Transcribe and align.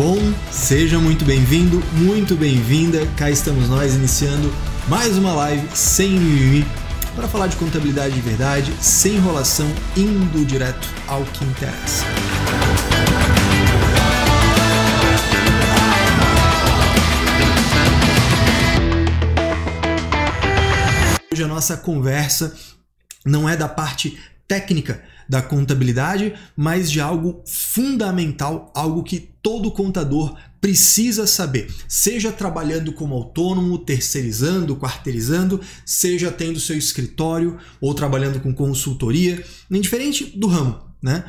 bom? 0.00 0.16
Seja 0.50 0.98
muito 0.98 1.26
bem-vindo, 1.26 1.78
muito 1.92 2.34
bem-vinda. 2.34 3.06
Cá 3.18 3.30
estamos 3.30 3.68
nós 3.68 3.94
iniciando 3.94 4.50
mais 4.88 5.18
uma 5.18 5.34
live 5.34 5.68
sem 5.76 6.12
mimimi 6.12 6.66
para 7.14 7.28
falar 7.28 7.48
de 7.48 7.56
contabilidade 7.56 8.14
de 8.14 8.20
verdade, 8.22 8.72
sem 8.80 9.16
enrolação, 9.16 9.66
indo 9.94 10.42
direto 10.46 10.88
ao 11.06 11.22
que 11.24 11.44
interessa. 11.44 12.06
Hoje 21.30 21.44
a 21.44 21.46
nossa 21.46 21.76
conversa 21.76 22.56
não 23.22 23.46
é 23.46 23.54
da 23.54 23.68
parte 23.68 24.18
técnica 24.48 25.02
da 25.30 25.40
contabilidade, 25.40 26.34
mas 26.56 26.90
de 26.90 27.00
algo 27.00 27.44
fundamental, 27.46 28.72
algo 28.74 29.04
que 29.04 29.30
todo 29.40 29.70
contador 29.70 30.36
precisa 30.60 31.24
saber, 31.24 31.72
seja 31.86 32.32
trabalhando 32.32 32.92
como 32.92 33.14
autônomo, 33.14 33.78
terceirizando, 33.78 34.74
quarteirizando, 34.74 35.60
seja 35.86 36.32
tendo 36.32 36.58
seu 36.58 36.76
escritório 36.76 37.58
ou 37.80 37.94
trabalhando 37.94 38.40
com 38.40 38.52
consultoria, 38.52 39.44
indiferente 39.70 40.36
do 40.36 40.48
ramo, 40.48 40.80
né? 41.00 41.24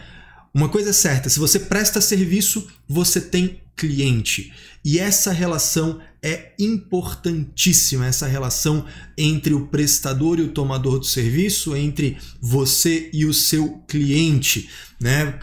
Uma 0.52 0.68
coisa 0.68 0.90
é 0.90 0.94
certa, 0.94 1.30
se 1.30 1.38
você 1.38 1.60
presta 1.60 2.02
serviço, 2.02 2.68
você 2.90 3.22
tem 3.22 3.62
cliente. 3.76 4.52
E 4.84 4.98
essa 4.98 5.32
relação 5.32 6.02
é 6.24 6.54
importantíssima, 6.58 8.06
essa 8.08 8.28
relação 8.28 8.86
entre 9.18 9.54
o 9.54 9.68
prestador 9.68 10.40
e 10.40 10.44
o 10.44 10.52
tomador 10.52 11.00
do 11.00 11.06
serviço, 11.06 11.76
entre 11.76 12.18
você 12.40 13.10
e 13.14 13.26
o 13.26 13.34
seu 13.34 13.80
cliente, 13.88 14.70
né? 15.00 15.40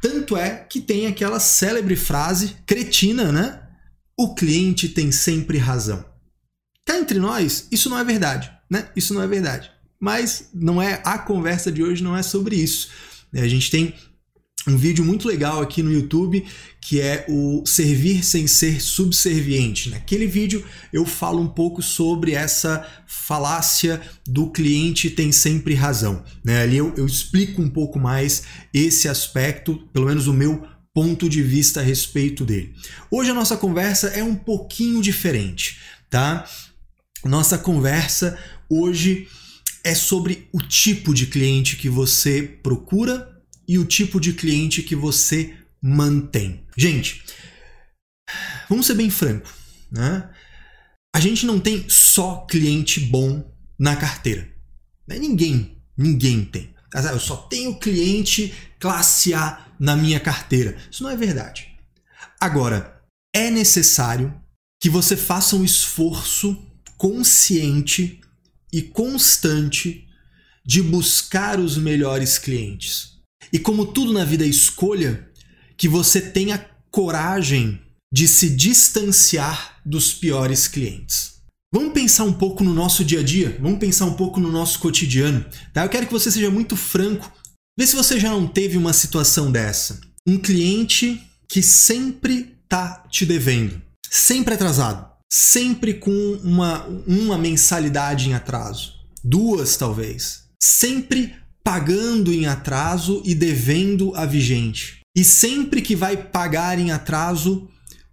Tanto 0.00 0.36
é 0.36 0.50
que 0.50 0.80
tem 0.80 1.06
aquela 1.06 1.40
célebre 1.40 1.96
frase 1.96 2.56
cretina, 2.66 3.32
né? 3.32 3.62
O 4.18 4.34
cliente 4.34 4.88
tem 4.88 5.10
sempre 5.10 5.56
razão. 5.56 6.04
Cá 6.84 6.98
entre 6.98 7.18
nós, 7.18 7.66
isso 7.72 7.88
não 7.88 7.98
é 7.98 8.04
verdade, 8.04 8.52
né? 8.70 8.90
Isso 8.94 9.14
não 9.14 9.22
é 9.22 9.26
verdade. 9.26 9.70
Mas 9.98 10.50
não 10.52 10.80
é 10.80 11.00
a 11.04 11.18
conversa 11.18 11.72
de 11.72 11.82
hoje 11.82 12.02
não 12.02 12.14
é 12.14 12.22
sobre 12.22 12.56
isso. 12.56 12.90
A 13.32 13.48
gente 13.48 13.70
tem 13.70 13.94
um 14.66 14.76
vídeo 14.76 15.04
muito 15.04 15.28
legal 15.28 15.60
aqui 15.60 15.82
no 15.82 15.92
YouTube 15.92 16.44
que 16.80 17.00
é 17.00 17.24
o 17.28 17.64
servir 17.66 18.24
sem 18.24 18.46
ser 18.46 18.80
subserviente. 18.80 19.88
Naquele 19.90 20.26
vídeo 20.26 20.64
eu 20.92 21.04
falo 21.06 21.40
um 21.40 21.48
pouco 21.48 21.82
sobre 21.82 22.32
essa 22.32 22.86
falácia 23.06 24.00
do 24.26 24.50
cliente 24.50 25.10
tem 25.10 25.32
sempre 25.32 25.74
razão. 25.74 26.22
Né? 26.44 26.62
Ali 26.62 26.76
eu, 26.76 26.92
eu 26.96 27.06
explico 27.06 27.62
um 27.62 27.70
pouco 27.70 27.98
mais 27.98 28.44
esse 28.72 29.08
aspecto, 29.08 29.76
pelo 29.92 30.06
menos 30.06 30.26
o 30.26 30.34
meu 30.34 30.66
ponto 30.92 31.28
de 31.28 31.42
vista 31.42 31.80
a 31.80 31.82
respeito 31.82 32.44
dele. 32.44 32.74
Hoje 33.10 33.30
a 33.30 33.34
nossa 33.34 33.56
conversa 33.56 34.08
é 34.08 34.22
um 34.22 34.34
pouquinho 34.34 35.02
diferente, 35.02 35.78
tá? 36.08 36.46
Nossa 37.24 37.58
conversa 37.58 38.38
hoje 38.68 39.26
é 39.82 39.94
sobre 39.94 40.48
o 40.52 40.60
tipo 40.60 41.12
de 41.12 41.26
cliente 41.26 41.76
que 41.76 41.88
você 41.88 42.42
procura 42.42 43.33
e 43.66 43.78
o 43.78 43.84
tipo 43.84 44.20
de 44.20 44.32
cliente 44.32 44.82
que 44.82 44.94
você 44.94 45.54
mantém. 45.80 46.66
Gente, 46.76 47.22
vamos 48.68 48.86
ser 48.86 48.94
bem 48.94 49.10
franco, 49.10 49.52
né? 49.90 50.30
A 51.14 51.20
gente 51.20 51.46
não 51.46 51.60
tem 51.60 51.88
só 51.88 52.44
cliente 52.46 53.00
bom 53.00 53.48
na 53.78 53.94
carteira. 53.94 54.48
Né? 55.06 55.18
Ninguém, 55.18 55.82
ninguém 55.96 56.44
tem. 56.44 56.74
Eu 56.92 57.20
só 57.20 57.36
tenho 57.36 57.78
cliente 57.78 58.54
classe 58.78 59.34
A 59.34 59.66
na 59.78 59.96
minha 59.96 60.20
carteira. 60.20 60.76
Isso 60.90 61.02
não 61.02 61.10
é 61.10 61.16
verdade. 61.16 61.68
Agora, 62.40 63.02
é 63.34 63.50
necessário 63.50 64.34
que 64.80 64.88
você 64.88 65.16
faça 65.16 65.56
um 65.56 65.64
esforço 65.64 66.56
consciente 66.96 68.20
e 68.72 68.82
constante 68.82 70.08
de 70.64 70.82
buscar 70.82 71.58
os 71.58 71.76
melhores 71.76 72.38
clientes. 72.38 73.13
E 73.54 73.58
como 73.60 73.86
tudo 73.86 74.12
na 74.12 74.24
vida 74.24 74.44
é 74.44 74.48
escolha, 74.48 75.30
que 75.76 75.88
você 75.88 76.20
tenha 76.20 76.58
coragem 76.90 77.80
de 78.12 78.26
se 78.26 78.50
distanciar 78.50 79.80
dos 79.86 80.12
piores 80.12 80.66
clientes. 80.66 81.34
Vamos 81.72 81.92
pensar 81.92 82.24
um 82.24 82.32
pouco 82.32 82.64
no 82.64 82.74
nosso 82.74 83.04
dia 83.04 83.20
a 83.20 83.22
dia, 83.22 83.56
vamos 83.60 83.78
pensar 83.78 84.06
um 84.06 84.14
pouco 84.14 84.40
no 84.40 84.50
nosso 84.50 84.80
cotidiano. 84.80 85.44
Tá? 85.72 85.84
Eu 85.84 85.88
quero 85.88 86.06
que 86.06 86.12
você 86.12 86.32
seja 86.32 86.50
muito 86.50 86.74
franco. 86.74 87.32
Vê 87.78 87.86
se 87.86 87.94
você 87.94 88.18
já 88.18 88.30
não 88.30 88.46
teve 88.46 88.76
uma 88.76 88.92
situação 88.92 89.52
dessa. 89.52 90.00
Um 90.26 90.36
cliente 90.36 91.22
que 91.48 91.62
sempre 91.62 92.56
tá 92.68 93.04
te 93.08 93.24
devendo, 93.24 93.80
sempre 94.10 94.54
atrasado, 94.54 95.08
sempre 95.32 95.94
com 95.94 96.40
uma, 96.42 96.86
uma 97.06 97.38
mensalidade 97.38 98.28
em 98.28 98.34
atraso, 98.34 98.94
duas 99.22 99.76
talvez, 99.76 100.44
sempre 100.60 101.34
pagando 101.64 102.32
em 102.32 102.46
atraso 102.46 103.22
e 103.24 103.34
devendo 103.34 104.14
a 104.14 104.26
vigente. 104.26 105.00
E 105.16 105.24
sempre 105.24 105.80
que 105.80 105.96
vai 105.96 106.16
pagar 106.16 106.78
em 106.78 106.90
atraso, 106.90 107.66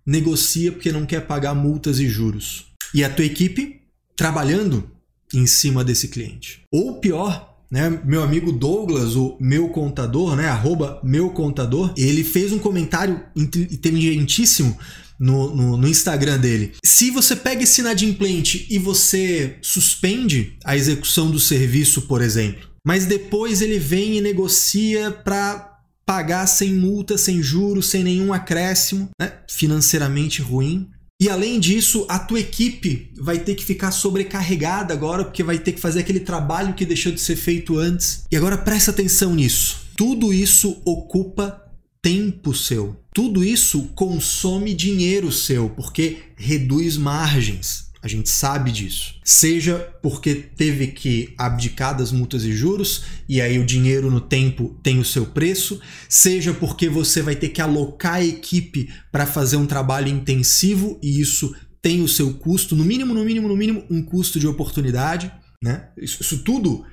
negocia 0.06 0.72
porque 0.72 0.92
não 0.92 1.06
quer 1.06 1.28
pagar 1.28 1.54
multas 1.54 2.00
e 2.00 2.08
juros. 2.08 2.68
E 2.94 3.04
a 3.04 3.10
tua 3.10 3.26
equipe 3.26 3.82
trabalhando 4.16 4.90
em 5.34 5.46
cima 5.46 5.84
desse 5.84 6.08
cliente. 6.08 6.62
Ou 6.72 7.00
pior, 7.00 7.58
né, 7.70 8.02
meu 8.06 8.22
amigo 8.22 8.52
Douglas, 8.52 9.16
o 9.16 9.38
meu 9.40 9.70
contador, 9.70 10.36
né, 10.36 10.48
arroba 10.48 11.00
meu 11.04 11.30
contador, 11.30 11.94
ele 11.98 12.24
fez 12.24 12.52
um 12.52 12.60
comentário 12.60 13.24
inteligentíssimo 13.36 14.78
no, 15.20 15.56
no, 15.56 15.78
no, 15.78 15.88
Instagram 15.88 16.40
dele. 16.40 16.74
Se 16.84 17.12
você 17.12 17.36
pega 17.36 17.64
esse 17.64 17.82
inadimplente 17.82 18.66
e 18.70 18.78
você 18.78 19.58
suspende 19.62 20.58
a 20.66 20.76
execução 20.76 21.30
do 21.30 21.40
serviço, 21.40 22.04
por 22.04 22.22
exemplo, 22.22 22.71
mas 22.86 23.06
depois 23.06 23.62
ele 23.62 23.80
vem 23.80 24.18
e 24.18 24.22
negocia 24.22 25.12
para 25.12 25.80
pagar 26.06 26.48
sem 26.48 26.74
multa, 26.74 27.18
sem 27.18 27.42
juros, 27.42 27.88
sem 27.88 28.04
nenhum 28.04 28.34
acréscimo, 28.34 29.10
né? 29.20 29.34
financeiramente 29.50 30.42
ruim. 30.42 30.90
E 31.22 31.30
além 31.30 31.60
disso, 31.60 32.06
a 32.10 32.18
tua 32.18 32.40
equipe 32.40 33.14
vai 33.16 33.38
ter 33.38 33.54
que 33.54 33.64
ficar 33.64 33.92
sobrecarregada 33.92 34.92
agora, 34.92 35.24
porque 35.24 35.44
vai 35.44 35.60
ter 35.60 35.74
que 35.74 35.80
fazer 35.80 36.00
aquele 36.00 36.20
trabalho 36.20 36.74
que 36.74 36.86
deixou 36.86 37.12
de 37.12 37.22
ser 37.22 37.36
feito 37.36 37.78
antes. 37.78 38.24
E 38.32 38.36
agora 38.36 38.58
presta 38.58 38.90
atenção 38.90 39.36
nisso. 39.36 39.82
Tudo 39.96 40.34
isso 40.34 40.82
ocupa 40.84 41.62
tempo 42.02 42.56
seu. 42.56 42.98
Tudo 43.14 43.44
isso 43.44 43.90
consome 43.94 44.74
dinheiro 44.74 45.32
seu, 45.32 45.70
porque 45.70 46.18
reduz 46.36 46.98
margens. 46.98 47.91
A 48.02 48.08
gente 48.08 48.30
sabe 48.30 48.72
disso. 48.72 49.16
Seja 49.24 49.78
porque 50.02 50.34
teve 50.34 50.88
que 50.88 51.34
abdicar 51.38 51.96
das 51.96 52.12
multas 52.12 52.44
e 52.44 52.52
juros, 52.52 53.04
e 53.30 53.40
aí 53.40 53.60
o 53.60 53.66
dinheiro 53.66 54.10
no 54.10 54.20
tempo 54.20 54.80
tem 54.82 55.00
o 55.00 55.06
seu 55.06 55.28
preço, 55.28 55.80
seja 56.10 56.54
porque 56.54 56.90
você 56.90 57.22
vai 57.22 57.36
ter 57.36 57.50
que 57.50 57.62
alocar 57.62 58.16
a 58.16 58.26
equipe 58.26 58.92
para 59.12 59.28
fazer 59.28 59.58
um 59.58 59.68
trabalho 59.68 60.08
intensivo 60.08 61.00
e 61.02 61.22
isso 61.22 61.56
tem 61.82 62.02
o 62.02 62.08
seu 62.08 62.34
custo, 62.34 62.76
no 62.76 62.86
mínimo, 62.86 63.14
no 63.14 63.24
mínimo, 63.24 63.48
no 63.48 63.56
mínimo, 63.56 63.86
um 63.90 64.04
custo 64.04 64.40
de 64.40 64.48
oportunidade. 64.48 65.32
Né? 65.64 65.90
Isso, 65.98 66.22
isso 66.22 66.44
tudo 66.44 66.86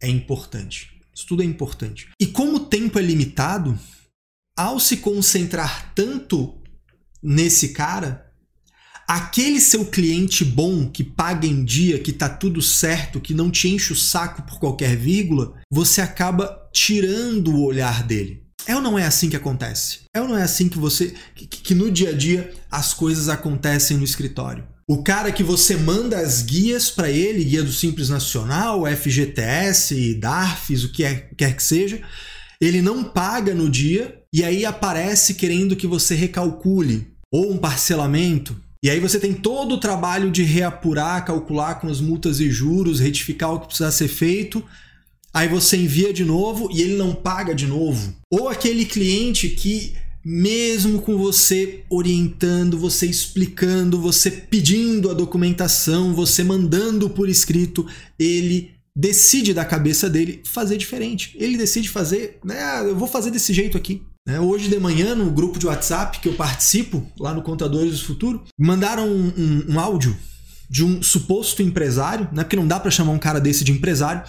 é 0.00 0.08
importante. 0.08 0.90
Isso 1.14 1.26
tudo 1.26 1.42
é 1.42 1.46
importante. 1.46 2.08
E 2.18 2.26
como 2.26 2.56
o 2.56 2.66
tempo 2.66 2.98
é 2.98 3.02
limitado, 3.02 3.78
ao 4.56 4.80
se 4.80 4.98
concentrar 4.98 5.92
tanto 5.94 6.60
nesse 7.22 7.70
cara, 7.70 8.31
aquele 9.12 9.60
seu 9.60 9.84
cliente 9.84 10.42
bom 10.42 10.88
que 10.88 11.04
paga 11.04 11.46
em 11.46 11.62
dia, 11.62 11.98
que 11.98 12.12
tá 12.12 12.30
tudo 12.30 12.62
certo, 12.62 13.20
que 13.20 13.34
não 13.34 13.50
te 13.50 13.68
enche 13.68 13.92
o 13.92 13.96
saco 13.96 14.40
por 14.40 14.58
qualquer 14.58 14.96
vírgula, 14.96 15.52
você 15.70 16.00
acaba 16.00 16.58
tirando 16.72 17.54
o 17.54 17.62
olhar 17.62 18.02
dele. 18.04 18.42
É 18.66 18.74
ou 18.74 18.80
não 18.80 18.98
é 18.98 19.04
assim 19.04 19.28
que 19.28 19.36
acontece? 19.36 20.04
É 20.14 20.20
ou 20.22 20.28
não 20.28 20.38
é 20.38 20.42
assim 20.42 20.66
que 20.66 20.78
você 20.78 21.12
que, 21.34 21.46
que 21.46 21.74
no 21.74 21.90
dia 21.90 22.08
a 22.08 22.12
dia 22.12 22.54
as 22.70 22.94
coisas 22.94 23.28
acontecem 23.28 23.98
no 23.98 24.04
escritório? 24.04 24.64
O 24.88 25.02
cara 25.02 25.30
que 25.30 25.42
você 25.42 25.76
manda 25.76 26.18
as 26.18 26.40
guias 26.40 26.90
para 26.90 27.10
ele, 27.10 27.44
guia 27.44 27.62
do 27.62 27.72
Simples 27.72 28.08
Nacional, 28.08 28.84
FGTS, 28.86 30.14
DARFs, 30.14 30.84
o 30.84 30.92
que 30.92 31.04
é, 31.04 31.28
quer 31.36 31.54
que 31.54 31.62
seja, 31.62 32.00
ele 32.58 32.80
não 32.80 33.04
paga 33.04 33.54
no 33.54 33.68
dia 33.68 34.22
e 34.32 34.42
aí 34.42 34.64
aparece 34.64 35.34
querendo 35.34 35.76
que 35.76 35.86
você 35.86 36.14
recalcule 36.14 37.12
ou 37.30 37.52
um 37.52 37.58
parcelamento 37.58 38.56
e 38.82 38.90
aí 38.90 38.98
você 38.98 39.20
tem 39.20 39.32
todo 39.32 39.76
o 39.76 39.80
trabalho 39.80 40.30
de 40.30 40.42
reapurar, 40.42 41.24
calcular 41.24 41.76
com 41.76 41.88
as 41.88 42.00
multas 42.00 42.40
e 42.40 42.50
juros, 42.50 42.98
retificar 42.98 43.52
o 43.52 43.60
que 43.60 43.68
precisa 43.68 43.92
ser 43.92 44.08
feito. 44.08 44.64
Aí 45.32 45.48
você 45.48 45.76
envia 45.76 46.12
de 46.12 46.24
novo 46.24 46.68
e 46.72 46.82
ele 46.82 46.96
não 46.96 47.14
paga 47.14 47.54
de 47.54 47.66
novo. 47.66 48.12
Ou 48.28 48.48
aquele 48.48 48.84
cliente 48.84 49.48
que 49.48 49.94
mesmo 50.24 51.00
com 51.00 51.16
você 51.16 51.84
orientando, 51.88 52.76
você 52.76 53.06
explicando, 53.06 54.00
você 54.00 54.30
pedindo 54.30 55.10
a 55.10 55.14
documentação, 55.14 56.12
você 56.12 56.42
mandando 56.42 57.08
por 57.08 57.28
escrito, 57.28 57.86
ele 58.18 58.72
decide 58.94 59.54
da 59.54 59.64
cabeça 59.64 60.10
dele 60.10 60.42
fazer 60.44 60.76
diferente. 60.76 61.36
Ele 61.38 61.56
decide 61.56 61.88
fazer, 61.88 62.38
né, 62.44 62.60
ah, 62.62 62.82
eu 62.84 62.96
vou 62.96 63.08
fazer 63.08 63.30
desse 63.30 63.52
jeito 63.52 63.76
aqui. 63.76 64.02
Né? 64.26 64.38
Hoje 64.38 64.68
de 64.68 64.78
manhã, 64.78 65.14
no 65.14 65.30
grupo 65.30 65.58
de 65.58 65.66
WhatsApp 65.66 66.20
que 66.20 66.28
eu 66.28 66.34
participo, 66.34 67.06
lá 67.18 67.34
no 67.34 67.42
Contadores 67.42 68.00
do 68.00 68.06
Futuro, 68.06 68.44
mandaram 68.58 69.08
um, 69.08 69.32
um, 69.36 69.72
um 69.72 69.80
áudio 69.80 70.16
de 70.70 70.84
um 70.84 71.02
suposto 71.02 71.62
empresário, 71.62 72.28
né? 72.32 72.44
porque 72.44 72.56
não 72.56 72.66
dá 72.66 72.78
para 72.78 72.90
chamar 72.90 73.12
um 73.12 73.18
cara 73.18 73.40
desse 73.40 73.64
de 73.64 73.72
empresário, 73.72 74.22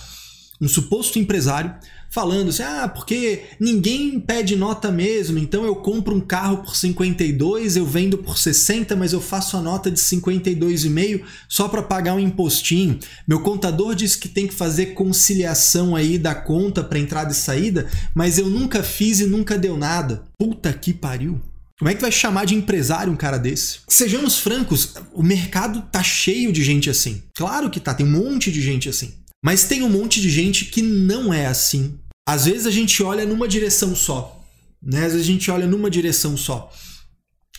um 0.59 0.67
suposto 0.67 1.19
empresário 1.19 1.73
falando 2.13 2.49
assim: 2.49 2.61
ah, 2.61 2.87
porque 2.87 3.41
ninguém 3.59 4.19
pede 4.19 4.55
nota 4.55 4.91
mesmo, 4.91 5.39
então 5.39 5.65
eu 5.65 5.75
compro 5.75 6.15
um 6.15 6.21
carro 6.21 6.57
por 6.57 6.75
52, 6.75 7.75
eu 7.75 7.85
vendo 7.85 8.19
por 8.19 8.37
60, 8.37 8.95
mas 8.95 9.11
eu 9.11 9.19
faço 9.19 9.57
a 9.57 9.61
nota 9.61 9.89
de 9.89 9.99
52,5 9.99 11.23
só 11.49 11.67
para 11.67 11.81
pagar 11.81 12.13
um 12.13 12.19
impostinho. 12.19 12.99
Meu 13.27 13.41
contador 13.41 13.95
disse 13.95 14.19
que 14.19 14.29
tem 14.29 14.47
que 14.47 14.53
fazer 14.53 14.93
conciliação 14.93 15.95
aí 15.95 16.19
da 16.19 16.35
conta 16.35 16.83
para 16.83 16.99
entrada 16.99 17.31
e 17.31 17.35
saída, 17.35 17.87
mas 18.13 18.37
eu 18.37 18.47
nunca 18.47 18.83
fiz 18.83 19.19
e 19.19 19.25
nunca 19.25 19.57
deu 19.57 19.75
nada. 19.75 20.23
Puta 20.37 20.71
que 20.71 20.93
pariu. 20.93 21.41
Como 21.79 21.89
é 21.89 21.95
que 21.95 22.01
vai 22.01 22.11
chamar 22.11 22.45
de 22.45 22.53
empresário 22.53 23.11
um 23.11 23.15
cara 23.15 23.37
desse? 23.37 23.79
Sejamos 23.87 24.37
francos, 24.37 24.93
o 25.11 25.23
mercado 25.23 25.81
tá 25.91 26.03
cheio 26.03 26.53
de 26.53 26.63
gente 26.63 26.89
assim. 26.89 27.23
Claro 27.35 27.69
que 27.71 27.79
tá, 27.79 27.93
tem 27.93 28.05
um 28.05 28.11
monte 28.11 28.51
de 28.51 28.61
gente 28.61 28.87
assim. 28.87 29.15
Mas 29.43 29.65
tem 29.65 29.83
um 29.83 29.89
monte 29.89 30.21
de 30.21 30.29
gente 30.29 30.65
que 30.65 30.81
não 30.81 31.33
é 31.33 31.47
assim. 31.47 31.99
Às 32.27 32.45
vezes 32.45 32.65
a 32.65 32.71
gente 32.71 33.01
olha 33.03 33.25
numa 33.25 33.47
direção 33.47 33.95
só. 33.95 34.43
Né? 34.81 35.05
Às 35.05 35.13
vezes 35.13 35.27
a 35.27 35.31
gente 35.31 35.49
olha 35.51 35.67
numa 35.67 35.89
direção 35.89 36.35
só. 36.37 36.71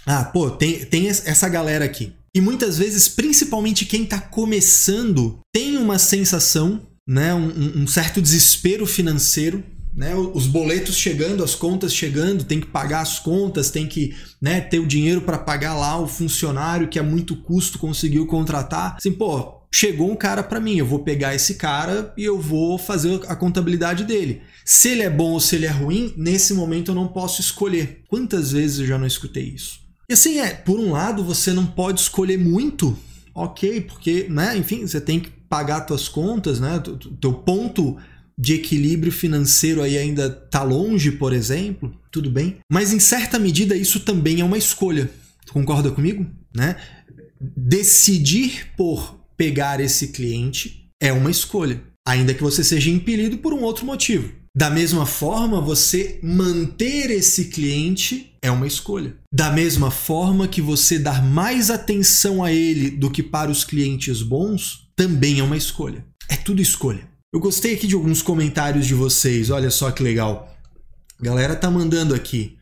Ah, 0.07 0.25
pô, 0.25 0.51
tem, 0.51 0.85
tem 0.85 1.09
essa 1.09 1.49
galera 1.49 1.85
aqui. 1.85 2.13
E 2.35 2.41
muitas 2.41 2.79
vezes, 2.79 3.09
principalmente 3.09 3.87
quem 3.87 4.03
está 4.03 4.21
começando, 4.21 5.39
tem 5.53 5.77
uma 5.77 5.99
sensação, 5.99 6.87
né, 7.07 7.33
um, 7.33 7.83
um 7.83 7.87
certo 7.87 8.21
desespero 8.21 8.87
financeiro 8.87 9.63
né, 9.97 10.15
os 10.17 10.47
boletos 10.47 10.97
chegando, 10.97 11.45
as 11.45 11.55
contas 11.55 11.95
chegando, 11.95 12.45
tem 12.45 12.61
que 12.61 12.67
pagar 12.67 13.01
as 13.01 13.19
contas, 13.19 13.71
tem 13.71 13.87
que 13.87 14.15
né, 14.43 14.61
ter 14.61 14.81
o 14.81 14.87
dinheiro 14.87 15.21
para 15.21 15.39
pagar 15.39 15.75
lá 15.75 15.99
o 15.99 16.09
funcionário 16.09 16.89
que 16.89 16.99
é 16.99 17.03
muito 17.03 17.37
custo 17.37 17.79
conseguiu 17.79 18.27
contratar. 18.27 18.97
Assim, 18.97 19.13
pô, 19.13 19.63
chegou 19.75 20.09
um 20.09 20.15
cara 20.15 20.41
para 20.41 20.61
mim, 20.61 20.76
eu 20.76 20.87
vou 20.87 21.00
pegar 21.00 21.35
esse 21.35 21.56
cara 21.56 22.15
e 22.17 22.23
eu 22.23 22.41
vou 22.41 22.79
fazer 22.79 23.21
a 23.26 23.35
contabilidade 23.35 24.05
dele. 24.05 24.41
Se 24.65 24.91
ele 24.91 25.03
é 25.03 25.11
bom 25.11 25.32
ou 25.32 25.41
se 25.41 25.56
ele 25.56 25.67
é 25.67 25.71
ruim, 25.71 26.15
nesse 26.17 26.55
momento 26.55 26.93
eu 26.93 26.94
não 26.94 27.09
posso 27.09 27.41
escolher. 27.41 28.05
Quantas 28.06 28.53
vezes 28.53 28.79
eu 28.79 28.87
já 28.87 28.97
não 28.97 29.06
escutei 29.06 29.43
isso? 29.43 29.81
E 30.09 30.12
assim 30.12 30.38
é, 30.38 30.50
por 30.50 30.79
um 30.79 30.93
lado 30.93 31.25
você 31.25 31.53
não 31.53 31.67
pode 31.67 32.00
escolher 32.00 32.38
muito, 32.38 32.97
ok, 33.35 33.81
porque, 33.81 34.29
né, 34.31 34.56
enfim, 34.56 34.87
você 34.87 35.00
tem 35.00 35.19
que 35.19 35.31
pagar 35.49 35.85
suas 35.88 36.09
contas, 36.09 36.61
né, 36.61 36.81
teu 37.20 37.32
ponto 37.32 37.97
de 38.38 38.55
equilíbrio 38.55 39.11
financeiro 39.11 39.82
aí 39.82 39.99
ainda 39.99 40.31
tá 40.31 40.62
longe, 40.62 41.11
por 41.11 41.32
exemplo, 41.32 41.93
tudo 42.12 42.31
bem. 42.31 42.59
Mas 42.70 42.93
em 42.93 43.00
certa 43.00 43.41
medida 43.41 43.75
isso 43.75 43.99
também 43.99 44.41
é 44.41 44.44
uma 44.44 44.59
escolha. 44.59 45.11
Concorda 45.50 45.91
comigo? 45.91 46.25
Né? 46.55 46.77
Decidir 47.41 48.69
por 48.77 49.24
pegar 49.37 49.81
esse 49.81 50.09
cliente 50.09 50.91
é 51.01 51.13
uma 51.13 51.31
escolha, 51.31 51.83
ainda 52.07 52.35
que 52.35 52.43
você 52.43 52.63
seja 52.63 52.91
impelido 52.91 53.39
por 53.39 53.53
um 53.53 53.63
outro 53.63 53.85
motivo. 53.85 54.33
Da 54.57 54.71
mesma 54.71 55.05
forma, 55.05 55.61
você 55.61 56.21
manter 56.23 57.11
esse 57.11 57.47
cliente 57.47 58.33
é 58.41 58.51
uma 58.51 58.69
escolha. 58.69 59.17
Da 59.33 59.51
mesma 59.51 59.91
forma 59.91 60.47
que 60.47 60.63
você 60.63 60.97
dar 60.97 61.25
mais 61.25 61.71
atenção 61.71 62.45
a 62.45 62.53
ele 62.53 62.91
do 62.91 63.11
que 63.11 63.23
para 63.23 63.51
os 63.51 63.65
clientes 63.65 64.23
bons, 64.23 64.89
também 64.95 65.41
é 65.41 65.43
uma 65.43 65.57
escolha. 65.57 66.07
É 66.29 66.37
tudo 66.37 66.63
escolha. 66.63 67.09
Eu 67.33 67.41
gostei 67.41 67.75
aqui 67.75 67.89
de 67.89 67.97
alguns 67.97 68.23
comentários 68.23 68.87
de 68.87 68.95
vocês, 68.95 69.51
olha 69.51 69.71
só 69.71 69.91
que 69.91 70.05
legal. 70.05 70.57
Galera 71.21 71.57
tá 71.57 71.69
mandando 71.69 72.15
aqui, 72.15 72.57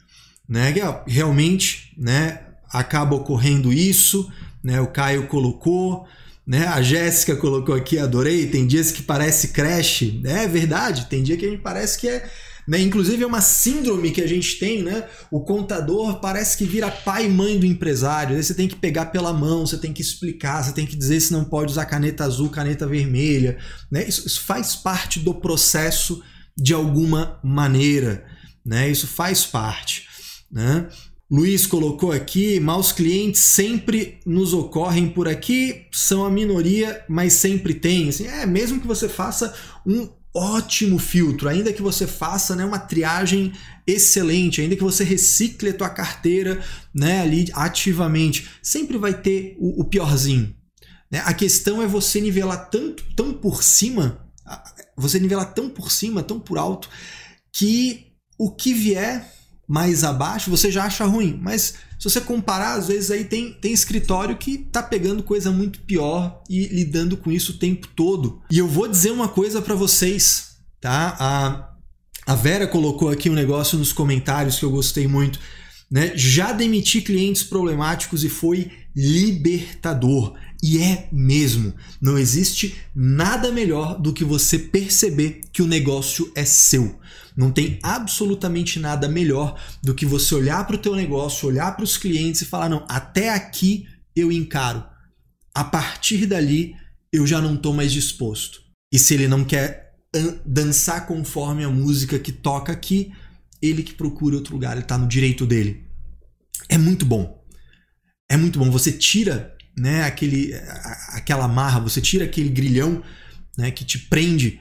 né? 0.48 0.72
Realmente, 1.06 1.92
né, 1.98 2.40
acaba 2.70 3.14
ocorrendo 3.14 3.70
isso, 3.70 4.32
né? 4.64 4.80
O 4.80 4.86
Caio 4.86 5.26
colocou, 5.26 6.06
né? 6.52 6.66
A 6.66 6.82
Jéssica 6.82 7.34
colocou 7.34 7.74
aqui, 7.74 7.98
adorei. 7.98 8.46
Tem 8.46 8.66
dias 8.66 8.92
que 8.92 9.02
parece 9.02 9.48
crash. 9.48 10.20
É 10.22 10.46
verdade, 10.46 11.06
tem 11.06 11.22
dia 11.22 11.34
que 11.34 11.46
a 11.46 11.48
gente 11.48 11.62
parece 11.62 11.98
que 11.98 12.06
é. 12.06 12.30
Né? 12.68 12.78
Inclusive 12.78 13.22
é 13.22 13.26
uma 13.26 13.40
síndrome 13.40 14.10
que 14.10 14.20
a 14.20 14.26
gente 14.26 14.58
tem, 14.58 14.82
né? 14.82 15.08
O 15.30 15.40
contador 15.40 16.20
parece 16.20 16.58
que 16.58 16.66
vira 16.66 16.90
pai 16.90 17.24
e 17.24 17.30
mãe 17.30 17.58
do 17.58 17.64
empresário. 17.64 18.36
Aí 18.36 18.42
você 18.42 18.52
tem 18.52 18.68
que 18.68 18.76
pegar 18.76 19.06
pela 19.06 19.32
mão, 19.32 19.66
você 19.66 19.78
tem 19.78 19.94
que 19.94 20.02
explicar, 20.02 20.62
você 20.62 20.72
tem 20.72 20.84
que 20.84 20.94
dizer 20.94 21.20
se 21.20 21.32
não 21.32 21.42
pode 21.42 21.72
usar 21.72 21.86
caneta 21.86 22.22
azul, 22.22 22.50
caneta 22.50 22.86
vermelha. 22.86 23.56
Né? 23.90 24.06
Isso, 24.06 24.26
isso 24.26 24.42
faz 24.42 24.76
parte 24.76 25.20
do 25.20 25.32
processo 25.32 26.22
de 26.54 26.74
alguma 26.74 27.40
maneira. 27.42 28.26
Né? 28.62 28.90
Isso 28.90 29.06
faz 29.06 29.46
parte. 29.46 30.06
Né? 30.52 30.86
Luiz 31.32 31.66
colocou 31.66 32.12
aqui, 32.12 32.60
maus 32.60 32.92
clientes 32.92 33.40
sempre 33.40 34.20
nos 34.26 34.52
ocorrem 34.52 35.08
por 35.08 35.26
aqui, 35.26 35.86
são 35.90 36.26
a 36.26 36.30
minoria, 36.30 37.02
mas 37.08 37.32
sempre 37.32 37.72
tem. 37.72 38.10
Assim, 38.10 38.26
é, 38.26 38.44
mesmo 38.44 38.78
que 38.78 38.86
você 38.86 39.08
faça 39.08 39.54
um 39.86 40.10
ótimo 40.34 40.98
filtro, 40.98 41.48
ainda 41.48 41.72
que 41.72 41.80
você 41.80 42.06
faça 42.06 42.54
né, 42.54 42.66
uma 42.66 42.78
triagem 42.78 43.50
excelente, 43.86 44.60
ainda 44.60 44.76
que 44.76 44.82
você 44.82 45.04
recicle 45.04 45.70
a 45.70 45.74
tua 45.74 45.88
carteira 45.88 46.62
né, 46.94 47.22
ali 47.22 47.48
ativamente, 47.54 48.50
sempre 48.62 48.98
vai 48.98 49.14
ter 49.14 49.56
o, 49.58 49.80
o 49.80 49.84
piorzinho. 49.86 50.54
Né? 51.10 51.22
A 51.24 51.32
questão 51.32 51.80
é 51.80 51.86
você 51.86 52.20
nivelar 52.20 52.68
tanto, 52.68 53.04
tão 53.16 53.32
por 53.32 53.62
cima, 53.62 54.22
você 54.94 55.18
nivelar 55.18 55.54
tão 55.54 55.70
por 55.70 55.90
cima, 55.90 56.22
tão 56.22 56.38
por 56.38 56.58
alto, 56.58 56.90
que 57.50 58.12
o 58.36 58.50
que 58.54 58.74
vier 58.74 59.26
mais 59.66 60.04
abaixo, 60.04 60.50
você 60.50 60.70
já 60.70 60.84
acha 60.84 61.04
ruim. 61.04 61.38
Mas 61.40 61.74
se 61.98 62.10
você 62.10 62.20
comparar, 62.20 62.74
às 62.74 62.88
vezes 62.88 63.10
aí 63.10 63.24
tem, 63.24 63.52
tem 63.52 63.72
escritório 63.72 64.36
que 64.36 64.58
tá 64.58 64.82
pegando 64.82 65.22
coisa 65.22 65.50
muito 65.50 65.80
pior 65.80 66.42
e 66.48 66.66
lidando 66.66 67.16
com 67.16 67.30
isso 67.30 67.52
o 67.52 67.58
tempo 67.58 67.86
todo. 67.88 68.42
E 68.50 68.58
eu 68.58 68.68
vou 68.68 68.88
dizer 68.88 69.12
uma 69.12 69.28
coisa 69.28 69.62
para 69.62 69.74
vocês, 69.74 70.56
tá? 70.80 71.16
A, 71.18 72.32
a 72.32 72.34
Vera 72.34 72.66
colocou 72.66 73.08
aqui 73.08 73.30
um 73.30 73.34
negócio 73.34 73.78
nos 73.78 73.92
comentários 73.92 74.58
que 74.58 74.64
eu 74.64 74.70
gostei 74.70 75.06
muito. 75.06 75.38
Né? 75.90 76.12
Já 76.14 76.52
demiti 76.52 77.00
clientes 77.00 77.42
problemáticos 77.42 78.24
e 78.24 78.28
foi 78.28 78.70
libertador. 78.96 80.34
E 80.62 80.78
é 80.78 81.08
mesmo. 81.10 81.74
Não 82.00 82.16
existe 82.16 82.76
nada 82.94 83.50
melhor 83.50 84.00
do 84.00 84.12
que 84.12 84.24
você 84.24 84.58
perceber 84.58 85.40
que 85.52 85.60
o 85.60 85.66
negócio 85.66 86.30
é 86.36 86.44
seu. 86.44 87.00
Não 87.36 87.50
tem 87.50 87.80
absolutamente 87.82 88.78
nada 88.78 89.08
melhor 89.08 89.60
do 89.82 89.94
que 89.94 90.06
você 90.06 90.34
olhar 90.34 90.64
para 90.66 90.76
o 90.76 90.78
teu 90.78 90.94
negócio, 90.94 91.48
olhar 91.48 91.74
para 91.74 91.84
os 91.84 91.96
clientes 91.96 92.42
e 92.42 92.46
falar: 92.46 92.68
não, 92.68 92.86
até 92.88 93.30
aqui 93.30 93.88
eu 94.14 94.30
encaro. 94.30 94.84
A 95.54 95.64
partir 95.64 96.26
dali 96.26 96.76
eu 97.12 97.26
já 97.26 97.40
não 97.40 97.54
estou 97.54 97.74
mais 97.74 97.92
disposto. 97.92 98.62
E 98.92 98.98
se 98.98 99.14
ele 99.14 99.26
não 99.26 99.44
quer 99.44 99.94
dançar 100.44 101.06
conforme 101.06 101.64
a 101.64 101.70
música 101.70 102.18
que 102.18 102.30
toca 102.30 102.70
aqui, 102.70 103.12
ele 103.60 103.82
que 103.82 103.94
procura 103.94 104.36
outro 104.36 104.54
lugar, 104.54 104.72
ele 104.72 104.82
está 104.82 104.98
no 104.98 105.08
direito 105.08 105.46
dele. 105.46 105.86
É 106.68 106.78
muito 106.78 107.04
bom. 107.04 107.42
É 108.30 108.36
muito 108.36 108.58
bom. 108.58 108.70
Você 108.70 108.92
tira 108.92 109.56
né, 109.76 110.04
aquele, 110.04 110.54
aquela 111.08 111.48
marra, 111.48 111.80
você 111.80 112.00
tira 112.00 112.24
aquele 112.24 112.48
grilhão 112.48 113.02
né, 113.56 113.70
que 113.70 113.84
te 113.84 113.98
prende 113.98 114.60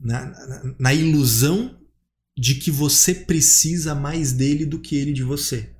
na, 0.00 0.26
na, 0.26 0.74
na 0.78 0.94
ilusão 0.94 1.78
de 2.36 2.56
que 2.56 2.70
você 2.70 3.14
precisa 3.14 3.94
mais 3.94 4.32
dele 4.32 4.64
do 4.64 4.78
que 4.78 4.96
ele 4.96 5.12
de 5.12 5.22
você. 5.22 5.70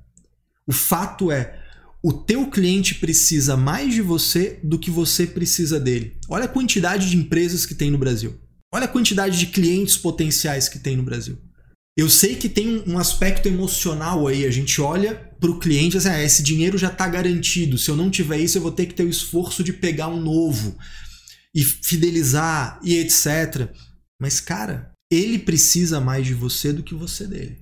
O 0.65 0.71
fato 0.71 1.31
é, 1.31 1.59
o 2.01 2.13
teu 2.13 2.49
cliente 2.49 2.95
precisa 2.95 3.57
mais 3.57 3.93
de 3.93 4.01
você 4.01 4.59
do 4.63 4.77
que 4.77 4.91
você 4.91 5.25
precisa 5.25 5.79
dele. 5.79 6.17
Olha 6.29 6.45
a 6.45 6.49
quantidade 6.49 7.09
de 7.09 7.17
empresas 7.17 7.65
que 7.65 7.75
tem 7.75 7.89
no 7.89 7.97
Brasil. 7.97 8.39
Olha 8.73 8.85
a 8.85 8.89
quantidade 8.89 9.37
de 9.37 9.47
clientes 9.47 9.97
potenciais 9.97 10.67
que 10.67 10.79
tem 10.79 10.97
no 10.97 11.03
Brasil. 11.03 11.37
Eu 11.95 12.09
sei 12.09 12.35
que 12.35 12.49
tem 12.49 12.83
um 12.87 12.97
aspecto 12.97 13.47
emocional 13.47 14.27
aí. 14.27 14.45
A 14.45 14.51
gente 14.51 14.81
olha 14.81 15.31
para 15.43 15.51
o 15.51 15.59
cliente 15.59 15.97
assim, 15.97 16.07
ah, 16.07 16.23
esse 16.23 16.41
dinheiro 16.41 16.77
já 16.77 16.87
está 16.87 17.05
garantido. 17.05 17.77
Se 17.77 17.91
eu 17.91 17.97
não 17.97 18.09
tiver 18.09 18.37
isso, 18.37 18.57
eu 18.57 18.61
vou 18.61 18.71
ter 18.71 18.85
que 18.85 18.93
ter 18.93 19.03
o 19.03 19.09
esforço 19.09 19.61
de 19.61 19.73
pegar 19.73 20.07
um 20.07 20.21
novo 20.21 20.77
e 21.53 21.61
fidelizar 21.61 22.79
e 22.81 22.95
etc. 22.95 23.67
Mas, 24.17 24.39
cara, 24.39 24.93
ele 25.11 25.37
precisa 25.37 25.99
mais 25.99 26.25
de 26.25 26.33
você 26.33 26.71
do 26.71 26.81
que 26.81 26.95
você 26.95 27.27
dele. 27.27 27.59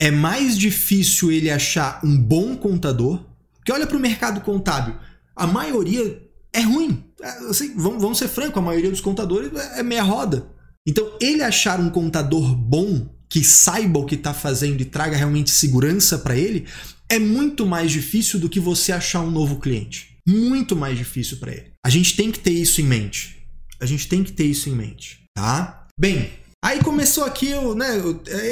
É 0.00 0.12
mais 0.12 0.56
difícil 0.56 1.32
ele 1.32 1.50
achar 1.50 2.00
um 2.04 2.16
bom 2.16 2.56
contador, 2.56 3.24
porque 3.56 3.72
olha 3.72 3.86
para 3.86 3.96
o 3.96 4.00
mercado 4.00 4.40
contábil, 4.40 4.94
a 5.34 5.44
maioria 5.44 6.22
é 6.52 6.60
ruim. 6.60 7.02
É, 7.20 7.28
assim, 7.48 7.74
vamos, 7.74 8.00
vamos 8.00 8.18
ser 8.18 8.28
francos, 8.28 8.58
a 8.58 8.64
maioria 8.64 8.90
dos 8.90 9.00
contadores 9.00 9.50
é, 9.52 9.80
é 9.80 9.82
meia 9.82 10.04
roda. 10.04 10.46
Então, 10.86 11.18
ele 11.20 11.42
achar 11.42 11.80
um 11.80 11.90
contador 11.90 12.54
bom 12.54 13.08
que 13.32 13.42
saiba 13.42 13.98
o 13.98 14.04
que 14.04 14.14
está 14.14 14.34
fazendo 14.34 14.82
e 14.82 14.84
traga 14.84 15.16
realmente 15.16 15.50
segurança 15.50 16.18
para 16.18 16.36
ele 16.36 16.66
é 17.08 17.18
muito 17.18 17.64
mais 17.64 17.90
difícil 17.90 18.38
do 18.38 18.46
que 18.46 18.60
você 18.60 18.92
achar 18.92 19.22
um 19.22 19.30
novo 19.30 19.58
cliente. 19.58 20.18
Muito 20.28 20.76
mais 20.76 20.98
difícil 20.98 21.38
para 21.38 21.50
ele. 21.50 21.72
A 21.82 21.88
gente 21.88 22.14
tem 22.14 22.30
que 22.30 22.38
ter 22.38 22.50
isso 22.50 22.82
em 22.82 22.84
mente. 22.84 23.38
A 23.80 23.86
gente 23.86 24.06
tem 24.06 24.22
que 24.22 24.32
ter 24.32 24.44
isso 24.44 24.68
em 24.68 24.74
mente, 24.74 25.20
tá? 25.34 25.86
Bem, 25.98 26.30
Aí 26.62 26.78
começou 26.80 27.24
aqui, 27.24 27.52
né? 27.74 28.00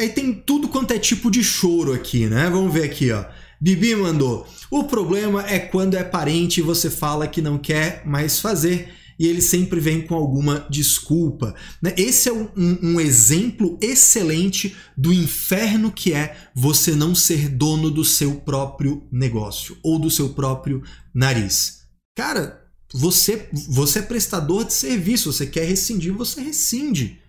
Aí 0.00 0.08
tem 0.08 0.32
tudo 0.32 0.66
quanto 0.66 0.92
é 0.92 0.98
tipo 0.98 1.30
de 1.30 1.44
choro 1.44 1.92
aqui, 1.92 2.26
né? 2.26 2.48
Vamos 2.50 2.72
ver 2.72 2.84
aqui, 2.84 3.12
ó. 3.12 3.24
Bibi 3.60 3.94
mandou. 3.94 4.48
O 4.70 4.84
problema 4.84 5.46
é 5.46 5.58
quando 5.58 5.94
é 5.94 6.02
parente 6.02 6.58
e 6.58 6.62
você 6.62 6.90
fala 6.90 7.28
que 7.28 7.42
não 7.42 7.56
quer 7.56 8.02
mais 8.04 8.40
fazer 8.40 8.92
e 9.20 9.26
ele 9.26 9.42
sempre 9.42 9.78
vem 9.78 10.00
com 10.00 10.14
alguma 10.14 10.66
desculpa. 10.70 11.54
Né? 11.82 11.92
Esse 11.98 12.30
é 12.30 12.32
um, 12.32 12.48
um, 12.56 12.98
exemplo 12.98 13.78
excelente 13.82 14.74
do 14.96 15.12
inferno 15.12 15.92
que 15.92 16.14
é 16.14 16.48
você 16.54 16.92
não 16.92 17.14
ser 17.14 17.50
dono 17.50 17.90
do 17.90 18.02
seu 18.02 18.36
próprio 18.36 19.06
negócio 19.12 19.76
ou 19.82 19.98
do 19.98 20.10
seu 20.10 20.30
próprio 20.30 20.82
nariz. 21.12 21.82
Cara, 22.16 22.64
você, 22.94 23.46
você 23.68 23.98
é 23.98 24.02
prestador 24.02 24.64
de 24.64 24.72
serviço, 24.72 25.30
você 25.30 25.46
quer 25.46 25.66
rescindir, 25.66 26.14
você 26.14 26.40
rescinde 26.40 27.20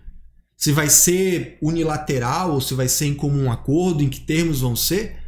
se 0.56 0.72
vai 0.72 0.88
ser 0.88 1.58
unilateral 1.60 2.52
ou 2.54 2.60
se 2.62 2.72
vai 2.72 2.88
ser 2.88 3.04
em 3.04 3.14
comum 3.14 3.52
acordo, 3.52 4.02
em 4.02 4.08
que 4.08 4.20
termos 4.20 4.60
vão 4.60 4.74
ser. 4.74 5.18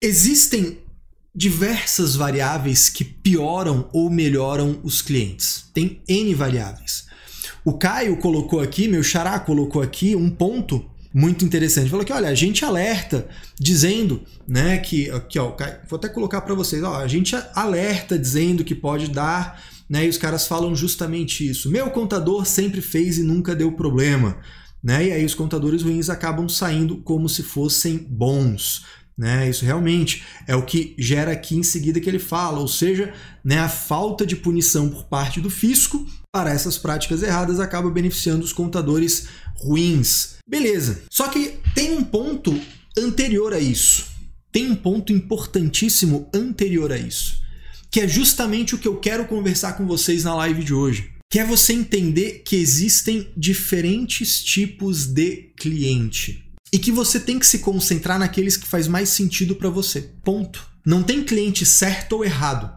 Existem 0.00 0.78
diversas 1.36 2.16
variáveis 2.16 2.88
que 2.88 3.04
pioram 3.04 3.88
ou 3.92 4.08
melhoram 4.08 4.80
os 4.82 5.02
clientes. 5.02 5.64
Tem 5.74 6.00
N 6.08 6.34
variáveis. 6.34 7.06
O 7.64 7.74
Caio 7.74 8.16
colocou 8.16 8.60
aqui, 8.60 8.88
meu 8.88 9.02
xará 9.02 9.38
colocou 9.38 9.82
aqui 9.82 10.16
um 10.16 10.30
ponto 10.30 10.88
muito 11.12 11.44
interessante. 11.44 11.90
Falou 11.90 12.04
que, 12.04 12.12
olha, 12.12 12.28
a 12.28 12.34
gente 12.34 12.64
alerta 12.64 13.28
dizendo, 13.58 14.22
né, 14.46 14.78
que 14.78 15.10
aqui, 15.10 15.38
ó, 15.38 15.54
vou 15.88 15.96
até 15.98 16.08
colocar 16.08 16.40
para 16.40 16.54
vocês, 16.54 16.82
ó, 16.82 16.96
a 16.96 17.08
gente 17.08 17.36
alerta 17.54 18.18
dizendo 18.18 18.64
que 18.64 18.74
pode 18.74 19.10
dar, 19.10 19.62
né, 19.88 20.06
e 20.06 20.08
os 20.08 20.18
caras 20.18 20.46
falam 20.46 20.74
justamente 20.74 21.48
isso. 21.48 21.70
Meu 21.70 21.90
contador 21.90 22.46
sempre 22.46 22.80
fez 22.80 23.18
e 23.18 23.22
nunca 23.22 23.54
deu 23.54 23.72
problema 23.72 24.38
né? 24.86 25.06
E 25.06 25.12
aí 25.12 25.24
os 25.24 25.34
contadores 25.34 25.82
ruins 25.82 26.08
acabam 26.08 26.48
saindo 26.48 26.98
como 26.98 27.28
se 27.28 27.42
fossem 27.42 27.98
bons. 27.98 28.84
Né? 29.18 29.48
Isso 29.48 29.64
realmente 29.64 30.24
é 30.46 30.54
o 30.54 30.64
que 30.64 30.94
gera 30.98 31.32
aqui 31.32 31.56
em 31.56 31.62
seguida 31.62 32.00
que 32.00 32.08
ele 32.08 32.18
fala, 32.18 32.58
ou 32.58 32.68
seja, 32.68 33.14
né, 33.42 33.58
a 33.58 33.68
falta 33.68 34.26
de 34.26 34.36
punição 34.36 34.90
por 34.90 35.04
parte 35.04 35.40
do 35.40 35.48
fisco 35.48 36.06
para 36.30 36.50
essas 36.50 36.76
práticas 36.76 37.22
erradas 37.22 37.58
acaba 37.58 37.90
beneficiando 37.90 38.44
os 38.44 38.52
contadores 38.52 39.28
ruins. 39.56 40.36
Beleza. 40.46 41.02
Só 41.10 41.28
que 41.28 41.54
tem 41.74 41.96
um 41.96 42.04
ponto 42.04 42.60
anterior 42.96 43.54
a 43.54 43.58
isso. 43.58 44.06
Tem 44.52 44.70
um 44.70 44.76
ponto 44.76 45.12
importantíssimo 45.12 46.28
anterior 46.34 46.92
a 46.92 46.98
isso, 46.98 47.40
que 47.90 48.00
é 48.00 48.08
justamente 48.08 48.74
o 48.74 48.78
que 48.78 48.88
eu 48.88 48.96
quero 48.96 49.26
conversar 49.26 49.74
com 49.74 49.86
vocês 49.86 50.24
na 50.24 50.34
live 50.34 50.62
de 50.62 50.74
hoje 50.74 51.16
que 51.28 51.40
é 51.40 51.44
você 51.44 51.72
entender 51.72 52.42
que 52.44 52.56
existem 52.56 53.28
diferentes 53.36 54.42
tipos 54.42 55.06
de 55.06 55.52
cliente 55.56 56.45
e 56.72 56.78
que 56.78 56.90
você 56.90 57.20
tem 57.20 57.38
que 57.38 57.46
se 57.46 57.60
concentrar 57.60 58.18
naqueles 58.18 58.56
que 58.56 58.66
faz 58.66 58.88
mais 58.88 59.08
sentido 59.08 59.56
para 59.56 59.70
você. 59.70 60.10
Ponto. 60.24 60.66
Não 60.84 61.02
tem 61.02 61.22
cliente 61.22 61.64
certo 61.64 62.14
ou 62.16 62.24
errado. 62.24 62.70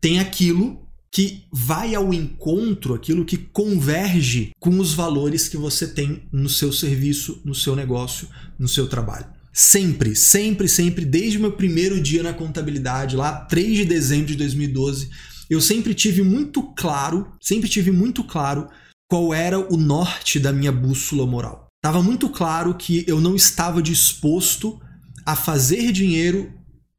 Tem 0.00 0.18
aquilo 0.18 0.84
que 1.14 1.44
vai 1.52 1.94
ao 1.94 2.12
encontro, 2.12 2.92
aquilo 2.92 3.24
que 3.24 3.38
converge 3.38 4.50
com 4.58 4.80
os 4.80 4.92
valores 4.92 5.46
que 5.46 5.56
você 5.56 5.86
tem 5.86 6.24
no 6.32 6.48
seu 6.48 6.72
serviço, 6.72 7.40
no 7.44 7.54
seu 7.54 7.76
negócio, 7.76 8.28
no 8.58 8.66
seu 8.66 8.88
trabalho. 8.88 9.26
Sempre, 9.52 10.16
sempre, 10.16 10.66
sempre, 10.66 11.04
desde 11.04 11.38
o 11.38 11.40
meu 11.40 11.52
primeiro 11.52 12.00
dia 12.00 12.24
na 12.24 12.34
contabilidade, 12.34 13.14
lá 13.14 13.32
3 13.44 13.76
de 13.76 13.84
dezembro 13.84 14.26
de 14.26 14.34
2012, 14.34 15.08
eu 15.48 15.60
sempre 15.60 15.94
tive 15.94 16.24
muito 16.24 16.60
claro, 16.74 17.30
sempre 17.40 17.68
tive 17.68 17.92
muito 17.92 18.24
claro 18.24 18.68
qual 19.08 19.32
era 19.32 19.60
o 19.72 19.76
norte 19.76 20.40
da 20.40 20.52
minha 20.52 20.72
bússola 20.72 21.24
moral. 21.24 21.63
Estava 21.84 22.02
muito 22.02 22.30
claro 22.30 22.72
que 22.72 23.04
eu 23.06 23.20
não 23.20 23.36
estava 23.36 23.82
disposto 23.82 24.80
a 25.26 25.36
fazer 25.36 25.92
dinheiro 25.92 26.50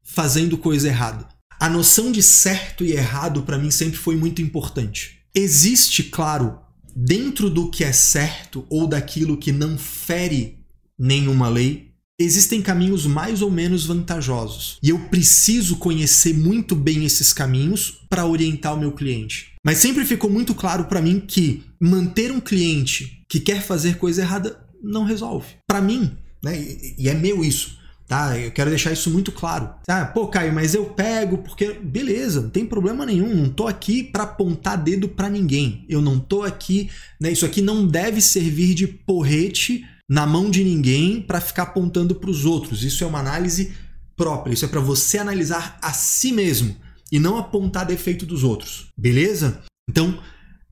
fazendo 0.04 0.56
coisa 0.56 0.86
errada. 0.86 1.26
A 1.58 1.68
noção 1.68 2.12
de 2.12 2.22
certo 2.22 2.84
e 2.84 2.92
errado 2.92 3.42
para 3.42 3.58
mim 3.58 3.72
sempre 3.72 3.98
foi 3.98 4.14
muito 4.14 4.40
importante. 4.40 5.22
Existe, 5.34 6.04
claro, 6.04 6.60
dentro 6.94 7.50
do 7.50 7.68
que 7.68 7.82
é 7.82 7.90
certo 7.90 8.64
ou 8.70 8.86
daquilo 8.86 9.36
que 9.36 9.50
não 9.50 9.76
fere 9.76 10.60
nenhuma 10.96 11.48
lei, 11.48 11.90
existem 12.16 12.62
caminhos 12.62 13.06
mais 13.06 13.42
ou 13.42 13.50
menos 13.50 13.86
vantajosos. 13.86 14.78
E 14.80 14.90
eu 14.90 15.00
preciso 15.08 15.78
conhecer 15.78 16.32
muito 16.32 16.76
bem 16.76 17.04
esses 17.04 17.32
caminhos 17.32 18.06
para 18.08 18.24
orientar 18.24 18.72
o 18.74 18.78
meu 18.78 18.92
cliente. 18.92 19.52
Mas 19.64 19.78
sempre 19.78 20.04
ficou 20.04 20.30
muito 20.30 20.54
claro 20.54 20.84
para 20.84 21.02
mim 21.02 21.18
que 21.18 21.64
manter 21.80 22.30
um 22.30 22.38
cliente 22.38 23.24
que 23.28 23.40
quer 23.40 23.60
fazer 23.60 23.96
coisa 23.96 24.22
errada 24.22 24.64
não 24.82 25.04
resolve. 25.04 25.54
Para 25.66 25.80
mim, 25.80 26.16
né? 26.42 26.56
E 26.98 27.08
é 27.08 27.14
meu 27.14 27.44
isso. 27.44 27.76
Tá, 28.06 28.38
eu 28.38 28.52
quero 28.52 28.70
deixar 28.70 28.92
isso 28.92 29.10
muito 29.10 29.32
claro. 29.32 29.68
Ah, 29.88 30.04
pô, 30.04 30.28
Caio, 30.28 30.52
mas 30.52 30.74
eu 30.74 30.84
pego 30.84 31.38
porque 31.38 31.72
beleza, 31.72 32.40
não 32.40 32.50
tem 32.50 32.64
problema 32.64 33.04
nenhum. 33.04 33.34
Não 33.34 33.48
tô 33.48 33.66
aqui 33.66 34.04
para 34.04 34.22
apontar 34.22 34.80
dedo 34.80 35.08
para 35.08 35.28
ninguém. 35.28 35.84
Eu 35.88 36.00
não 36.00 36.20
tô 36.20 36.44
aqui, 36.44 36.88
né? 37.20 37.32
Isso 37.32 37.44
aqui 37.44 37.60
não 37.60 37.84
deve 37.84 38.20
servir 38.20 38.74
de 38.74 38.86
porrete 38.86 39.84
na 40.08 40.24
mão 40.24 40.48
de 40.48 40.62
ninguém 40.62 41.20
para 41.20 41.40
ficar 41.40 41.64
apontando 41.64 42.14
para 42.14 42.30
os 42.30 42.44
outros. 42.44 42.84
Isso 42.84 43.02
é 43.02 43.06
uma 43.06 43.18
análise 43.18 43.72
própria, 44.16 44.54
isso 44.54 44.64
é 44.64 44.68
para 44.68 44.80
você 44.80 45.18
analisar 45.18 45.76
a 45.82 45.92
si 45.92 46.32
mesmo 46.32 46.76
e 47.10 47.18
não 47.18 47.38
apontar 47.38 47.84
defeito 47.84 48.24
dos 48.24 48.44
outros. 48.44 48.86
Beleza? 48.96 49.62
Então, 49.88 50.18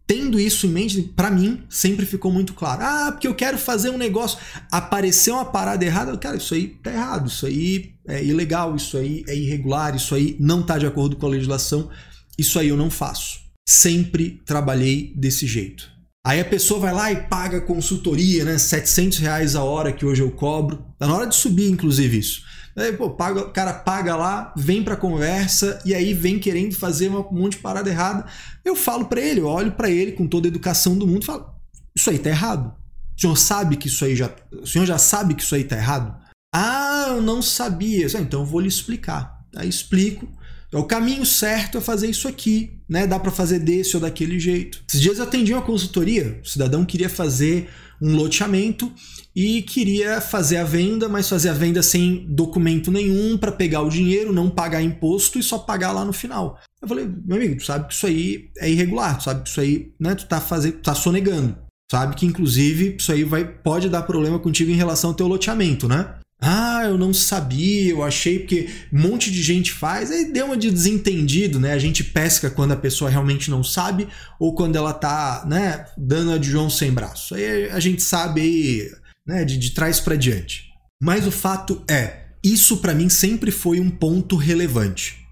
tendo 0.06 0.38
isso 0.38 0.66
em 0.66 0.70
mente, 0.70 1.02
para 1.02 1.30
mim 1.30 1.64
sempre 1.68 2.04
ficou 2.04 2.30
muito 2.30 2.52
claro. 2.54 2.82
Ah, 2.82 3.12
porque 3.12 3.26
eu 3.26 3.34
quero 3.34 3.58
fazer 3.58 3.90
um 3.90 3.98
negócio, 3.98 4.38
apareceu 4.70 5.34
uma 5.34 5.44
parada 5.44 5.84
errada, 5.84 6.16
cara, 6.18 6.36
isso 6.36 6.54
aí 6.54 6.68
tá 6.68 6.92
errado, 6.92 7.28
isso 7.28 7.46
aí 7.46 7.94
é 8.06 8.22
ilegal, 8.22 8.76
isso 8.76 8.96
aí 8.96 9.24
é 9.26 9.34
irregular, 9.34 9.96
isso 9.96 10.14
aí 10.14 10.36
não 10.38 10.62
tá 10.62 10.78
de 10.78 10.86
acordo 10.86 11.16
com 11.16 11.26
a 11.26 11.30
legislação, 11.30 11.90
isso 12.38 12.58
aí 12.58 12.68
eu 12.68 12.76
não 12.76 12.90
faço. 12.90 13.40
Sempre 13.66 14.42
trabalhei 14.44 15.12
desse 15.16 15.46
jeito. 15.46 15.94
Aí 16.26 16.40
a 16.40 16.44
pessoa 16.44 16.80
vai 16.80 16.92
lá 16.92 17.12
e 17.12 17.28
paga 17.28 17.60
consultoria, 17.60 18.44
né? 18.44 18.56
700 18.56 19.18
reais 19.18 19.54
a 19.54 19.62
hora 19.62 19.92
que 19.92 20.06
hoje 20.06 20.22
eu 20.22 20.30
cobro. 20.30 20.84
Tá 20.98 21.06
na 21.06 21.14
hora 21.14 21.26
de 21.26 21.34
subir, 21.34 21.70
inclusive, 21.70 22.18
isso. 22.18 22.42
Aí, 22.76 22.92
pô, 22.92 23.10
paga, 23.10 23.40
o 23.40 23.50
cara 23.50 23.72
paga 23.72 24.16
lá, 24.16 24.52
vem 24.56 24.82
pra 24.82 24.96
conversa 24.96 25.80
e 25.84 25.94
aí 25.94 26.12
vem 26.12 26.38
querendo 26.38 26.74
fazer 26.74 27.08
um 27.08 27.24
monte 27.30 27.52
de 27.52 27.58
parada 27.58 27.88
errada. 27.88 28.26
Eu 28.64 28.74
falo 28.74 29.04
para 29.04 29.20
ele, 29.20 29.40
eu 29.40 29.46
olho 29.46 29.72
para 29.72 29.88
ele 29.88 30.12
com 30.12 30.26
toda 30.26 30.48
a 30.48 30.50
educação 30.50 30.98
do 30.98 31.06
mundo 31.06 31.22
e 31.22 31.26
falo: 31.26 31.46
Isso 31.94 32.10
aí 32.10 32.18
tá 32.18 32.30
errado. 32.30 32.74
O 33.16 33.20
senhor 33.20 33.36
sabe 33.36 33.76
que 33.76 33.86
isso 33.86 34.04
aí 34.04 34.16
já. 34.16 34.30
O 34.52 34.66
senhor 34.66 34.86
já 34.86 34.98
sabe 34.98 35.34
que 35.34 35.42
isso 35.42 35.54
aí 35.54 35.62
tá 35.62 35.76
errado? 35.76 36.16
Ah, 36.52 37.06
eu 37.08 37.22
não 37.22 37.40
sabia. 37.40 38.06
Então 38.20 38.40
eu 38.40 38.46
vou 38.46 38.60
lhe 38.60 38.68
explicar. 38.68 39.38
Aí 39.54 39.68
explico. 39.68 40.28
É 40.72 40.76
o 40.76 40.84
caminho 40.84 41.24
certo 41.24 41.78
é 41.78 41.80
fazer 41.80 42.08
isso 42.08 42.26
aqui, 42.26 42.80
né? 42.88 43.06
Dá 43.06 43.20
para 43.20 43.30
fazer 43.30 43.60
desse 43.60 43.96
ou 43.96 44.02
daquele 44.02 44.40
jeito. 44.40 44.82
Esses 44.88 45.00
dias 45.00 45.18
eu 45.18 45.24
atendi 45.24 45.52
uma 45.52 45.62
consultoria, 45.62 46.40
o 46.42 46.48
cidadão 46.48 46.84
queria 46.84 47.08
fazer 47.08 47.70
um 48.02 48.16
loteamento 48.16 48.92
e 49.34 49.62
queria 49.62 50.20
fazer 50.20 50.58
a 50.58 50.64
venda, 50.64 51.08
mas 51.08 51.28
fazer 51.28 51.48
a 51.48 51.54
venda 51.54 51.82
sem 51.82 52.24
documento 52.28 52.90
nenhum 52.90 53.36
para 53.36 53.50
pegar 53.50 53.82
o 53.82 53.88
dinheiro, 53.88 54.32
não 54.32 54.48
pagar 54.48 54.80
imposto 54.80 55.38
e 55.38 55.42
só 55.42 55.58
pagar 55.58 55.92
lá 55.92 56.04
no 56.04 56.12
final. 56.12 56.58
Eu 56.80 56.86
falei, 56.86 57.08
meu 57.24 57.36
amigo, 57.36 57.56
tu 57.56 57.64
sabe 57.64 57.88
que 57.88 57.94
isso 57.94 58.06
aí 58.06 58.50
é 58.58 58.70
irregular, 58.70 59.18
tu 59.18 59.24
sabe 59.24 59.42
que 59.42 59.48
isso 59.48 59.60
aí, 59.60 59.92
né, 59.98 60.14
tu 60.14 60.26
tá 60.26 60.40
fazendo, 60.40 60.78
tá 60.78 60.94
sonegando. 60.94 61.56
Sabe 61.90 62.14
que 62.16 62.26
inclusive 62.26 62.96
isso 62.98 63.12
aí 63.12 63.24
vai 63.24 63.44
pode 63.44 63.88
dar 63.88 64.02
problema 64.02 64.38
contigo 64.38 64.70
em 64.70 64.76
relação 64.76 65.10
ao 65.10 65.16
teu 65.16 65.26
loteamento, 65.26 65.88
né? 65.88 66.14
Ah, 66.40 66.82
eu 66.84 66.98
não 66.98 67.14
sabia, 67.14 67.90
eu 67.90 68.02
achei 68.02 68.40
porque 68.40 68.68
um 68.92 69.00
monte 69.00 69.30
de 69.30 69.42
gente 69.42 69.72
faz, 69.72 70.10
aí 70.10 70.30
deu 70.30 70.46
uma 70.46 70.56
de 70.56 70.70
desentendido, 70.70 71.58
né? 71.58 71.72
A 71.72 71.78
gente 71.78 72.04
pesca 72.04 72.50
quando 72.50 72.72
a 72.72 72.76
pessoa 72.76 73.10
realmente 73.10 73.50
não 73.50 73.64
sabe 73.64 74.08
ou 74.38 74.54
quando 74.54 74.76
ela 74.76 74.92
tá, 74.92 75.44
né, 75.46 75.86
dando 75.96 76.32
a 76.32 76.38
de 76.38 76.50
João 76.50 76.68
sem 76.68 76.92
braço. 76.92 77.34
Aí 77.34 77.70
a 77.70 77.80
gente 77.80 78.02
sabe 78.02 78.40
aí, 78.40 78.90
né, 79.26 79.44
de, 79.44 79.58
de 79.58 79.70
trás 79.70 80.00
para 80.00 80.16
diante. 80.16 80.64
Mas 81.02 81.26
o 81.26 81.30
fato 81.30 81.82
é, 81.88 82.28
isso 82.42 82.78
para 82.78 82.94
mim 82.94 83.08
sempre 83.08 83.50
foi 83.50 83.80
um 83.80 83.90
ponto 83.90 84.36
relevante. 84.36 85.26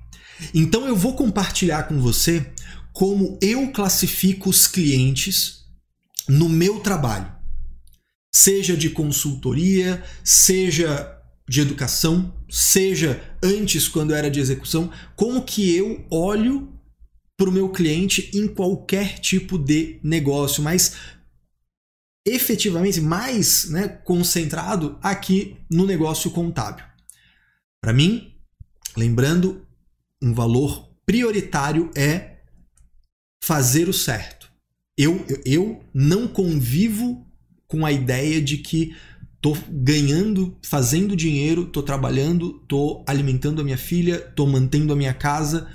Então 0.55 0.87
eu 0.87 0.97
vou 0.97 1.15
compartilhar 1.15 1.85
com 1.85 2.01
você 2.01 2.47
como 2.93 3.39
eu 3.41 3.71
classifico 3.71 4.51
os 4.51 4.67
clientes 4.67 5.61
no 6.29 6.49
meu 6.49 6.81
trabalho 6.81 7.43
seja 8.35 8.77
de 8.77 8.89
consultoria, 8.89 10.03
seja 10.25 11.19
de 11.49 11.61
educação, 11.61 12.33
seja 12.49 13.23
antes 13.43 13.87
quando 13.87 14.15
era 14.15 14.31
de 14.31 14.41
execução, 14.41 14.91
como 15.15 15.43
que 15.43 15.75
eu 15.77 16.07
olho 16.11 16.73
para 17.37 17.51
o 17.51 17.53
meu 17.53 17.69
cliente 17.69 18.31
em 18.33 18.47
qualquer 18.47 19.19
tipo 19.19 19.59
de 19.59 20.01
negócio, 20.03 20.63
mas 20.63 20.95
efetivamente 22.25 23.01
mais 23.01 23.69
né, 23.71 23.89
concentrado 23.89 24.99
aqui 25.03 25.57
no 25.71 25.87
negócio 25.87 26.31
contábil. 26.31 26.85
Para 27.81 27.93
mim, 27.93 28.35
lembrando, 28.97 29.67
um 30.23 30.33
valor 30.33 30.89
prioritário 31.05 31.91
é 31.97 32.39
fazer 33.43 33.89
o 33.89 33.93
certo. 33.93 34.51
Eu, 34.97 35.27
eu 35.45 35.85
não 35.93 36.29
convivo 36.29 37.27
com 37.67 37.85
a 37.85 37.91
ideia 37.91 38.41
de 38.41 38.59
que 38.59 38.95
tô 39.41 39.57
ganhando, 39.69 40.57
fazendo 40.65 41.17
dinheiro, 41.17 41.67
tô 41.67 41.83
trabalhando, 41.83 42.61
tô 42.69 43.05
alimentando 43.09 43.61
a 43.61 43.65
minha 43.65 43.79
filha, 43.79 44.21
tô 44.21 44.47
mantendo 44.47 44.93
a 44.93 44.97
minha 44.97 45.13
casa 45.13 45.69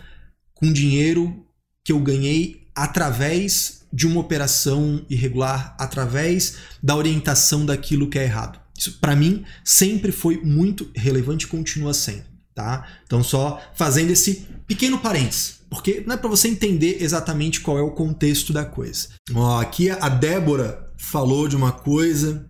com 0.53 0.71
dinheiro 0.71 1.45
que 1.83 1.91
eu 1.91 1.99
ganhei 1.99 2.66
através 2.77 3.81
de 3.91 4.05
uma 4.05 4.19
operação 4.19 5.03
irregular, 5.09 5.75
através 5.79 6.57
da 6.81 6.95
orientação 6.95 7.65
daquilo 7.65 8.09
que 8.09 8.19
é 8.19 8.23
errado. 8.23 8.59
Isso 8.77 8.99
para 8.99 9.15
mim 9.15 9.43
sempre 9.63 10.11
foi 10.11 10.37
muito 10.37 10.89
relevante 10.95 11.45
e 11.45 11.49
continua 11.49 11.93
sendo, 11.93 12.25
tá? 12.53 12.87
Então 13.05 13.23
só 13.23 13.59
fazendo 13.75 14.11
esse 14.11 14.45
pequeno 14.67 14.99
parênteses, 14.99 15.61
porque 15.69 16.03
não 16.05 16.13
é 16.13 16.17
para 16.17 16.29
você 16.29 16.47
entender 16.47 16.97
exatamente 17.01 17.61
qual 17.61 17.79
é 17.79 17.81
o 17.81 17.91
contexto 17.91 18.53
da 18.53 18.63
coisa. 18.63 19.07
Ó, 19.33 19.59
aqui 19.59 19.89
a 19.89 20.09
Débora 20.09 20.91
falou 20.97 21.47
de 21.47 21.55
uma 21.55 21.71
coisa 21.71 22.47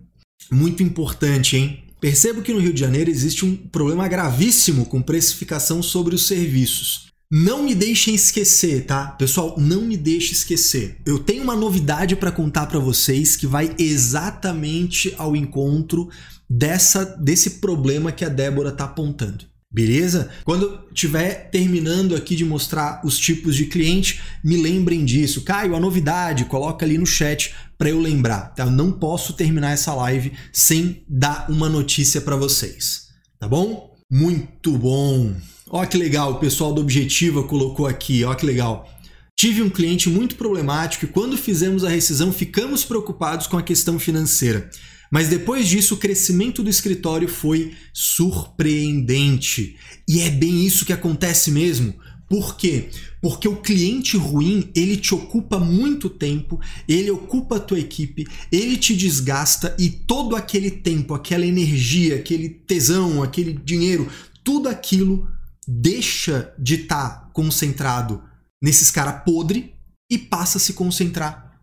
muito 0.50 0.82
importante, 0.82 1.56
hein? 1.56 1.84
Percebo 2.00 2.42
que 2.42 2.52
no 2.52 2.60
Rio 2.60 2.72
de 2.72 2.80
Janeiro 2.80 3.10
existe 3.10 3.44
um 3.44 3.56
problema 3.56 4.06
gravíssimo 4.06 4.84
com 4.86 5.02
precificação 5.02 5.82
sobre 5.82 6.14
os 6.14 6.26
serviços. 6.26 7.08
Não 7.30 7.62
me 7.62 7.74
deixem 7.74 8.14
esquecer, 8.14 8.86
tá? 8.86 9.08
Pessoal, 9.08 9.54
não 9.58 9.82
me 9.82 9.98
deixe 9.98 10.32
esquecer. 10.32 10.96
Eu 11.04 11.18
tenho 11.18 11.42
uma 11.42 11.54
novidade 11.54 12.16
para 12.16 12.32
contar 12.32 12.66
para 12.66 12.78
vocês 12.78 13.36
que 13.36 13.46
vai 13.46 13.74
exatamente 13.78 15.14
ao 15.18 15.36
encontro 15.36 16.08
dessa 16.48 17.04
desse 17.04 17.50
problema 17.60 18.10
que 18.10 18.24
a 18.24 18.30
Débora 18.30 18.72
tá 18.72 18.84
apontando. 18.84 19.44
Beleza? 19.70 20.30
Quando 20.42 20.86
estiver 20.90 21.50
terminando 21.50 22.16
aqui 22.16 22.34
de 22.34 22.46
mostrar 22.46 23.02
os 23.04 23.18
tipos 23.18 23.54
de 23.54 23.66
cliente, 23.66 24.22
me 24.42 24.56
lembrem 24.56 25.04
disso. 25.04 25.42
Caio, 25.42 25.76
a 25.76 25.80
novidade, 25.80 26.46
coloca 26.46 26.86
ali 26.86 26.96
no 26.96 27.04
chat 27.04 27.54
para 27.76 27.90
eu 27.90 28.00
lembrar. 28.00 28.54
Tá? 28.54 28.64
Eu 28.64 28.70
não 28.70 28.90
posso 28.90 29.34
terminar 29.34 29.72
essa 29.72 29.94
live 29.94 30.32
sem 30.50 31.04
dar 31.06 31.50
uma 31.50 31.68
notícia 31.68 32.22
para 32.22 32.36
vocês. 32.36 33.08
Tá 33.38 33.46
bom? 33.46 33.94
Muito 34.10 34.78
bom. 34.78 35.34
Ó 35.70 35.84
que 35.84 35.98
legal, 35.98 36.32
o 36.32 36.38
pessoal 36.38 36.72
do 36.72 36.80
Objetiva 36.80 37.42
colocou 37.42 37.86
aqui, 37.86 38.24
ó 38.24 38.34
que 38.34 38.46
legal. 38.46 38.88
Tive 39.36 39.62
um 39.62 39.70
cliente 39.70 40.08
muito 40.08 40.34
problemático 40.34 41.04
e 41.04 41.08
quando 41.08 41.36
fizemos 41.36 41.84
a 41.84 41.88
rescisão 41.90 42.32
ficamos 42.32 42.84
preocupados 42.84 43.46
com 43.46 43.56
a 43.58 43.62
questão 43.62 43.98
financeira. 43.98 44.70
Mas 45.10 45.28
depois 45.28 45.68
disso, 45.68 45.94
o 45.94 45.98
crescimento 45.98 46.62
do 46.62 46.70
escritório 46.70 47.28
foi 47.28 47.72
surpreendente. 47.92 49.76
E 50.06 50.20
é 50.20 50.30
bem 50.30 50.66
isso 50.66 50.84
que 50.84 50.92
acontece 50.92 51.50
mesmo. 51.50 51.94
Por 52.28 52.56
quê? 52.56 52.88
Porque 53.22 53.48
o 53.48 53.56
cliente 53.56 54.16
ruim, 54.16 54.70
ele 54.74 54.96
te 54.96 55.14
ocupa 55.14 55.58
muito 55.58 56.10
tempo, 56.10 56.60
ele 56.86 57.10
ocupa 57.10 57.56
a 57.56 57.60
tua 57.60 57.78
equipe, 57.78 58.26
ele 58.52 58.76
te 58.76 58.94
desgasta 58.94 59.74
e 59.78 59.88
todo 59.88 60.36
aquele 60.36 60.70
tempo, 60.70 61.14
aquela 61.14 61.46
energia, 61.46 62.16
aquele 62.16 62.50
tesão, 62.50 63.22
aquele 63.22 63.54
dinheiro, 63.64 64.08
tudo 64.44 64.68
aquilo 64.68 65.26
deixa 65.70 66.54
de 66.58 66.76
estar 66.76 67.10
tá 67.10 67.30
concentrado 67.34 68.24
nesses 68.62 68.90
cara 68.90 69.12
podre 69.12 69.74
e 70.10 70.16
passa 70.16 70.56
a 70.56 70.60
se 70.60 70.72
concentrar 70.72 71.60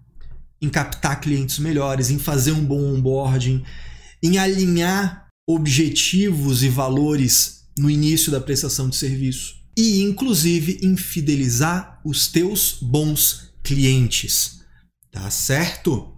em 0.62 0.70
captar 0.70 1.20
clientes 1.20 1.58
melhores, 1.58 2.12
em 2.12 2.20
fazer 2.20 2.52
um 2.52 2.64
bom 2.64 2.94
onboarding, 2.94 3.66
em 4.22 4.38
alinhar 4.38 5.28
objetivos 5.50 6.64
e 6.64 6.70
valores 6.70 7.66
no 7.78 7.90
início 7.90 8.32
da 8.32 8.40
prestação 8.40 8.90
de 8.90 8.96
serviço 8.96 9.56
e 9.78 10.02
inclusive 10.02 10.80
em 10.84 10.96
fidelizar 10.96 12.00
os 12.06 12.28
teus 12.28 12.78
bons 12.82 13.54
clientes. 13.64 14.62
Tá 15.12 15.30
certo? 15.32 16.16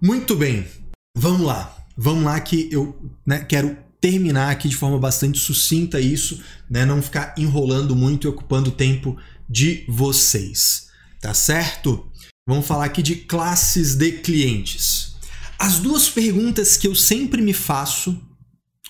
Muito 0.00 0.36
bem. 0.36 0.66
Vamos 1.16 1.46
lá. 1.46 1.76
Vamos 1.96 2.24
lá 2.24 2.40
que 2.40 2.68
eu 2.70 3.12
né, 3.26 3.40
quero 3.40 3.76
terminar 4.02 4.50
aqui 4.50 4.68
de 4.68 4.74
forma 4.74 4.98
bastante 4.98 5.38
sucinta 5.38 6.00
isso, 6.00 6.42
né, 6.68 6.84
não 6.84 7.00
ficar 7.00 7.34
enrolando 7.38 7.94
muito 7.94 8.26
e 8.26 8.28
ocupando 8.28 8.70
o 8.70 8.74
tempo 8.74 9.16
de 9.48 9.84
vocês. 9.88 10.88
Tá 11.20 11.32
certo? 11.32 12.10
Vamos 12.44 12.66
falar 12.66 12.86
aqui 12.86 13.00
de 13.00 13.14
classes 13.14 13.94
de 13.94 14.10
clientes. 14.10 15.14
As 15.56 15.78
duas 15.78 16.08
perguntas 16.08 16.76
que 16.76 16.88
eu 16.88 16.96
sempre 16.96 17.40
me 17.40 17.52
faço 17.52 18.20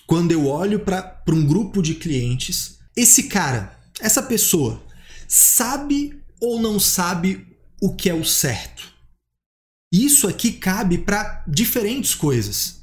quando 0.07 0.31
eu 0.31 0.47
olho 0.47 0.79
para 0.79 1.21
um 1.29 1.45
grupo 1.45 1.83
de 1.83 1.93
clientes, 1.93 2.79
esse 2.97 3.23
cara, 3.23 3.79
essa 4.01 4.23
pessoa, 4.23 4.83
sabe 5.27 6.19
ou 6.41 6.59
não 6.59 6.79
sabe 6.79 7.55
o 7.79 7.95
que 7.95 8.09
é 8.09 8.13
o 8.15 8.25
certo? 8.25 8.91
Isso 9.91 10.27
aqui 10.27 10.53
cabe 10.53 10.97
para 10.97 11.43
diferentes 11.47 12.15
coisas. 12.15 12.82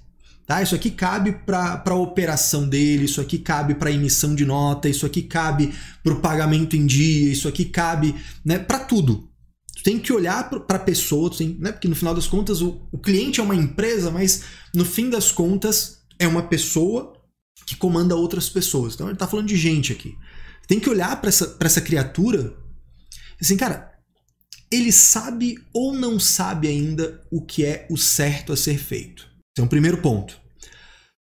Tá? 0.51 0.61
Isso 0.61 0.75
aqui 0.75 0.91
cabe 0.91 1.31
para 1.31 1.81
a 1.87 1.95
operação 1.95 2.69
dele, 2.69 3.05
isso 3.05 3.21
aqui 3.21 3.39
cabe 3.39 3.77
para 3.77 3.93
emissão 3.93 4.35
de 4.35 4.45
nota, 4.45 4.89
isso 4.89 5.07
aqui 5.07 5.23
cabe 5.23 5.73
para 6.03 6.13
o 6.13 6.19
pagamento 6.21 6.75
em 6.75 6.85
dia, 6.85 7.31
isso 7.31 7.47
aqui 7.47 7.65
cabe 7.65 8.17
né, 8.45 8.59
para 8.59 8.81
tudo. 8.81 9.31
Tu 9.77 9.85
tem 9.85 9.97
que 9.97 10.13
olhar 10.13 10.51
para 10.51 10.77
a 10.77 10.81
pessoa, 10.81 11.31
tem, 11.31 11.57
né? 11.61 11.71
porque 11.71 11.87
no 11.87 11.95
final 11.95 12.13
das 12.13 12.27
contas 12.27 12.61
o, 12.63 12.85
o 12.91 12.99
cliente 12.99 13.39
é 13.39 13.45
uma 13.45 13.55
empresa, 13.55 14.11
mas 14.11 14.43
no 14.75 14.85
fim 14.85 15.09
das 15.09 15.31
contas 15.31 16.01
é 16.19 16.27
uma 16.27 16.43
pessoa 16.43 17.13
que 17.65 17.77
comanda 17.77 18.17
outras 18.17 18.49
pessoas. 18.49 18.95
Então 18.95 19.07
ele 19.07 19.15
está 19.15 19.29
falando 19.29 19.47
de 19.47 19.57
gente 19.57 19.93
aqui. 19.93 20.17
Tem 20.67 20.81
que 20.81 20.91
olhar 20.91 21.21
para 21.21 21.29
essa, 21.29 21.57
essa 21.61 21.81
criatura 21.81 22.57
assim, 23.41 23.57
cara, 23.57 23.93
ele 24.69 24.91
sabe 24.91 25.59
ou 25.73 25.95
não 25.95 26.19
sabe 26.19 26.67
ainda 26.67 27.23
o 27.31 27.41
que 27.41 27.65
é 27.65 27.87
o 27.89 27.97
certo 27.97 28.53
a 28.53 28.57
ser 28.57 28.79
feito. 28.79 29.31
Esse 29.57 29.61
é 29.61 29.63
um 29.63 29.69
primeiro 29.69 29.99
ponto. 29.99 30.40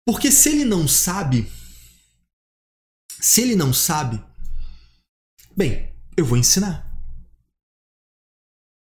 Porque 0.06 0.32
se 0.32 0.50
ele 0.50 0.66
não 0.66 0.88
sabe, 0.88 1.50
se 3.20 3.42
ele 3.42 3.56
não 3.56 3.72
sabe, 3.74 4.24
bem, 5.56 5.94
eu 6.18 6.26
vou 6.26 6.38
ensinar. 6.38 6.92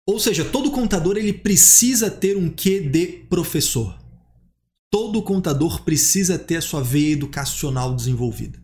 Ou 0.07 0.19
seja, 0.19 0.45
todo 0.45 0.73
contador 0.73 1.17
ele 1.17 1.33
precisa 1.33 2.11
ter 2.11 2.37
um 2.37 2.51
quê 2.51 2.81
de 2.81 3.07
professor. 3.29 3.99
Todo 4.91 5.23
contador 5.23 5.83
precisa 5.85 6.39
ter 6.39 6.57
a 6.57 6.63
sua 6.63 6.83
veia 6.83 7.13
educacional 7.13 7.95
desenvolvida. 7.95 8.61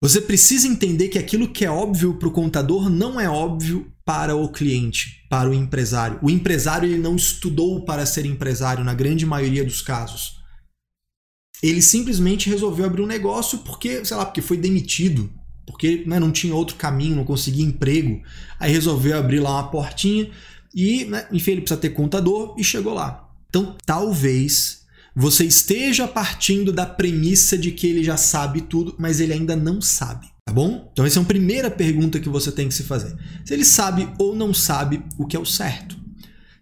Você 0.00 0.20
precisa 0.20 0.68
entender 0.68 1.08
que 1.08 1.18
aquilo 1.18 1.52
que 1.52 1.64
é 1.64 1.70
óbvio 1.70 2.14
para 2.14 2.28
o 2.28 2.32
contador 2.32 2.88
não 2.88 3.20
é 3.20 3.28
óbvio 3.28 3.92
para 4.04 4.36
o 4.36 4.48
cliente, 4.48 5.26
para 5.28 5.50
o 5.50 5.54
empresário. 5.54 6.20
O 6.22 6.30
empresário 6.30 6.88
ele 6.88 6.98
não 6.98 7.16
estudou 7.16 7.84
para 7.84 8.06
ser 8.06 8.24
empresário 8.24 8.84
na 8.84 8.94
grande 8.94 9.26
maioria 9.26 9.64
dos 9.64 9.82
casos. 9.82 10.37
Ele 11.62 11.82
simplesmente 11.82 12.48
resolveu 12.48 12.86
abrir 12.86 13.02
um 13.02 13.06
negócio 13.06 13.58
porque, 13.58 14.04
sei 14.04 14.16
lá, 14.16 14.24
porque 14.24 14.40
foi 14.40 14.56
demitido, 14.56 15.30
porque 15.66 16.04
né, 16.06 16.18
não 16.20 16.30
tinha 16.30 16.54
outro 16.54 16.76
caminho, 16.76 17.16
não 17.16 17.24
conseguia 17.24 17.64
emprego. 17.64 18.22
Aí 18.58 18.72
resolveu 18.72 19.18
abrir 19.18 19.40
lá 19.40 19.52
uma 19.52 19.70
portinha 19.70 20.30
e, 20.74 21.04
né, 21.04 21.26
enfim, 21.32 21.52
ele 21.52 21.60
precisa 21.62 21.80
ter 21.80 21.90
contador 21.90 22.54
e 22.56 22.62
chegou 22.62 22.94
lá. 22.94 23.28
Então, 23.48 23.76
talvez 23.84 24.82
você 25.14 25.44
esteja 25.44 26.06
partindo 26.06 26.72
da 26.72 26.86
premissa 26.86 27.58
de 27.58 27.72
que 27.72 27.86
ele 27.86 28.04
já 28.04 28.16
sabe 28.16 28.60
tudo, 28.60 28.94
mas 28.98 29.18
ele 29.18 29.32
ainda 29.32 29.56
não 29.56 29.80
sabe. 29.80 30.28
Tá 30.44 30.52
bom? 30.52 30.88
Então, 30.92 31.04
essa 31.04 31.18
é 31.18 31.22
a 31.22 31.26
primeira 31.26 31.70
pergunta 31.70 32.20
que 32.20 32.28
você 32.28 32.52
tem 32.52 32.68
que 32.68 32.74
se 32.74 32.84
fazer. 32.84 33.16
Se 33.44 33.52
ele 33.52 33.64
sabe 33.64 34.08
ou 34.18 34.34
não 34.34 34.54
sabe 34.54 35.02
o 35.18 35.26
que 35.26 35.36
é 35.36 35.40
o 35.40 35.44
certo. 35.44 35.98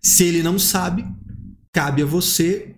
Se 0.02 0.24
ele 0.24 0.42
não 0.42 0.58
sabe, 0.58 1.06
cabe 1.72 2.02
a 2.02 2.06
você 2.06 2.75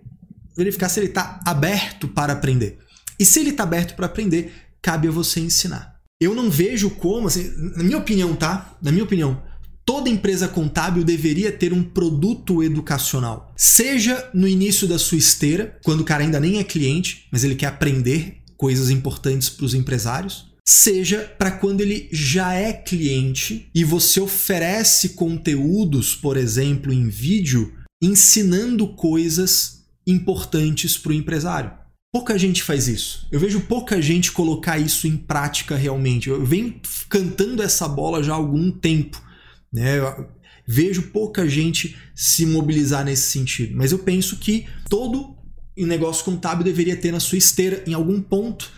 verificar 0.58 0.90
se 0.90 1.00
ele 1.00 1.06
está 1.06 1.40
aberto 1.46 2.06
para 2.08 2.34
aprender. 2.34 2.78
E 3.18 3.24
se 3.24 3.40
ele 3.40 3.50
está 3.50 3.62
aberto 3.62 3.96
para 3.96 4.06
aprender, 4.06 4.52
cabe 4.82 5.08
a 5.08 5.10
você 5.10 5.40
ensinar 5.40 5.98
eu 6.20 6.34
não 6.34 6.50
vejo 6.50 6.90
como, 6.90 7.28
assim, 7.28 7.52
na 7.76 7.84
minha 7.84 7.98
opinião, 7.98 8.34
tá? 8.34 8.76
Na 8.82 8.90
minha 8.90 9.04
opinião, 9.04 9.40
toda 9.84 10.10
empresa 10.10 10.48
contábil 10.48 11.04
deveria 11.04 11.52
ter 11.52 11.72
um 11.72 11.82
produto 11.82 12.62
educacional. 12.62 13.52
Seja 13.56 14.28
no 14.34 14.48
início 14.48 14.88
da 14.88 14.98
sua 14.98 15.18
esteira, 15.18 15.78
quando 15.84 16.00
o 16.00 16.04
cara 16.04 16.24
ainda 16.24 16.40
nem 16.40 16.58
é 16.58 16.64
cliente, 16.64 17.26
mas 17.30 17.44
ele 17.44 17.54
quer 17.54 17.66
aprender 17.66 18.38
coisas 18.56 18.90
importantes 18.90 19.48
para 19.48 19.64
os 19.64 19.74
empresários. 19.74 20.48
Seja 20.66 21.20
para 21.38 21.52
quando 21.52 21.80
ele 21.80 22.08
já 22.12 22.52
é 22.52 22.72
cliente 22.72 23.70
e 23.74 23.84
você 23.84 24.20
oferece 24.20 25.10
conteúdos, 25.10 26.14
por 26.14 26.36
exemplo, 26.36 26.92
em 26.92 27.08
vídeo, 27.08 27.72
ensinando 28.02 28.88
coisas 28.88 29.77
importantes 30.08 30.96
para 30.96 31.10
o 31.10 31.14
empresário. 31.14 31.70
Pouca 32.10 32.38
gente 32.38 32.62
faz 32.62 32.88
isso. 32.88 33.28
Eu 33.30 33.38
vejo 33.38 33.60
pouca 33.60 34.00
gente 34.00 34.32
colocar 34.32 34.78
isso 34.78 35.06
em 35.06 35.16
prática 35.16 35.76
realmente. 35.76 36.30
Eu 36.30 36.44
venho 36.44 36.80
cantando 37.08 37.62
essa 37.62 37.86
bola 37.86 38.22
já 38.22 38.32
há 38.32 38.36
algum 38.36 38.70
tempo. 38.70 39.22
Né? 39.70 39.98
Eu 39.98 40.26
vejo 40.66 41.10
pouca 41.10 41.46
gente 41.46 41.96
se 42.14 42.46
mobilizar 42.46 43.04
nesse 43.04 43.30
sentido. 43.30 43.76
Mas 43.76 43.92
eu 43.92 43.98
penso 43.98 44.38
que 44.38 44.66
todo 44.88 45.36
negócio 45.76 46.24
contábil 46.24 46.64
deveria 46.64 46.96
ter 46.96 47.12
na 47.12 47.20
sua 47.20 47.38
esteira, 47.38 47.84
em 47.86 47.92
algum 47.92 48.20
ponto, 48.20 48.70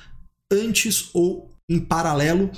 antes 0.53 1.09
ou 1.15 1.51
em 1.69 1.79
paralelo 1.79 2.51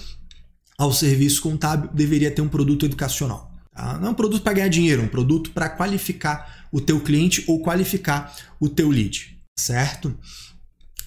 ao 0.79 0.91
serviço 0.93 1.43
contábil, 1.43 1.91
deveria 1.93 2.31
ter 2.31 2.41
um 2.41 2.49
produto 2.49 2.87
educacional. 2.87 3.53
Tá? 3.73 3.99
Não 3.99 4.09
é 4.09 4.11
um 4.11 4.15
produto 4.15 4.43
para 4.43 4.55
ganhar 4.55 4.69
dinheiro, 4.69 5.03
é 5.03 5.05
um 5.05 5.09
produto 5.09 5.51
para 5.51 5.69
qualificar 5.69 6.62
o 6.73 6.81
teu 6.81 7.01
cliente 7.01 7.45
ou 7.47 7.61
qualificar 7.61 8.35
o 8.59 8.69
teu 8.69 8.89
lead, 8.89 9.39
certo? 9.57 10.19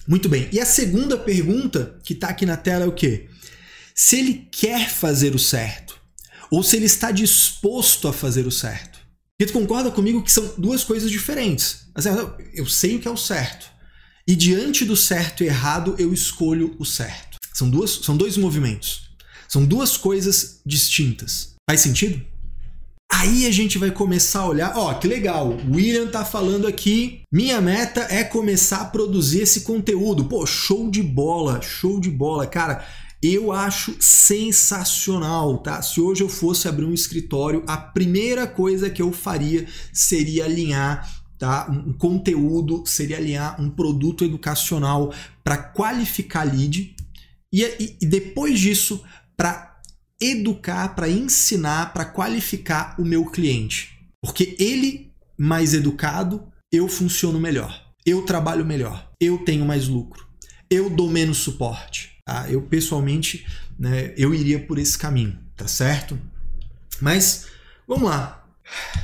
Muito 0.06 0.28
bem. 0.28 0.48
E 0.52 0.60
a 0.60 0.64
segunda 0.64 1.18
pergunta 1.18 1.98
que 2.04 2.12
está 2.12 2.28
aqui 2.28 2.46
na 2.46 2.56
tela 2.56 2.84
é 2.84 2.88
o 2.88 2.92
quê? 2.92 3.28
Se 3.94 4.18
ele 4.18 4.48
quer 4.52 4.88
fazer 4.88 5.34
o 5.34 5.38
certo 5.38 6.00
ou 6.50 6.62
se 6.62 6.76
ele 6.76 6.86
está 6.86 7.10
disposto 7.10 8.06
a 8.06 8.12
fazer 8.12 8.46
o 8.46 8.52
certo. 8.52 9.00
Porque 9.36 9.52
tu 9.52 9.58
concorda 9.58 9.90
comigo 9.90 10.22
que 10.22 10.32
são 10.32 10.54
duas 10.56 10.84
coisas 10.84 11.10
diferentes. 11.10 11.88
Assim, 11.94 12.10
eu 12.54 12.66
sei 12.66 12.96
o 12.96 13.00
que 13.00 13.08
é 13.08 13.10
o 13.10 13.16
certo. 13.16 13.66
E 14.26 14.34
diante 14.34 14.84
do 14.84 14.96
certo 14.96 15.42
e 15.42 15.46
errado, 15.46 15.94
eu 15.98 16.12
escolho 16.12 16.74
o 16.78 16.84
certo. 16.84 17.36
São, 17.52 17.68
duas, 17.68 17.90
são 17.90 18.16
dois 18.16 18.36
movimentos. 18.36 19.10
São 19.48 19.64
duas 19.64 19.96
coisas 19.96 20.60
distintas. 20.64 21.54
Faz 21.68 21.80
sentido? 21.80 22.24
Aí 23.12 23.46
a 23.46 23.50
gente 23.50 23.78
vai 23.78 23.90
começar 23.90 24.40
a 24.40 24.48
olhar, 24.48 24.76
ó, 24.76 24.92
que 24.94 25.08
legal, 25.08 25.56
William 25.70 26.06
tá 26.08 26.24
falando 26.24 26.66
aqui, 26.66 27.22
minha 27.32 27.60
meta 27.60 28.06
é 28.10 28.22
começar 28.22 28.82
a 28.82 28.84
produzir 28.84 29.42
esse 29.42 29.62
conteúdo. 29.62 30.24
Pô, 30.24 30.44
show 30.44 30.90
de 30.90 31.02
bola, 31.02 31.60
show 31.62 32.00
de 32.00 32.10
bola, 32.10 32.46
cara. 32.46 32.84
Eu 33.22 33.50
acho 33.50 33.96
sensacional, 33.98 35.58
tá? 35.58 35.80
Se 35.80 36.00
hoje 36.00 36.22
eu 36.22 36.28
fosse 36.28 36.68
abrir 36.68 36.84
um 36.84 36.92
escritório, 36.92 37.64
a 37.66 37.76
primeira 37.76 38.46
coisa 38.46 38.90
que 38.90 39.00
eu 39.00 39.10
faria 39.10 39.66
seria 39.92 40.44
alinhar 40.44 41.10
tá? 41.38 41.66
um 41.70 41.92
conteúdo, 41.92 42.84
seria 42.86 43.16
alinhar 43.16 43.60
um 43.60 43.70
produto 43.70 44.24
educacional 44.24 45.12
para 45.42 45.56
qualificar 45.56 46.44
lead 46.44 46.94
e, 47.52 47.62
e, 47.62 47.96
e 48.00 48.06
depois 48.06 48.58
disso 48.58 49.02
para 49.36 49.75
educar, 50.20 50.94
para 50.94 51.08
ensinar, 51.08 51.92
para 51.92 52.04
qualificar 52.04 52.94
o 52.98 53.04
meu 53.04 53.26
cliente. 53.26 53.98
Porque 54.22 54.56
ele 54.58 55.12
mais 55.38 55.74
educado, 55.74 56.50
eu 56.72 56.88
funciono 56.88 57.38
melhor, 57.38 57.84
eu 58.04 58.22
trabalho 58.22 58.64
melhor, 58.64 59.10
eu 59.20 59.38
tenho 59.38 59.64
mais 59.64 59.88
lucro, 59.88 60.26
eu 60.70 60.88
dou 60.88 61.10
menos 61.10 61.38
suporte. 61.38 62.16
Tá? 62.26 62.50
Eu 62.50 62.62
pessoalmente, 62.62 63.46
né, 63.78 64.12
eu 64.16 64.34
iria 64.34 64.58
por 64.58 64.78
esse 64.78 64.98
caminho, 64.98 65.38
tá 65.56 65.68
certo? 65.68 66.18
Mas 67.00 67.46
vamos 67.86 68.10
lá. 68.10 68.44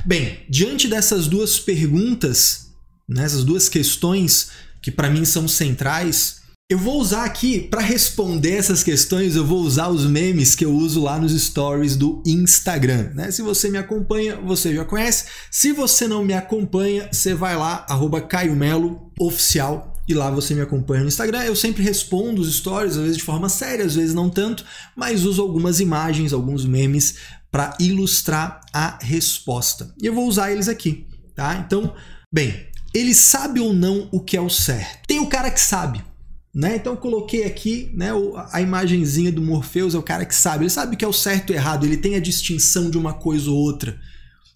Bem, 0.05 0.45
diante 0.49 0.89
dessas 0.89 1.27
duas 1.27 1.57
perguntas, 1.57 2.73
né, 3.07 3.23
essas 3.23 3.45
duas 3.45 3.69
questões 3.69 4.51
que 4.81 4.91
para 4.91 5.09
mim 5.09 5.23
são 5.23 5.47
centrais, 5.47 6.41
eu 6.69 6.77
vou 6.77 6.99
usar 6.99 7.25
aqui 7.25 7.59
para 7.59 7.81
responder 7.81 8.53
essas 8.53 8.81
questões, 8.83 9.35
eu 9.35 9.45
vou 9.45 9.59
usar 9.59 9.89
os 9.89 10.05
memes 10.05 10.55
que 10.55 10.65
eu 10.65 10.73
uso 10.73 11.03
lá 11.03 11.19
nos 11.19 11.39
stories 11.39 11.95
do 11.95 12.23
Instagram, 12.25 13.11
né? 13.13 13.29
Se 13.31 13.41
você 13.41 13.69
me 13.69 13.77
acompanha, 13.77 14.37
você 14.37 14.73
já 14.73 14.83
conhece. 14.83 15.25
Se 15.51 15.71
você 15.71 16.07
não 16.07 16.23
me 16.23 16.33
acompanha, 16.33 17.09
você 17.11 17.35
vai 17.35 17.55
lá 17.55 17.85
@caio_melo_oficial 18.27 19.93
e 20.07 20.13
lá 20.13 20.31
você 20.31 20.55
me 20.55 20.61
acompanha 20.61 21.01
no 21.01 21.09
Instagram. 21.09 21.43
Eu 21.43 21.55
sempre 21.55 21.83
respondo 21.83 22.41
os 22.41 22.55
stories, 22.55 22.97
às 22.97 23.03
vezes 23.03 23.17
de 23.17 23.23
forma 23.23 23.49
séria, 23.49 23.85
às 23.85 23.95
vezes 23.95 24.15
não 24.15 24.29
tanto, 24.29 24.65
mas 24.95 25.25
uso 25.25 25.41
algumas 25.41 25.79
imagens, 25.79 26.33
alguns 26.33 26.65
memes 26.65 27.15
para 27.51 27.77
ilustrar 27.79 28.61
a 28.73 28.97
resposta. 28.99 29.93
E 30.01 30.07
eu 30.07 30.13
vou 30.15 30.27
usar 30.27 30.51
eles 30.51 30.67
aqui, 30.67 31.05
tá? 31.35 31.61
Então, 31.63 31.93
bem, 32.33 32.67
ele 32.95 33.13
sabe 33.13 33.59
ou 33.59 33.73
não 33.73 34.09
o 34.11 34.19
que 34.19 34.35
é 34.35 34.41
o 34.41 34.49
certo? 34.49 35.05
Tem 35.07 35.19
o 35.19 35.27
cara 35.27 35.51
que 35.51 35.61
sabe, 35.61 36.03
né? 36.53 36.75
Então 36.75 36.95
coloquei 36.95 37.45
aqui, 37.45 37.91
né, 37.95 38.09
a 38.51 38.61
imagenzinha 38.61 39.31
do 39.31 39.41
Morpheus 39.41 39.95
é 39.95 39.97
o 39.97 40.03
cara 40.03 40.25
que 40.25 40.35
sabe, 40.35 40.63
ele 40.63 40.69
sabe 40.69 40.93
o 40.93 40.97
que 40.97 41.03
é 41.03 41.07
o 41.07 41.13
certo 41.13 41.51
e 41.51 41.55
errado, 41.55 41.85
ele 41.85 41.97
tem 41.97 42.15
a 42.15 42.19
distinção 42.19 42.91
de 42.91 42.97
uma 42.97 43.13
coisa 43.13 43.49
ou 43.49 43.57
outra. 43.57 43.99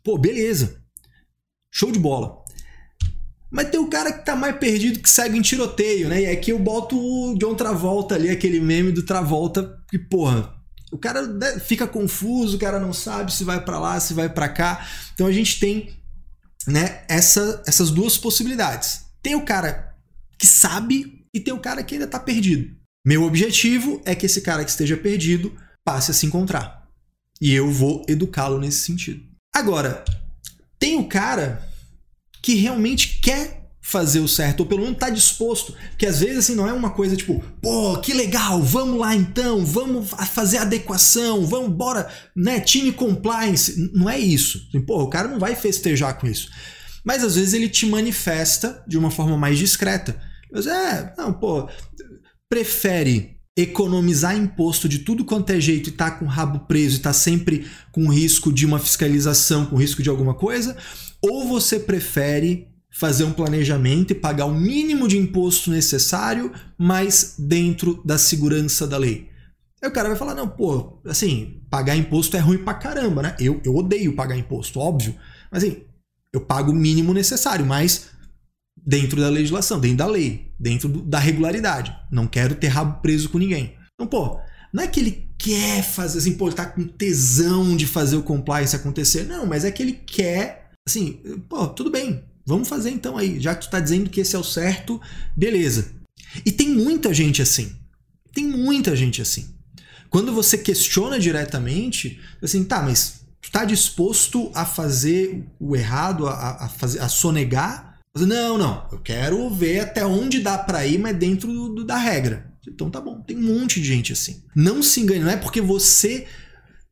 Pô, 0.03 0.17
beleza. 0.17 0.81
Show 1.71 1.91
de 1.91 1.99
bola. 1.99 2.43
Mas 3.49 3.69
tem 3.69 3.79
o 3.79 3.89
cara 3.89 4.11
que 4.11 4.25
tá 4.25 4.35
mais 4.35 4.57
perdido 4.57 4.99
que 4.99 5.09
segue 5.09 5.37
em 5.37 5.41
tiroteio, 5.41 6.09
né? 6.09 6.21
E 6.21 6.27
aqui 6.27 6.51
eu 6.51 6.59
boto 6.59 6.97
o 6.97 7.37
John 7.37 7.55
Travolta 7.55 8.15
ali, 8.15 8.29
aquele 8.29 8.59
meme 8.59 8.91
do 8.91 9.03
Travolta, 9.03 9.77
que, 9.89 9.97
porra, 9.97 10.53
o 10.91 10.97
cara 10.97 11.25
né, 11.25 11.59
fica 11.59 11.87
confuso, 11.87 12.57
o 12.57 12.59
cara 12.59 12.79
não 12.79 12.93
sabe 12.93 13.33
se 13.33 13.43
vai 13.43 13.63
para 13.63 13.79
lá, 13.79 13.99
se 13.99 14.13
vai 14.13 14.29
para 14.29 14.49
cá. 14.49 14.85
Então 15.13 15.25
a 15.25 15.31
gente 15.31 15.59
tem, 15.59 15.97
né, 16.67 17.03
essa, 17.07 17.63
essas 17.65 17.89
duas 17.89 18.17
possibilidades. 18.17 19.01
Tem 19.21 19.35
o 19.35 19.45
cara 19.45 19.95
que 20.37 20.45
sabe 20.45 21.16
e 21.33 21.39
tem 21.39 21.53
o 21.53 21.59
cara 21.59 21.83
que 21.83 21.95
ainda 21.95 22.07
tá 22.07 22.19
perdido. 22.19 22.75
Meu 23.05 23.23
objetivo 23.23 24.01
é 24.05 24.13
que 24.13 24.25
esse 24.25 24.41
cara 24.41 24.63
que 24.63 24.69
esteja 24.69 24.97
perdido 24.97 25.55
passe 25.83 26.11
a 26.11 26.13
se 26.13 26.25
encontrar. 26.25 26.87
E 27.39 27.53
eu 27.53 27.71
vou 27.71 28.03
educá-lo 28.07 28.59
nesse 28.59 28.79
sentido. 28.79 29.23
Agora, 29.55 30.03
tem 30.79 30.97
o 30.97 31.07
cara 31.07 31.67
que 32.41 32.55
realmente 32.55 33.19
quer 33.21 33.67
fazer 33.87 34.19
o 34.19 34.27
certo, 34.27 34.59
ou 34.59 34.65
pelo 34.65 34.81
menos 34.81 34.97
tá 34.97 35.09
disposto. 35.09 35.73
Porque 35.91 36.05
às 36.05 36.19
vezes 36.19 36.39
assim 36.39 36.55
não 36.55 36.67
é 36.67 36.73
uma 36.73 36.89
coisa 36.89 37.15
tipo, 37.15 37.41
pô, 37.61 37.97
que 37.99 38.13
legal, 38.13 38.61
vamos 38.61 38.99
lá 38.99 39.15
então, 39.15 39.65
vamos 39.65 40.09
fazer 40.33 40.57
adequação, 40.57 41.45
vamos 41.45 41.71
bora, 41.71 42.11
né, 42.35 42.59
time 42.59 42.91
compliance. 42.91 43.89
Não 43.93 44.09
é 44.09 44.19
isso. 44.19 44.67
Assim, 44.67 44.81
pô, 44.81 45.01
o 45.01 45.09
cara 45.09 45.29
não 45.29 45.39
vai 45.39 45.55
festejar 45.55 46.19
com 46.19 46.27
isso. 46.27 46.49
Mas 47.05 47.23
às 47.23 47.35
vezes 47.35 47.53
ele 47.53 47.69
te 47.69 47.85
manifesta 47.85 48.83
de 48.85 48.97
uma 48.97 49.09
forma 49.09 49.37
mais 49.37 49.57
discreta. 49.57 50.21
Mas 50.51 50.67
é, 50.67 51.13
não, 51.17 51.33
pô, 51.33 51.69
prefere 52.49 53.37
economizar 53.57 54.37
imposto 54.37 54.87
de 54.87 54.99
tudo 54.99 55.25
quanto 55.25 55.49
é 55.49 55.59
jeito 55.59 55.89
e 55.89 55.93
tá 55.93 56.11
com 56.11 56.25
o 56.25 56.27
rabo 56.27 56.59
preso 56.67 56.97
e 56.97 57.01
tá 57.01 57.11
sempre 57.11 57.65
com 57.91 58.07
risco 58.07 58.53
de 58.53 58.65
uma 58.65 58.77
fiscalização, 58.77 59.65
com 59.65 59.75
risco 59.75 60.03
de 60.03 60.09
alguma 60.09 60.35
coisa, 60.35 60.77
ou 61.21 61.47
você 61.47 61.79
prefere 61.79 62.67
fazer 62.91 63.23
um 63.23 63.33
planejamento 63.33 64.11
e 64.11 64.15
pagar 64.15 64.45
o 64.45 64.53
mínimo 64.53 65.07
de 65.07 65.17
imposto 65.17 65.71
necessário, 65.71 66.51
mas 66.77 67.35
dentro 67.37 68.01
da 68.05 68.17
segurança 68.17 68.87
da 68.87 68.97
lei? 68.97 69.29
Aí 69.81 69.89
o 69.89 69.93
cara 69.93 70.09
vai 70.09 70.17
falar: 70.17 70.35
não, 70.35 70.47
pô, 70.47 70.99
assim, 71.05 71.61
pagar 71.69 71.95
imposto 71.95 72.35
é 72.37 72.39
ruim 72.39 72.57
pra 72.59 72.73
caramba, 72.73 73.21
né? 73.21 73.35
Eu, 73.39 73.61
eu 73.63 73.75
odeio 73.75 74.15
pagar 74.15 74.37
imposto, 74.37 74.79
óbvio. 74.79 75.15
Mas 75.51 75.63
assim, 75.63 75.83
eu 76.33 76.41
pago 76.41 76.71
o 76.71 76.75
mínimo 76.75 77.13
necessário, 77.13 77.65
mas 77.65 78.09
dentro 78.87 79.19
da 79.19 79.29
legislação, 79.29 79.79
dentro 79.79 79.97
da 79.97 80.07
lei, 80.07 80.53
dentro 80.59 80.87
do, 80.87 81.01
da 81.01 81.19
regularidade. 81.19 81.93
Não 82.09 82.25
quero 82.25 82.55
ter 82.55 82.67
rabo 82.67 83.01
preso 83.01 83.29
com 83.29 83.37
ninguém. 83.37 83.75
Então, 83.93 84.07
pô, 84.07 84.39
não 84.73 84.83
é 84.83 84.87
que 84.87 84.99
ele 84.99 85.27
quer 85.37 85.83
fazer 85.83 86.19
assim, 86.19 86.33
pô, 86.33 86.47
ele 86.47 86.55
tá 86.55 86.65
com 86.65 86.87
tesão 86.87 87.75
de 87.75 87.85
fazer 87.85 88.15
o 88.15 88.23
compliance 88.23 88.75
acontecer. 88.75 89.25
Não, 89.25 89.45
mas 89.45 89.65
é 89.65 89.71
que 89.71 89.83
ele 89.83 89.93
quer 89.93 90.67
Assim, 90.87 91.19
pô, 91.49 91.67
tudo 91.67 91.91
bem, 91.91 92.23
vamos 92.45 92.69
fazer 92.69 92.91
então 92.91 93.17
aí. 93.17 93.41
Já 93.41 93.53
que 93.53 93.65
tu 93.65 93.69
tá 93.69 93.77
dizendo 93.77 94.09
que 94.09 94.21
esse 94.21 94.37
é 94.37 94.39
o 94.39 94.43
certo, 94.43 95.01
beleza. 95.35 95.91
E 96.45 96.51
tem 96.51 96.69
muita 96.69 97.13
gente 97.13 97.41
assim. 97.41 97.75
Tem 98.31 98.47
muita 98.47 98.95
gente 98.95 99.21
assim. 99.21 99.53
Quando 100.09 100.31
você 100.31 100.57
questiona 100.57 101.19
diretamente, 101.19 102.21
assim, 102.41 102.63
tá, 102.63 102.81
mas 102.81 103.19
tu 103.41 103.51
tá 103.51 103.65
disposto 103.65 104.49
a 104.55 104.65
fazer 104.65 105.43
o 105.59 105.75
errado, 105.75 106.25
a, 106.25 106.65
a, 106.65 106.69
fazer, 106.69 107.01
a 107.01 107.09
sonegar? 107.09 107.86
Não, 108.25 108.57
não, 108.57 108.87
eu 108.91 108.99
quero 108.99 109.49
ver 109.49 109.81
até 109.81 110.05
onde 110.05 110.39
dá 110.39 110.57
para 110.57 110.85
ir, 110.85 110.97
mas 110.97 111.17
dentro 111.17 111.51
do, 111.69 111.83
da 111.83 111.97
regra. 111.97 112.51
Então 112.67 112.89
tá 112.89 112.99
bom, 112.99 113.21
tem 113.21 113.37
um 113.37 113.59
monte 113.59 113.79
de 113.79 113.87
gente 113.87 114.13
assim. 114.13 114.43
Não 114.55 114.81
se 114.83 114.99
engane, 114.99 115.23
não 115.23 115.31
é 115.31 115.37
porque 115.37 115.61
você 115.61 116.27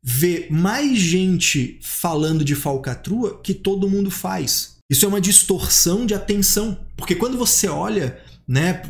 vê 0.02 0.46
mais 0.50 0.98
gente 0.98 1.78
falando 1.82 2.44
de 2.44 2.54
falcatrua 2.54 3.40
que 3.42 3.52
todo 3.52 3.90
mundo 3.90 4.10
faz. 4.10 4.76
Isso 4.88 5.04
é 5.04 5.08
uma 5.08 5.20
distorção 5.20 6.06
de 6.06 6.14
atenção, 6.14 6.86
porque 6.96 7.14
quando 7.14 7.36
você 7.36 7.66
olha, 7.66 8.20
né, 8.46 8.82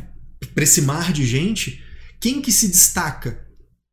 para 0.53 0.63
esse 0.63 0.81
mar 0.81 1.11
de 1.11 1.25
gente, 1.25 1.83
quem 2.19 2.41
que 2.41 2.51
se 2.51 2.67
destaca? 2.67 3.46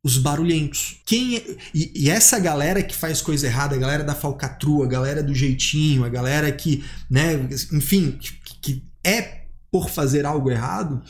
Os 0.04 0.18
barulhentos. 0.18 1.00
Quem 1.06 1.38
é... 1.38 1.56
e, 1.74 2.04
e, 2.04 2.10
essa 2.10 2.38
galera 2.38 2.82
que 2.82 2.94
faz 2.94 3.22
coisa 3.22 3.46
errada, 3.46 3.74
a 3.74 3.78
galera 3.78 4.04
da 4.04 4.14
falcatrua, 4.14 4.84
a 4.84 4.88
galera 4.88 5.22
do 5.22 5.34
jeitinho, 5.34 6.04
a 6.04 6.08
galera 6.10 6.52
que, 6.52 6.84
né, 7.10 7.34
enfim, 7.72 8.12
que, 8.12 8.60
que 8.60 8.84
é 9.02 9.46
por 9.70 9.88
fazer 9.88 10.26
algo 10.26 10.50
errado, 10.50 11.02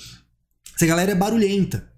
essa 0.74 0.87
galera 0.87 1.12
é 1.12 1.14
barulhenta. 1.14 1.92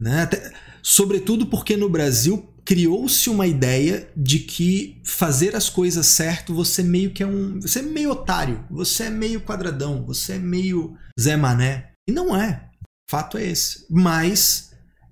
Né? 0.00 0.22
Até, 0.22 0.52
sobretudo 0.82 1.46
porque 1.46 1.76
no 1.76 1.88
Brasil 1.88 2.50
criou-se 2.64 3.28
uma 3.28 3.46
ideia 3.46 4.08
de 4.16 4.38
que 4.38 5.00
fazer 5.04 5.56
as 5.56 5.68
coisas 5.68 6.06
certo 6.06 6.54
você 6.54 6.82
meio 6.82 7.12
que 7.12 7.22
é 7.22 7.26
um. 7.26 7.60
Você 7.60 7.80
é 7.80 7.82
meio 7.82 8.10
otário, 8.10 8.64
você 8.70 9.04
é 9.04 9.10
meio 9.10 9.40
quadradão, 9.40 10.04
você 10.06 10.34
é 10.34 10.38
meio 10.38 10.96
Zé 11.20 11.36
Mané. 11.36 11.92
E 12.08 12.12
não 12.12 12.36
é. 12.36 12.70
Fato 13.08 13.36
é 13.36 13.44
esse. 13.44 13.86
Mas 13.90 14.69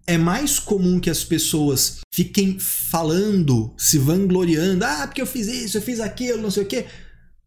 é 0.08 0.16
mais 0.16 0.58
comum 0.58 0.98
que 0.98 1.10
as 1.10 1.22
pessoas 1.22 1.98
fiquem 2.10 2.58
falando, 2.58 3.74
se 3.76 3.98
vangloriando, 3.98 4.82
ah, 4.82 5.06
porque 5.06 5.20
eu 5.20 5.26
fiz 5.26 5.46
isso, 5.46 5.76
eu 5.76 5.82
fiz 5.82 6.00
aquilo, 6.00 6.40
não 6.40 6.50
sei 6.50 6.62
o 6.62 6.66
quê, 6.66 6.86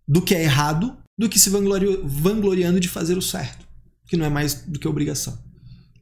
do 0.08 0.22
que 0.22 0.36
é 0.36 0.44
errado, 0.44 0.96
do 1.18 1.28
que 1.28 1.40
se 1.40 1.50
vangloriando 1.50 2.80
de 2.80 2.88
fazer 2.88 3.18
o 3.18 3.22
certo, 3.22 3.68
que 4.08 4.16
não 4.16 4.28
é 4.28 4.30
mais 4.30 4.54
do 4.54 4.80
que 4.80 4.88
obrigação. 4.88 5.40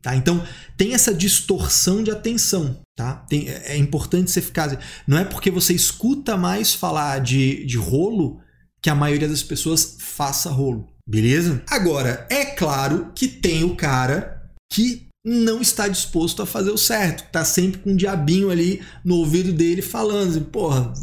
Tá? 0.01 0.15
Então 0.15 0.45
tem 0.75 0.93
essa 0.93 1.13
distorção 1.13 2.03
de 2.03 2.11
atenção. 2.11 2.81
Tá? 2.95 3.15
Tem, 3.29 3.47
é, 3.47 3.73
é 3.73 3.77
importante 3.77 4.29
você 4.29 4.41
ficar. 4.41 4.77
Não 5.07 5.17
é 5.17 5.23
porque 5.23 5.49
você 5.49 5.73
escuta 5.73 6.35
mais 6.35 6.73
falar 6.73 7.19
de, 7.19 7.65
de 7.65 7.77
rolo 7.77 8.41
que 8.81 8.89
a 8.89 8.95
maioria 8.95 9.27
das 9.27 9.43
pessoas 9.43 9.97
faça 9.99 10.49
rolo, 10.49 10.87
beleza? 11.07 11.61
Agora, 11.69 12.27
é 12.29 12.45
claro 12.45 13.11
que 13.13 13.27
tem 13.27 13.63
o 13.63 13.75
cara 13.75 14.41
que 14.71 15.08
não 15.25 15.61
está 15.61 15.87
disposto 15.87 16.41
a 16.41 16.45
fazer 16.45 16.71
o 16.71 16.77
certo, 16.77 17.29
tá 17.31 17.43
sempre 17.43 17.81
com 17.81 17.91
um 17.91 17.95
diabinho 17.95 18.49
ali 18.49 18.81
no 19.03 19.15
ouvido 19.15 19.51
dele 19.51 19.81
falando, 19.81 20.29
assim, 20.29 20.43
porra, 20.43 20.93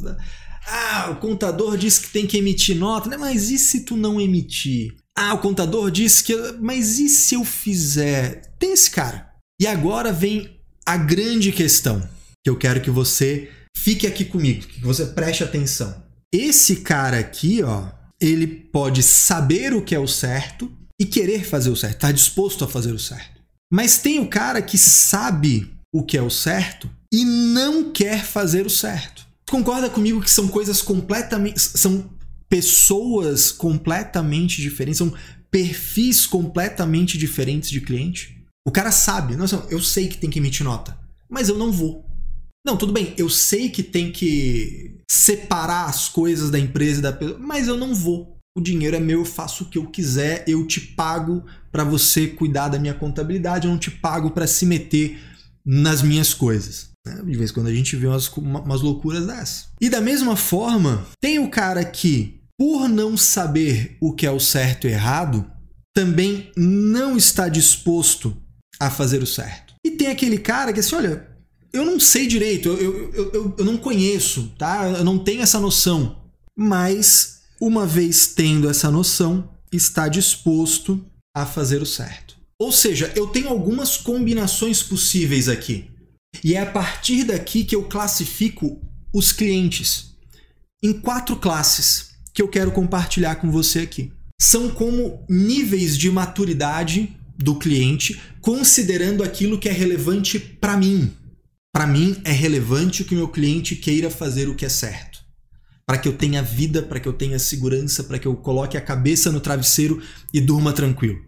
ah, 0.66 1.10
o 1.10 1.16
contador 1.16 1.76
disse 1.76 2.00
que 2.00 2.10
tem 2.10 2.26
que 2.26 2.38
emitir 2.38 2.76
nota, 2.76 3.08
né? 3.08 3.16
Mas 3.16 3.50
e 3.50 3.58
se 3.58 3.80
tu 3.84 3.96
não 3.96 4.20
emitir? 4.20 4.96
Ah, 5.16 5.34
o 5.34 5.38
contador 5.38 5.90
disse 5.90 6.24
que. 6.24 6.34
Mas 6.60 6.98
e 6.98 7.08
se 7.08 7.34
eu 7.34 7.44
fizer? 7.44 8.42
Tem 8.58 8.72
esse 8.72 8.90
cara. 8.90 9.30
E 9.60 9.66
agora 9.66 10.12
vem 10.12 10.60
a 10.84 10.96
grande 10.96 11.52
questão 11.52 12.06
que 12.44 12.50
eu 12.50 12.56
quero 12.56 12.80
que 12.80 12.90
você 12.90 13.50
fique 13.76 14.06
aqui 14.06 14.24
comigo, 14.24 14.66
que 14.66 14.80
você 14.80 15.06
preste 15.06 15.42
atenção. 15.42 16.04
Esse 16.32 16.76
cara 16.76 17.18
aqui, 17.18 17.62
ó, 17.62 17.88
ele 18.20 18.46
pode 18.46 19.02
saber 19.02 19.72
o 19.72 19.82
que 19.82 19.94
é 19.94 19.98
o 19.98 20.08
certo 20.08 20.70
e 21.00 21.06
querer 21.06 21.44
fazer 21.44 21.70
o 21.70 21.76
certo, 21.76 22.00
tá 22.00 22.12
disposto 22.12 22.64
a 22.64 22.68
fazer 22.68 22.92
o 22.92 22.98
certo. 22.98 23.35
Mas 23.70 23.98
tem 23.98 24.18
o 24.18 24.28
cara 24.28 24.62
que 24.62 24.78
sabe 24.78 25.72
o 25.92 26.02
que 26.02 26.16
é 26.16 26.22
o 26.22 26.30
certo 26.30 26.90
e 27.12 27.24
não 27.24 27.92
quer 27.92 28.24
fazer 28.24 28.66
o 28.66 28.70
certo. 28.70 29.26
Concorda 29.48 29.88
comigo 29.88 30.20
que 30.20 30.30
são 30.30 30.48
coisas 30.48 30.82
completamente. 30.82 31.60
são 31.60 32.10
pessoas 32.48 33.50
completamente 33.50 34.60
diferentes, 34.60 34.98
são 34.98 35.12
perfis 35.50 36.26
completamente 36.26 37.18
diferentes 37.18 37.70
de 37.70 37.80
cliente? 37.80 38.36
O 38.66 38.70
cara 38.70 38.90
sabe, 38.90 39.36
nossa, 39.36 39.66
eu 39.70 39.80
sei 39.80 40.08
que 40.08 40.18
tem 40.18 40.30
que 40.30 40.38
emitir 40.38 40.64
nota, 40.64 40.98
mas 41.28 41.48
eu 41.48 41.56
não 41.56 41.72
vou. 41.72 42.04
Não, 42.64 42.76
tudo 42.76 42.92
bem, 42.92 43.14
eu 43.16 43.28
sei 43.28 43.68
que 43.68 43.82
tem 43.82 44.10
que 44.10 44.98
separar 45.08 45.86
as 45.86 46.08
coisas 46.08 46.50
da 46.50 46.58
empresa 46.58 46.98
e 46.98 47.02
da 47.02 47.12
pessoa, 47.12 47.38
mas 47.38 47.68
eu 47.68 47.76
não 47.76 47.94
vou. 47.94 48.35
O 48.56 48.60
dinheiro 48.60 48.96
é 48.96 49.00
meu, 49.00 49.18
eu 49.20 49.24
faço 49.24 49.64
o 49.64 49.66
que 49.68 49.76
eu 49.76 49.86
quiser, 49.86 50.42
eu 50.48 50.66
te 50.66 50.80
pago 50.80 51.44
para 51.70 51.84
você 51.84 52.26
cuidar 52.26 52.68
da 52.68 52.78
minha 52.78 52.94
contabilidade, 52.94 53.66
eu 53.66 53.70
não 53.70 53.78
te 53.78 53.90
pago 53.90 54.30
para 54.30 54.46
se 54.46 54.64
meter 54.64 55.18
nas 55.64 56.00
minhas 56.00 56.32
coisas. 56.32 56.88
Né? 57.06 57.22
De 57.22 57.36
vez 57.36 57.50
em 57.50 57.54
quando 57.54 57.66
a 57.66 57.74
gente 57.74 57.94
vê 57.96 58.06
umas, 58.06 58.28
umas 58.28 58.80
loucuras 58.80 59.26
dessas. 59.26 59.68
E 59.80 59.90
da 59.90 60.00
mesma 60.00 60.36
forma, 60.36 61.06
tem 61.20 61.38
o 61.38 61.50
cara 61.50 61.84
que, 61.84 62.40
por 62.58 62.88
não 62.88 63.16
saber 63.16 63.98
o 64.00 64.14
que 64.14 64.26
é 64.26 64.30
o 64.30 64.40
certo 64.40 64.86
e 64.86 64.90
errado, 64.90 65.44
também 65.94 66.50
não 66.56 67.16
está 67.16 67.48
disposto 67.48 68.36
a 68.80 68.90
fazer 68.90 69.22
o 69.22 69.26
certo. 69.26 69.74
E 69.84 69.90
tem 69.90 70.08
aquele 70.08 70.38
cara 70.38 70.72
que 70.72 70.80
assim, 70.80 70.96
olha, 70.96 71.28
eu 71.72 71.84
não 71.84 72.00
sei 72.00 72.26
direito, 72.26 72.68
eu, 72.70 73.12
eu, 73.12 73.32
eu, 73.32 73.54
eu 73.58 73.64
não 73.64 73.76
conheço, 73.76 74.52
tá? 74.58 74.88
Eu 74.88 75.04
não 75.04 75.18
tenho 75.18 75.42
essa 75.42 75.60
noção. 75.60 76.24
Mas, 76.56 77.35
uma 77.60 77.86
vez 77.86 78.28
tendo 78.28 78.68
essa 78.68 78.90
noção, 78.90 79.50
está 79.72 80.08
disposto 80.08 81.04
a 81.34 81.44
fazer 81.44 81.82
o 81.82 81.86
certo. 81.86 82.36
Ou 82.58 82.72
seja, 82.72 83.12
eu 83.14 83.26
tenho 83.26 83.48
algumas 83.48 83.96
combinações 83.96 84.82
possíveis 84.82 85.48
aqui. 85.48 85.90
E 86.42 86.54
é 86.54 86.60
a 86.60 86.66
partir 86.66 87.24
daqui 87.24 87.64
que 87.64 87.76
eu 87.76 87.84
classifico 87.84 88.80
os 89.12 89.32
clientes 89.32 90.14
em 90.82 90.92
quatro 90.92 91.36
classes 91.36 92.10
que 92.32 92.42
eu 92.42 92.48
quero 92.48 92.70
compartilhar 92.70 93.36
com 93.36 93.50
você 93.50 93.80
aqui. 93.80 94.12
São 94.40 94.70
como 94.70 95.24
níveis 95.28 95.96
de 95.96 96.10
maturidade 96.10 97.16
do 97.38 97.56
cliente, 97.56 98.20
considerando 98.40 99.22
aquilo 99.22 99.58
que 99.58 99.68
é 99.68 99.72
relevante 99.72 100.38
para 100.38 100.76
mim, 100.76 101.12
para 101.76 101.86
mim 101.86 102.16
é 102.24 102.32
relevante 102.32 103.04
que 103.04 103.14
o 103.14 103.18
meu 103.18 103.28
cliente 103.28 103.76
queira 103.76 104.08
fazer 104.08 104.48
o 104.48 104.54
que 104.54 104.64
é 104.64 104.68
certo. 104.70 105.05
Para 105.86 105.98
que 105.98 106.08
eu 106.08 106.12
tenha 106.12 106.42
vida, 106.42 106.82
para 106.82 106.98
que 106.98 107.06
eu 107.08 107.12
tenha 107.12 107.38
segurança, 107.38 108.02
para 108.02 108.18
que 108.18 108.26
eu 108.26 108.34
coloque 108.34 108.76
a 108.76 108.80
cabeça 108.80 109.30
no 109.30 109.40
travesseiro 109.40 110.02
e 110.34 110.40
durma 110.40 110.72
tranquilo. 110.72 111.20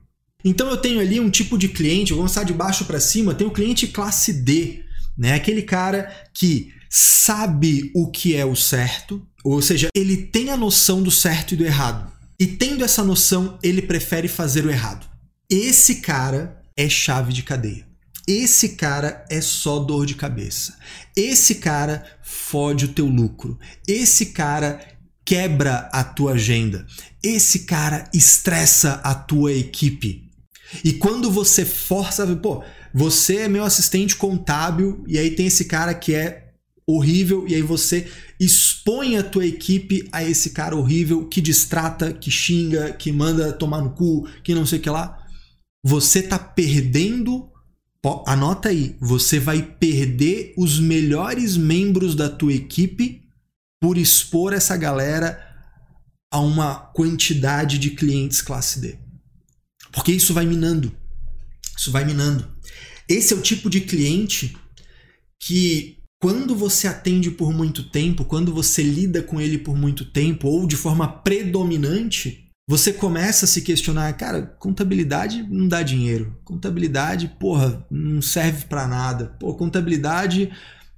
Então 0.45 0.69
eu 0.69 0.77
tenho 0.77 1.01
ali 1.01 1.21
um 1.21 1.31
tipo 1.31 1.57
de 1.57 1.69
cliente, 1.69 2.13
vamos 2.13 2.33
começar 2.33 2.45
de 2.45 2.53
baixo 2.53 2.85
para 2.85 3.01
cima, 3.01 3.35
tem 3.35 3.47
o 3.47 3.53
cliente 3.53 3.87
classe 3.87 4.33
D, 4.33 4.85
né? 5.17 5.35
Aquele 5.35 5.63
cara 5.63 6.13
que 6.35 6.73
sabe 6.91 7.91
o 7.95 8.11
que 8.11 8.35
é 8.35 8.45
o 8.45 8.55
certo, 8.55 9.27
ou 9.45 9.61
seja, 9.63 9.89
ele 9.95 10.17
tem 10.17 10.51
a 10.51 10.57
noção 10.57 11.03
do 11.03 11.11
certo 11.11 11.55
e 11.55 11.57
do 11.57 11.65
errado. 11.65 12.11
E 12.39 12.47
tendo 12.47 12.85
essa 12.85 13.03
noção, 13.03 13.59
ele 13.63 13.83
prefere 13.83 14.29
fazer 14.29 14.65
o 14.65 14.71
errado. 14.71 15.09
Esse 15.51 15.97
cara 15.97 16.63
é 16.77 16.89
chave 16.89 17.33
de 17.33 17.43
cadeia. 17.43 17.88
Esse 18.29 18.71
cara 18.71 19.25
é 19.31 19.41
só 19.41 19.79
dor 19.79 20.05
de 20.05 20.15
cabeça. 20.15 20.77
Esse 21.17 21.55
cara 21.55 22.05
fode 22.23 22.85
o 22.85 22.93
teu 22.93 23.07
lucro. 23.07 23.59
Esse 23.89 24.27
cara 24.27 24.81
quebra 25.25 25.89
a 25.91 26.05
tua 26.05 26.33
agenda. 26.33 26.87
Esse 27.25 27.61
cara 27.61 28.11
estressa 28.13 29.01
a 29.03 29.15
tua 29.15 29.55
equipe. 29.55 30.29
E 30.85 30.93
quando 30.93 31.31
você 31.31 31.65
força, 31.65 32.27
pô, 32.37 32.63
você 32.93 33.37
é 33.39 33.49
meu 33.49 33.65
assistente 33.65 34.15
contábil 34.15 35.03
e 35.09 35.19
aí 35.19 35.31
tem 35.31 35.47
esse 35.47 35.65
cara 35.65 35.95
que 35.95 36.15
é 36.15 36.49
horrível 36.87 37.47
e 37.49 37.55
aí 37.55 37.63
você 37.63 38.07
expõe 38.39 39.17
a 39.17 39.23
tua 39.23 39.47
equipe 39.47 40.07
a 40.13 40.23
esse 40.23 40.51
cara 40.51 40.77
horrível 40.77 41.27
que 41.27 41.41
distrata, 41.41 42.13
que 42.13 42.31
xinga, 42.31 42.93
que 42.93 43.11
manda 43.11 43.55
tomar 43.55 43.81
no 43.81 43.91
cu, 43.91 44.29
que 44.43 44.55
não 44.55 44.67
sei 44.67 44.79
o 44.79 44.83
que 44.83 44.91
lá. 44.91 45.27
Você 45.83 46.23
tá 46.23 46.39
perdendo 46.39 47.48
Anota 48.27 48.69
aí, 48.69 48.97
você 49.01 49.41
vai 49.41 49.63
perder 49.63 50.55
os 50.57 50.79
melhores 50.79 51.57
membros 51.57 52.15
da 52.15 52.29
tua 52.29 52.53
equipe 52.53 53.23
por 53.81 53.99
expor 53.99 54.53
essa 54.53 54.77
galera 54.77 55.45
a 56.31 56.41
uma 56.41 56.75
quantidade 56.75 57.79
de 57.79 57.91
clientes 57.91 58.41
classe 58.41 58.81
D. 58.81 58.99
Porque 59.93 60.13
isso 60.13 60.33
vai 60.33 60.47
minando. 60.47 60.95
Isso 61.77 61.91
vai 61.91 62.05
minando. 62.05 62.49
Esse 63.09 63.33
é 63.33 63.37
o 63.37 63.43
tipo 63.43 63.69
de 63.71 63.81
cliente 63.81 64.57
que 65.41 65.99
quando 66.21 66.55
você 66.55 66.87
atende 66.87 67.31
por 67.31 67.53
muito 67.53 67.85
tempo, 67.91 68.25
quando 68.25 68.53
você 68.53 68.83
lida 68.83 69.23
com 69.23 69.41
ele 69.41 69.59
por 69.59 69.77
muito 69.77 70.05
tempo 70.05 70.49
ou 70.49 70.67
de 70.67 70.77
forma 70.77 71.09
predominante, 71.09 72.48
você 72.69 72.93
começa 72.93 73.47
a 73.47 73.49
se 73.49 73.63
questionar, 73.63 74.13
cara, 74.13 74.43
contabilidade 74.59 75.43
não 75.43 75.67
dá 75.67 75.83
dinheiro. 75.83 76.37
Contabilidade, 76.45 77.35
porra, 77.41 77.83
não 77.91 78.21
serve 78.21 78.67
para 78.67 78.87
nada. 78.87 79.35
Pô, 79.41 79.55
contabilidade 79.55 80.51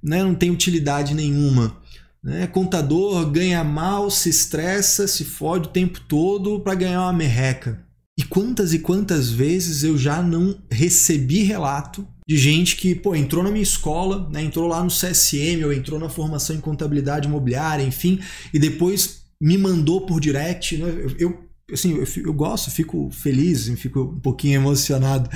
né, 0.03 0.21
não 0.21 0.35
tem 0.35 0.51
utilidade 0.51 1.13
nenhuma. 1.13 1.77
Né? 2.21 2.45
Contador 2.45 3.25
ganha 3.31 3.63
mal, 3.63 4.11
se 4.11 4.27
estressa, 4.27 5.07
se 5.07 5.23
fode 5.23 5.69
o 5.69 5.71
tempo 5.71 6.01
todo 6.01 6.59
para 6.59 6.75
ganhar 6.75 7.03
uma 7.03 7.13
merreca. 7.13 7.81
E 8.19 8.23
quantas 8.23 8.73
e 8.73 8.79
quantas 8.79 9.29
vezes 9.29 9.81
eu 9.85 9.97
já 9.97 10.21
não 10.21 10.61
recebi 10.69 11.43
relato 11.43 12.05
de 12.27 12.37
gente 12.37 12.75
que, 12.75 12.93
pô, 12.93 13.15
entrou 13.15 13.45
na 13.45 13.49
minha 13.49 13.63
escola, 13.63 14.29
né, 14.29 14.43
entrou 14.43 14.67
lá 14.67 14.83
no 14.83 14.89
CSM 14.89 15.63
ou 15.63 15.71
entrou 15.71 15.97
na 15.97 16.09
formação 16.09 16.53
em 16.53 16.59
contabilidade 16.59 17.29
imobiliária, 17.29 17.83
enfim, 17.83 18.19
e 18.53 18.59
depois 18.59 19.21
me 19.41 19.57
mandou 19.57 20.05
por 20.05 20.19
direct. 20.19 20.75
Né, 20.75 20.89
eu, 20.89 21.15
eu 21.17 21.50
assim, 21.71 21.97
eu, 21.97 22.07
eu 22.25 22.33
gosto, 22.33 22.71
fico 22.71 23.09
feliz, 23.11 23.67
fico 23.77 24.01
um 24.01 24.19
pouquinho 24.19 24.55
emocionado 24.55 25.29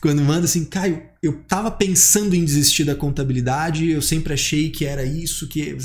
quando 0.00 0.22
manda 0.22 0.44
assim, 0.44 0.64
Caio, 0.64 1.02
eu 1.22 1.42
tava 1.44 1.70
pensando 1.70 2.34
em 2.34 2.44
desistir 2.44 2.84
da 2.84 2.94
contabilidade, 2.94 3.90
eu 3.90 4.02
sempre 4.02 4.34
achei 4.34 4.70
que 4.70 4.84
era 4.84 5.04
isso, 5.04 5.48
que, 5.48 5.76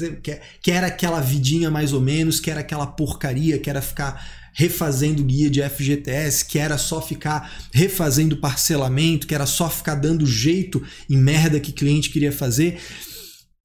que, 0.61 0.71
era 0.71 0.87
aquela 0.87 1.21
vidinha 1.21 1.71
mais 1.71 1.93
ou 1.93 2.01
menos, 2.01 2.39
que 2.39 2.51
era 2.51 2.59
aquela 2.59 2.85
porcaria, 2.85 3.57
que 3.57 3.69
era 3.69 3.81
ficar 3.81 4.51
refazendo 4.53 5.23
guia 5.23 5.49
de 5.49 5.61
FGTS, 5.67 6.45
que 6.45 6.59
era 6.59 6.77
só 6.77 7.01
ficar 7.01 7.67
refazendo 7.73 8.37
parcelamento, 8.37 9.25
que 9.25 9.33
era 9.33 9.45
só 9.45 9.69
ficar 9.69 9.95
dando 9.95 10.25
jeito 10.25 10.83
em 11.09 11.17
merda 11.17 11.59
que 11.59 11.71
cliente 11.71 12.09
queria 12.09 12.33
fazer. 12.33 12.79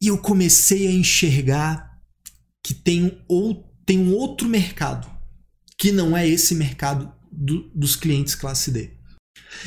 E 0.01 0.07
eu 0.07 0.17
comecei 0.19 0.87
a 0.87 0.93
enxergar 0.93 1.91
que 2.63 2.73
tem 2.73 3.19
um, 3.29 3.63
tem 3.85 3.99
um 3.99 4.15
outro 4.15 4.49
mercado 4.49 5.16
que 5.79 5.93
não 5.93 6.17
é 6.17 6.27
esse 6.29 6.55
mercado 6.55 7.13
do, 7.31 7.71
dos 7.75 7.97
clientes 7.97 8.35
classe 8.35 8.71
D. 8.71 8.91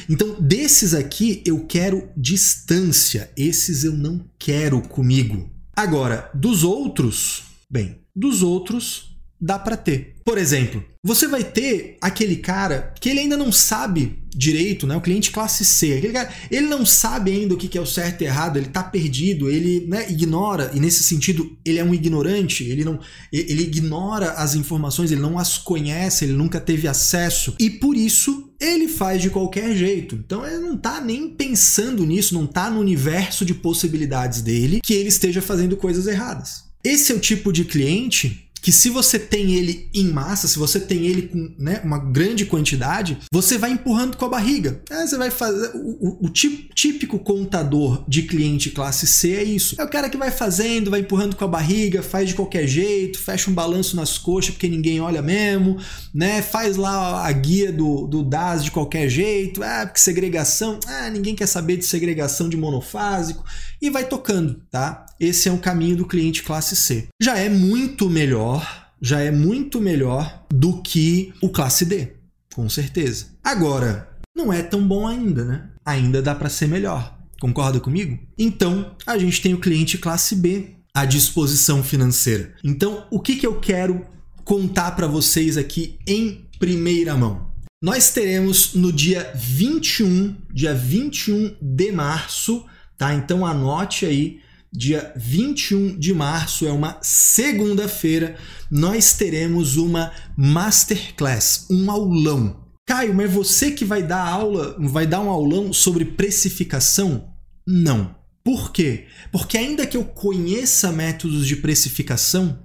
Então, 0.10 0.40
desses 0.42 0.94
aqui 0.94 1.42
eu 1.46 1.66
quero 1.66 2.10
distância, 2.16 3.32
esses 3.36 3.84
eu 3.84 3.94
não 3.94 4.30
quero 4.38 4.82
comigo. 4.82 5.50
Agora, 5.76 6.30
dos 6.34 6.64
outros, 6.64 7.44
bem, 7.70 8.02
dos 8.16 8.42
outros 8.42 9.09
dá 9.40 9.58
para 9.58 9.78
ter. 9.78 10.16
Por 10.26 10.38
exemplo, 10.38 10.84
você 11.04 11.28
vai 11.28 11.44
ter 11.44 11.98
aquele 12.02 12.36
cara 12.36 12.94
que 13.00 13.10
ele 13.10 13.22
ainda 13.22 13.38
não 13.38 13.52
sabe 13.52 14.20
direito, 14.36 14.86
né? 14.86 14.96
O 14.96 15.02
cliente 15.02 15.32
classe 15.32 15.66
C. 15.66 15.94
Aquele 15.94 16.14
cara, 16.14 16.32
ele 16.52 16.68
não 16.68 16.86
sabe 16.86 17.32
ainda 17.32 17.54
o 17.54 17.58
que 17.58 17.78
é 17.78 17.82
o 17.82 17.86
certo 17.86 18.22
e 18.22 18.26
errado, 18.26 18.58
ele 18.58 18.68
tá 18.68 18.84
perdido, 18.84 19.50
ele 19.50 19.88
né, 19.88 20.06
ignora, 20.10 20.72
e 20.74 20.80
nesse 20.80 21.04
sentido, 21.04 21.58
ele 21.66 21.80
é 21.80 21.84
um 21.84 21.94
ignorante, 21.94 22.64
ele 22.64 22.84
não 22.84 23.00
ele 23.32 23.64
ignora 23.64 24.34
as 24.34 24.56
informações, 24.56 25.12
ele 25.12 25.22
não 25.22 25.40
as 25.40 25.58
conhece, 25.58 26.26
ele 26.26 26.34
nunca 26.34 26.60
teve 26.60 26.88
acesso, 26.88 27.56
e 27.60 27.70
por 27.70 27.96
isso 27.96 28.54
ele 28.60 28.88
faz 28.88 29.22
de 29.22 29.30
qualquer 29.30 29.76
jeito. 29.76 30.16
Então 30.16 30.46
ele 30.46 30.60
não 30.60 30.78
tá 30.78 31.02
nem 31.02 31.30
pensando 31.30 32.06
nisso, 32.06 32.34
não 32.34 32.46
tá 32.46 32.70
no 32.70 32.80
universo 32.80 33.46
de 33.46 33.54
possibilidades 33.54 34.42
dele 34.42 34.82
que 34.84 34.94
ele 34.94 35.10
esteja 35.10 35.42
fazendo 35.42 35.78
coisas 35.78 36.08
erradas. 36.08 36.70
Esse 36.84 37.12
é 37.12 37.16
o 37.16 37.20
tipo 37.20 37.52
de 37.52 37.66
cliente 37.66 38.49
que 38.62 38.72
se 38.72 38.90
você 38.90 39.18
tem 39.18 39.54
ele 39.54 39.90
em 39.94 40.08
massa, 40.12 40.48
se 40.48 40.60
você 40.60 40.80
tem 40.80 41.06
ele 41.06 41.24
com 41.24 41.54
né, 41.58 41.82
uma 41.84 41.98
grande 41.98 42.46
quantidade, 42.46 43.18
você 43.32 43.58
vai 43.58 43.72
empurrando 43.72 44.18
com 44.18 44.26
a 44.26 44.30
barriga. 44.30 44.82
É, 44.90 45.06
você 45.06 45.18
vai 45.18 45.32
fazer. 45.32 45.72
O, 45.76 46.20
o, 46.24 46.26
o, 46.26 46.30
típico 46.30 47.20
contador 47.20 48.04
de 48.08 48.24
cliente 48.24 48.72
classe 48.72 49.08
C 49.08 49.34
é 49.34 49.44
isso. 49.44 49.76
É 49.80 49.84
o 49.84 49.90
cara 49.90 50.10
que 50.10 50.18
vai 50.18 50.32
fazendo, 50.32 50.92
vai 50.92 51.02
empurrando 51.02 51.36
com 51.36 51.46
a 51.46 51.48
barriga, 51.48 52.02
faz 52.02 52.30
de 52.30 52.36
qualquer 52.36 52.68
jeito, 52.68 53.20
fecha 53.20 53.50
um 53.50 53.54
balanço 53.54 53.96
nas 53.96 54.18
coxas 54.18 54.52
porque 54.52 54.68
ninguém 54.68 55.00
olha 55.00 55.22
mesmo, 55.22 55.78
né? 56.14 56.42
Faz 56.42 56.76
lá 56.76 57.26
a 57.26 57.32
guia 57.32 57.72
do, 57.72 58.08
do 58.08 58.24
DAS 58.24 58.64
de 58.64 58.72
qualquer 58.72 59.10
jeito, 59.10 59.64
ah, 59.64 59.86
porque 59.86 60.00
segregação, 60.00 60.80
ah, 60.88 61.10
ninguém 61.10 61.36
quer 61.36 61.48
saber 61.48 61.78
de 61.78 61.86
segregação 61.86 62.50
de 62.50 62.58
monofásico, 62.58 63.44
e 63.82 63.90
vai 63.90 64.08
tocando, 64.08 64.62
tá? 64.70 65.06
Esse 65.20 65.50
é 65.50 65.52
o 65.52 65.58
caminho 65.58 65.98
do 65.98 66.06
cliente 66.06 66.44
classe 66.44 66.76
C. 66.76 67.08
Já 67.22 67.38
é 67.38 67.50
muito 67.50 68.10
melhor 68.10 68.20
melhor, 68.30 68.92
já 69.02 69.22
é 69.22 69.32
muito 69.32 69.80
melhor 69.80 70.46
do 70.54 70.82
que 70.82 71.34
o 71.42 71.50
classe 71.50 71.86
D, 71.86 72.14
com 72.54 72.70
certeza. 72.70 73.28
Agora, 73.44 74.10
não 74.36 74.52
é 74.52 74.62
tão 74.62 74.86
bom 74.86 75.08
ainda, 75.08 75.46
né? 75.46 75.70
Ainda 75.86 76.22
dá 76.22 76.36
para 76.36 76.50
ser 76.50 76.68
melhor. 76.68 77.18
Concorda 77.40 77.80
comigo? 77.80 78.20
Então, 78.38 78.96
a 79.06 79.18
gente 79.18 79.42
tem 79.42 79.54
o 79.54 79.60
cliente 79.60 79.98
classe 79.98 80.36
B 80.36 80.76
à 80.94 81.06
disposição 81.06 81.82
financeira. 81.82 82.54
Então, 82.64 83.08
o 83.10 83.20
que, 83.20 83.38
que 83.38 83.48
eu 83.48 83.60
quero 83.60 84.06
contar 84.44 84.92
para 84.92 85.08
vocês 85.08 85.58
aqui 85.58 85.98
em 86.06 86.46
primeira 86.60 87.16
mão? 87.16 87.50
Nós 87.82 88.12
teremos 88.12 88.74
no 88.74 88.92
dia 88.92 89.32
21, 89.34 90.36
dia 90.54 90.76
21 90.76 91.56
de 91.62 91.92
março, 91.94 92.66
tá? 93.00 93.16
Então 93.16 93.46
anote 93.46 94.06
aí 94.06 94.42
dia 94.72 95.12
21 95.16 95.98
de 95.98 96.14
março, 96.14 96.68
é 96.68 96.72
uma 96.72 97.00
segunda-feira, 97.02 98.36
nós 98.70 99.14
teremos 99.14 99.78
uma 99.78 100.12
masterclass, 100.38 101.66
um 101.72 101.90
aulão. 101.90 102.68
Caio, 102.86 103.16
mas 103.16 103.32
você 103.32 103.72
que 103.72 103.84
vai 103.84 104.04
dar 104.04 104.28
aula, 104.28 104.76
vai 104.80 105.08
dar 105.08 105.22
um 105.22 105.30
aulão 105.30 105.74
sobre 105.74 106.06
precificação? 106.06 107.34
Não. 107.66 108.16
Por 108.44 108.72
quê? 108.72 109.08
Porque 109.32 109.58
ainda 109.58 109.88
que 109.88 109.98
eu 109.98 110.04
conheça 110.04 110.92
métodos 110.92 111.48
de 111.48 111.56
precificação, 111.56 112.60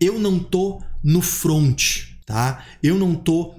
eu 0.00 0.18
não 0.18 0.38
tô 0.38 0.82
no 1.02 1.20
front, 1.20 2.06
tá? 2.26 2.64
Eu 2.82 2.96
não 2.96 3.14
tô 3.14 3.54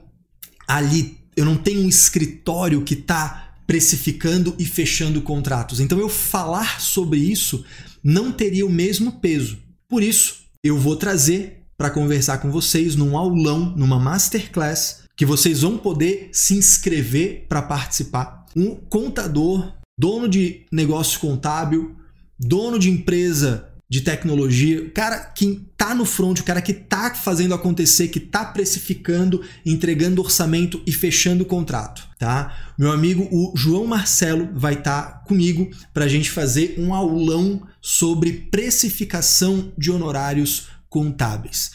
ali, 0.67 1.17
eu 1.35 1.45
não 1.45 1.57
tenho 1.57 1.81
um 1.81 1.89
escritório 1.89 2.83
que 2.83 2.95
tá 2.95 3.54
precificando 3.65 4.55
e 4.59 4.65
fechando 4.65 5.21
contratos. 5.21 5.79
Então 5.79 5.99
eu 5.99 6.09
falar 6.09 6.79
sobre 6.79 7.19
isso 7.19 7.65
não 8.03 8.31
teria 8.31 8.65
o 8.65 8.71
mesmo 8.71 9.13
peso. 9.13 9.57
Por 9.87 10.03
isso, 10.03 10.45
eu 10.63 10.77
vou 10.77 10.95
trazer 10.95 11.63
para 11.77 11.89
conversar 11.89 12.37
com 12.37 12.51
vocês 12.51 12.95
num 12.95 13.17
aulão, 13.17 13.73
numa 13.75 13.99
masterclass, 13.99 15.03
que 15.15 15.25
vocês 15.25 15.61
vão 15.61 15.77
poder 15.77 16.29
se 16.31 16.55
inscrever 16.55 17.45
para 17.47 17.61
participar. 17.61 18.45
Um 18.55 18.75
contador, 18.75 19.73
dono 19.97 20.27
de 20.27 20.65
negócio 20.71 21.19
contábil, 21.19 21.95
dono 22.39 22.79
de 22.79 22.89
empresa 22.89 23.69
de 23.87 24.01
tecnologia, 24.01 24.81
o 24.81 24.89
cara 24.89 25.19
que 25.19 25.63
tá 25.77 25.93
no 25.93 26.05
front, 26.05 26.39
o 26.39 26.43
cara 26.43 26.61
que 26.61 26.73
tá 26.73 27.13
fazendo 27.13 27.53
acontecer, 27.53 28.07
que 28.07 28.19
tá 28.19 28.43
precificando, 28.43 29.43
entregando 29.63 30.21
orçamento 30.21 30.81
e 30.87 30.91
fechando 30.91 31.43
o 31.43 31.47
contrato, 31.47 32.07
tá? 32.17 32.73
Meu 32.77 32.91
amigo, 32.91 33.27
o 33.31 33.53
João 33.55 33.85
Marcelo 33.85 34.49
vai 34.55 34.73
estar 34.73 35.01
tá 35.01 35.11
comigo 35.19 35.69
para 35.93 36.05
a 36.05 36.07
gente 36.07 36.31
fazer 36.31 36.75
um 36.79 36.93
aulão 36.93 37.61
sobre 37.79 38.47
precificação 38.49 39.71
de 39.77 39.91
honorários 39.91 40.67
contábeis. 40.89 41.71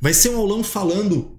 Vai 0.00 0.14
ser 0.14 0.30
um 0.30 0.38
aulão 0.38 0.64
falando 0.64 1.38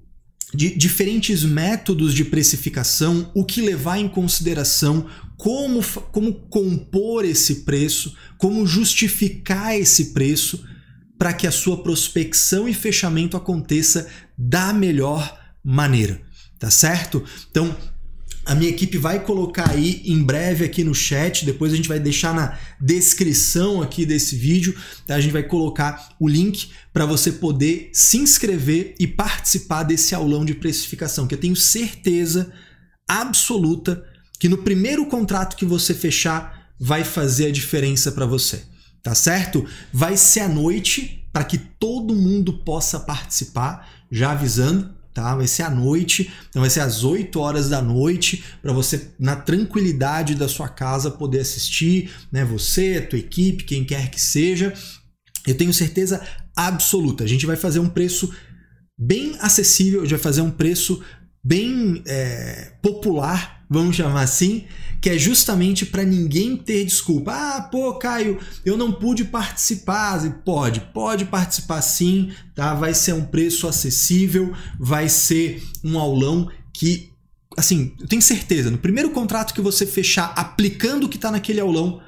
de 0.53 0.75
diferentes 0.75 1.43
métodos 1.43 2.13
de 2.13 2.25
precificação, 2.25 3.31
o 3.33 3.43
que 3.43 3.61
levar 3.61 3.97
em 3.97 4.07
consideração, 4.07 5.07
como, 5.41 5.83
como 6.11 6.33
compor 6.51 7.25
esse 7.25 7.61
preço, 7.61 8.15
como 8.37 8.63
justificar 8.67 9.75
esse 9.75 10.13
preço 10.13 10.63
para 11.17 11.33
que 11.33 11.47
a 11.47 11.51
sua 11.51 11.81
prospecção 11.81 12.69
e 12.69 12.75
fechamento 12.75 13.35
aconteça 13.35 14.07
da 14.37 14.71
melhor 14.71 15.39
maneira, 15.63 16.21
tá 16.59 16.69
certo? 16.69 17.23
Então, 17.49 17.75
a 18.45 18.53
minha 18.53 18.69
equipe 18.69 18.99
vai 18.99 19.23
colocar 19.23 19.71
aí 19.71 20.03
em 20.05 20.21
breve 20.21 20.63
aqui 20.63 20.83
no 20.83 20.93
chat, 20.93 21.43
depois 21.43 21.73
a 21.73 21.75
gente 21.75 21.89
vai 21.89 21.99
deixar 21.99 22.35
na 22.35 22.59
descrição 22.79 23.81
aqui 23.81 24.05
desse 24.05 24.35
vídeo, 24.35 24.75
tá? 25.07 25.15
A 25.15 25.19
gente 25.19 25.33
vai 25.33 25.41
colocar 25.41 26.15
o 26.19 26.27
link 26.27 26.69
para 26.93 27.07
você 27.07 27.31
poder 27.31 27.89
se 27.93 28.19
inscrever 28.19 28.93
e 28.99 29.07
participar 29.07 29.81
desse 29.81 30.13
aulão 30.13 30.45
de 30.45 30.53
precificação, 30.53 31.25
que 31.25 31.33
eu 31.33 31.39
tenho 31.39 31.55
certeza 31.55 32.53
absoluta 33.07 34.05
que 34.41 34.49
no 34.49 34.57
primeiro 34.57 35.05
contrato 35.05 35.55
que 35.55 35.63
você 35.63 35.93
fechar 35.93 36.73
vai 36.79 37.03
fazer 37.03 37.45
a 37.45 37.51
diferença 37.51 38.11
para 38.11 38.25
você, 38.25 38.63
tá 39.03 39.13
certo? 39.13 39.63
Vai 39.93 40.17
ser 40.17 40.39
à 40.39 40.49
noite 40.49 41.23
para 41.31 41.43
que 41.43 41.59
todo 41.59 42.15
mundo 42.15 42.51
possa 42.51 42.99
participar, 42.99 43.87
já 44.11 44.31
avisando, 44.31 44.95
tá? 45.13 45.35
Vai 45.35 45.45
ser 45.45 45.61
à 45.61 45.69
noite, 45.69 46.33
então 46.49 46.59
vai 46.59 46.71
ser 46.71 46.79
às 46.79 47.03
8 47.03 47.39
horas 47.39 47.69
da 47.69 47.83
noite 47.83 48.43
para 48.63 48.73
você 48.73 49.11
na 49.19 49.35
tranquilidade 49.35 50.33
da 50.33 50.47
sua 50.49 50.67
casa 50.67 51.11
poder 51.11 51.41
assistir, 51.41 52.09
né? 52.31 52.43
Você, 52.43 52.95
a 52.97 53.07
tua 53.07 53.19
equipe, 53.19 53.63
quem 53.63 53.85
quer 53.85 54.09
que 54.09 54.19
seja. 54.19 54.73
Eu 55.45 55.53
tenho 55.53 55.71
certeza 55.71 56.19
absoluta. 56.55 57.23
A 57.23 57.27
gente 57.27 57.45
vai 57.45 57.55
fazer 57.55 57.77
um 57.79 57.89
preço 57.89 58.33
bem 58.97 59.35
acessível, 59.39 59.99
a 59.99 60.03
gente 60.03 60.15
vai 60.15 60.19
fazer 60.19 60.41
um 60.41 60.49
preço 60.49 60.99
bem 61.43 62.03
é, 62.05 62.73
popular 62.81 63.61
vamos 63.71 63.95
chamar 63.95 64.23
assim, 64.23 64.65
que 64.99 65.09
é 65.09 65.17
justamente 65.17 65.85
para 65.85 66.03
ninguém 66.03 66.57
ter 66.57 66.83
desculpa. 66.83 67.31
Ah, 67.31 67.61
pô, 67.61 67.93
Caio, 67.93 68.37
eu 68.65 68.75
não 68.75 68.91
pude 68.91 69.23
participar. 69.23 70.19
Pode, 70.43 70.81
pode 70.93 71.23
participar 71.23 71.81
sim, 71.81 72.33
tá? 72.53 72.73
Vai 72.73 72.93
ser 72.93 73.13
um 73.13 73.23
preço 73.23 73.69
acessível, 73.69 74.53
vai 74.77 75.07
ser 75.07 75.63
um 75.81 75.97
aulão 75.97 76.51
que, 76.73 77.13
assim, 77.57 77.95
eu 77.97 78.07
tenho 78.07 78.21
certeza, 78.21 78.69
no 78.69 78.77
primeiro 78.77 79.11
contrato 79.11 79.53
que 79.53 79.61
você 79.61 79.85
fechar 79.85 80.33
aplicando 80.35 81.05
o 81.05 81.09
que 81.09 81.15
está 81.15 81.31
naquele 81.31 81.61
aulão, 81.61 82.01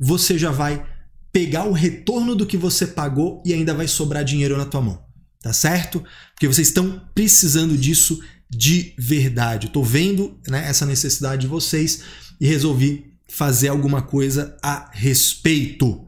você 0.00 0.38
já 0.38 0.50
vai 0.50 0.82
pegar 1.30 1.64
o 1.64 1.72
retorno 1.72 2.34
do 2.34 2.46
que 2.46 2.56
você 2.56 2.86
pagou 2.86 3.42
e 3.44 3.52
ainda 3.52 3.74
vai 3.74 3.86
sobrar 3.86 4.24
dinheiro 4.24 4.56
na 4.56 4.64
tua 4.64 4.80
mão. 4.80 5.04
Tá 5.42 5.52
certo? 5.52 6.02
Porque 6.34 6.46
vocês 6.46 6.68
estão 6.68 7.02
precisando 7.14 7.76
disso 7.76 8.18
de 8.54 8.94
verdade. 8.98 9.66
Estou 9.66 9.82
vendo 9.82 10.38
né, 10.46 10.68
essa 10.68 10.84
necessidade 10.84 11.42
de 11.42 11.46
vocês 11.46 12.02
e 12.40 12.46
resolvi 12.46 13.12
fazer 13.28 13.68
alguma 13.68 14.02
coisa 14.02 14.56
a 14.62 14.90
respeito. 14.92 16.06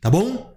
Tá 0.00 0.10
bom? 0.10 0.54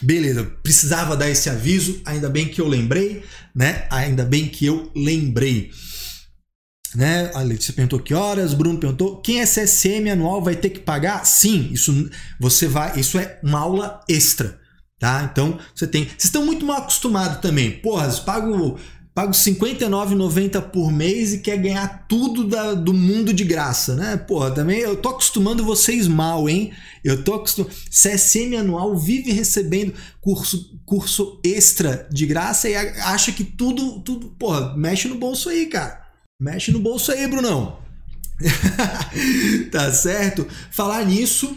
Beleza, 0.00 0.44
precisava 0.62 1.16
dar 1.16 1.28
esse 1.28 1.48
aviso, 1.50 2.00
ainda 2.04 2.28
bem 2.28 2.48
que 2.48 2.60
eu 2.60 2.68
lembrei, 2.68 3.24
né? 3.54 3.86
Ainda 3.90 4.24
bem 4.24 4.48
que 4.48 4.66
eu 4.66 4.90
lembrei. 4.94 5.70
Né? 6.94 7.30
A 7.34 7.40
Letícia 7.40 7.72
perguntou 7.72 7.98
que 7.98 8.14
horas, 8.14 8.54
Bruno 8.54 8.78
perguntou, 8.78 9.20
quem 9.20 9.40
é 9.40 9.46
CSM 9.46 10.08
anual 10.12 10.42
vai 10.42 10.54
ter 10.54 10.70
que 10.70 10.80
pagar? 10.80 11.24
Sim, 11.24 11.70
isso 11.72 12.08
você 12.38 12.68
vai, 12.68 12.98
isso 12.98 13.18
é 13.18 13.40
uma 13.42 13.58
aula 13.58 14.00
extra, 14.08 14.60
tá? 14.98 15.28
Então, 15.30 15.58
você 15.74 15.86
tem, 15.86 16.04
vocês 16.04 16.24
estão 16.24 16.46
muito 16.46 16.64
mal 16.64 16.78
acostumados 16.78 17.38
também. 17.38 17.72
Porra, 17.80 18.08
pago 18.20 18.78
pago 19.14 19.32
R$ 19.32 19.38
59,90 19.38 20.60
por 20.70 20.90
mês 20.90 21.32
e 21.32 21.38
quer 21.38 21.56
ganhar 21.56 22.04
tudo 22.08 22.48
da, 22.48 22.74
do 22.74 22.92
mundo 22.92 23.32
de 23.32 23.44
graça, 23.44 23.94
né? 23.94 24.16
Porra, 24.16 24.50
também 24.50 24.80
eu 24.80 24.96
tô 24.96 25.10
acostumando 25.10 25.64
vocês 25.64 26.08
mal, 26.08 26.48
hein? 26.48 26.72
Eu 27.04 27.22
tô 27.22 27.34
acostumado. 27.34 27.72
CSM 27.88 28.56
anual 28.58 28.96
vive 28.98 29.30
recebendo 29.30 29.94
curso, 30.20 30.80
curso 30.84 31.40
extra 31.44 32.08
de 32.10 32.26
graça 32.26 32.68
e 32.68 32.74
acha 32.74 33.30
que 33.30 33.44
tudo, 33.44 34.00
tudo, 34.00 34.30
porra, 34.30 34.76
mexe 34.76 35.06
no 35.06 35.14
bolso 35.14 35.48
aí, 35.48 35.66
cara. 35.66 36.02
Mexe 36.40 36.72
no 36.72 36.80
bolso 36.80 37.12
aí, 37.12 37.24
Brunão. 37.28 37.78
tá 39.70 39.92
certo? 39.92 40.44
Falar 40.72 41.04
nisso, 41.06 41.56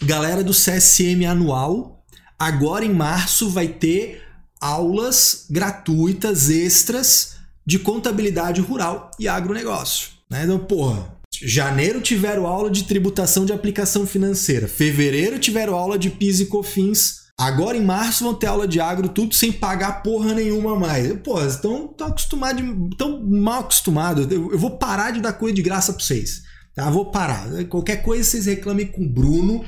galera 0.00 0.44
do 0.44 0.52
CSM 0.52 1.26
anual, 1.26 2.04
agora 2.38 2.84
em 2.84 2.94
março 2.94 3.50
vai 3.50 3.66
ter 3.66 4.25
aulas 4.60 5.46
gratuitas 5.50 6.50
extras 6.50 7.36
de 7.66 7.78
contabilidade 7.78 8.60
rural 8.60 9.10
e 9.18 9.26
agronegócio. 9.26 10.10
Né? 10.30 10.44
Então, 10.44 10.58
porra, 10.58 11.16
janeiro 11.42 12.00
tiveram 12.00 12.46
aula 12.46 12.70
de 12.70 12.84
tributação 12.84 13.44
de 13.44 13.52
aplicação 13.52 14.06
financeira, 14.06 14.68
fevereiro 14.68 15.38
tiveram 15.38 15.74
aula 15.74 15.98
de 15.98 16.10
PIS 16.10 16.40
e 16.40 16.46
COFINS, 16.46 17.26
agora 17.38 17.76
em 17.76 17.84
março 17.84 18.24
vão 18.24 18.34
ter 18.34 18.46
aula 18.46 18.66
de 18.66 18.80
agro, 18.80 19.08
tudo 19.08 19.34
sem 19.34 19.52
pagar 19.52 20.02
porra 20.02 20.34
nenhuma 20.34 20.78
mais. 20.78 21.12
Pô, 21.20 21.44
estão 21.44 21.88
tão 21.88 22.08
acostumados, 22.08 22.62
tão 22.96 23.22
mal 23.22 23.60
acostumados. 23.60 24.30
Eu, 24.30 24.52
eu 24.52 24.58
vou 24.58 24.78
parar 24.78 25.10
de 25.10 25.20
dar 25.20 25.32
coisa 25.32 25.54
de 25.54 25.62
graça 25.62 25.92
para 25.92 26.02
vocês. 26.02 26.42
Tá? 26.74 26.90
Vou 26.90 27.10
parar. 27.10 27.46
Qualquer 27.68 28.02
coisa 28.02 28.22
vocês 28.22 28.46
reclamem 28.46 28.86
com 28.86 29.02
o 29.02 29.08
Bruno, 29.08 29.64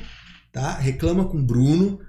tá? 0.51 0.73
Reclama 0.73 1.25
com 1.25 1.37
o 1.37 1.43
Bruno. 1.43 1.99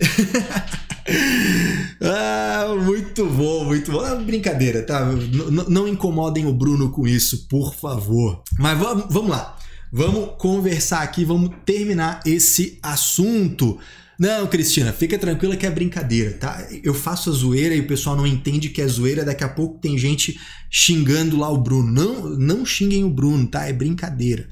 ah, 2.00 2.74
muito 2.82 3.26
bom, 3.26 3.64
muito 3.64 3.92
bom. 3.92 4.06
É 4.06 4.16
brincadeira, 4.16 4.82
tá? 4.82 5.12
N 5.12 5.64
não 5.68 5.86
incomodem 5.86 6.46
o 6.46 6.52
Bruno 6.52 6.90
com 6.90 7.06
isso, 7.06 7.46
por 7.48 7.74
favor. 7.74 8.42
Mas 8.58 8.78
vamos, 8.78 9.04
vamos 9.10 9.30
lá. 9.30 9.56
Vamos 9.92 10.30
conversar 10.38 11.02
aqui, 11.02 11.24
vamos 11.24 11.50
terminar 11.64 12.20
esse 12.24 12.78
assunto. 12.82 13.78
Não, 14.20 14.46
Cristina, 14.46 14.92
fica 14.92 15.18
tranquila 15.18 15.56
que 15.56 15.66
é 15.66 15.70
brincadeira, 15.70 16.34
tá? 16.34 16.68
Eu 16.84 16.92
faço 16.92 17.30
a 17.30 17.32
zoeira 17.32 17.74
e 17.74 17.80
o 17.80 17.86
pessoal 17.86 18.14
não 18.14 18.26
entende 18.26 18.68
que 18.68 18.82
é 18.82 18.86
zoeira, 18.86 19.24
daqui 19.24 19.42
a 19.42 19.48
pouco 19.48 19.80
tem 19.80 19.96
gente 19.96 20.38
xingando 20.70 21.38
lá 21.38 21.48
o 21.48 21.58
Bruno. 21.58 21.90
Não, 21.90 22.28
não 22.36 22.66
xinguem 22.66 23.02
o 23.02 23.10
Bruno, 23.10 23.46
tá? 23.46 23.66
É 23.66 23.72
brincadeira? 23.72 24.46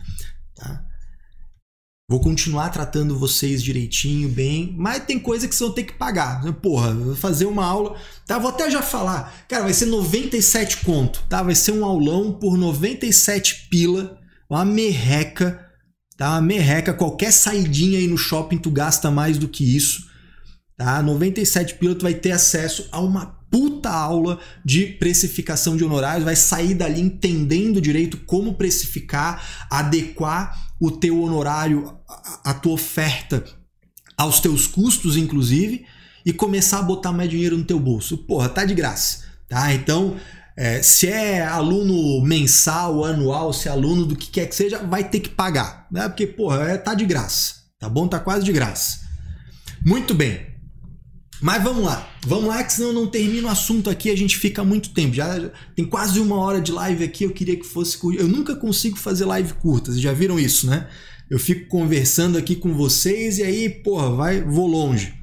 Vou 2.11 2.20
continuar 2.20 2.70
tratando 2.70 3.18
vocês 3.18 3.62
direitinho, 3.62 4.30
bem, 4.30 4.74
mas 4.78 5.04
tem 5.04 5.18
coisa 5.18 5.46
que 5.46 5.54
vocês 5.54 5.68
vão 5.68 5.74
ter 5.74 5.82
que 5.82 5.92
pagar. 5.92 6.40
Porra, 6.54 6.94
vou 6.94 7.14
fazer 7.14 7.44
uma 7.44 7.62
aula, 7.62 7.98
tá? 8.26 8.38
Vou 8.38 8.48
até 8.48 8.70
já 8.70 8.80
falar. 8.80 9.44
Cara, 9.46 9.64
vai 9.64 9.74
ser 9.74 9.84
97 9.84 10.78
conto, 10.78 11.22
tá? 11.28 11.42
Vai 11.42 11.54
ser 11.54 11.72
um 11.72 11.84
aulão 11.84 12.32
por 12.32 12.56
97 12.56 13.68
pila, 13.68 14.18
uma 14.48 14.64
merreca, 14.64 15.62
tá? 16.16 16.30
Uma 16.30 16.40
merreca, 16.40 16.94
qualquer 16.94 17.30
saidinha 17.30 17.98
aí 17.98 18.06
no 18.06 18.16
shopping 18.16 18.56
tu 18.56 18.70
gasta 18.70 19.11
mais 19.11 19.36
do 19.36 19.46
que 19.46 19.76
isso, 19.76 20.09
tá? 20.78 21.02
97 21.02 21.74
pila 21.74 21.94
tu 21.94 22.04
vai 22.04 22.14
ter 22.14 22.30
acesso 22.30 22.88
a 22.90 23.00
uma 23.00 23.36
puta 23.50 23.90
aula 23.90 24.38
de 24.64 24.86
precificação 24.86 25.76
de 25.76 25.84
honorários, 25.84 26.24
vai 26.24 26.36
sair 26.36 26.72
dali 26.72 27.02
entendendo 27.02 27.82
direito 27.82 28.16
como 28.16 28.54
precificar, 28.54 29.68
adequar 29.70 30.68
o 30.81 30.91
teu 30.91 31.22
honorário, 31.22 31.99
a, 32.45 32.55
tua 32.55 32.72
oferta 32.72 33.45
aos 34.16 34.41
teus 34.41 34.66
custos, 34.66 35.16
inclusive, 35.16 35.87
e 36.24 36.33
começar 36.33 36.79
a 36.79 36.83
botar 36.83 37.12
mais 37.12 37.31
dinheiro 37.31 37.57
no 37.57 37.64
teu 37.64 37.79
bolso. 37.79 38.18
Porra, 38.18 38.49
tá 38.49 38.64
de 38.64 38.74
graça, 38.74 39.24
tá? 39.49 39.72
Então, 39.72 40.16
é, 40.57 40.83
se 40.83 41.07
é 41.07 41.45
aluno 41.45 42.20
mensal, 42.22 43.05
anual, 43.05 43.53
se 43.53 43.68
é 43.68 43.70
aluno 43.70 44.05
do 44.05 44.16
que 44.16 44.29
quer 44.29 44.47
que 44.47 44.55
seja, 44.55 44.79
vai 44.79 45.09
ter 45.09 45.20
que 45.20 45.29
pagar, 45.29 45.87
né? 45.91 46.09
Porque, 46.09 46.26
porra, 46.26 46.70
é, 46.70 46.76
tá 46.76 46.95
de 46.95 47.07
graça, 47.07 47.55
tá 47.79 47.89
bom? 47.89 48.07
Tá 48.09 48.18
quase 48.18 48.45
de 48.45 48.53
graça. 48.53 49.01
Muito 49.85 50.14
bem. 50.14 50.57
Mas 51.41 51.62
vamos 51.62 51.84
lá, 51.84 52.11
vamos 52.26 52.49
lá, 52.49 52.64
que 52.64 52.72
senão 52.72 52.89
eu 52.89 52.95
não 52.95 53.07
termino 53.07 53.47
o 53.47 53.51
assunto 53.51 53.89
aqui, 53.89 54.11
a 54.11 54.16
gente 54.16 54.36
fica 54.36 54.64
muito 54.64 54.91
tempo. 54.91 55.14
Já, 55.14 55.51
tem 55.76 55.84
quase 55.84 56.18
uma 56.18 56.36
hora 56.36 56.61
de 56.61 56.72
live 56.72 57.05
aqui, 57.05 57.24
eu 57.24 57.30
queria 57.30 57.57
que 57.57 57.66
fosse. 57.66 57.99
Eu 58.16 58.26
nunca 58.26 58.57
consigo 58.57 58.97
fazer 58.97 59.24
live 59.24 59.53
curtas, 59.55 60.01
já 60.01 60.12
viram 60.12 60.39
isso, 60.39 60.66
né? 60.66 60.89
Eu 61.30 61.39
fico 61.39 61.68
conversando 61.68 62.36
aqui 62.39 62.57
com 62.57 62.74
vocês 62.74 63.39
e 63.39 63.43
aí, 63.43 63.68
porra, 63.68 64.11
vai, 64.11 64.43
vou 64.43 64.66
longe. 64.66 65.14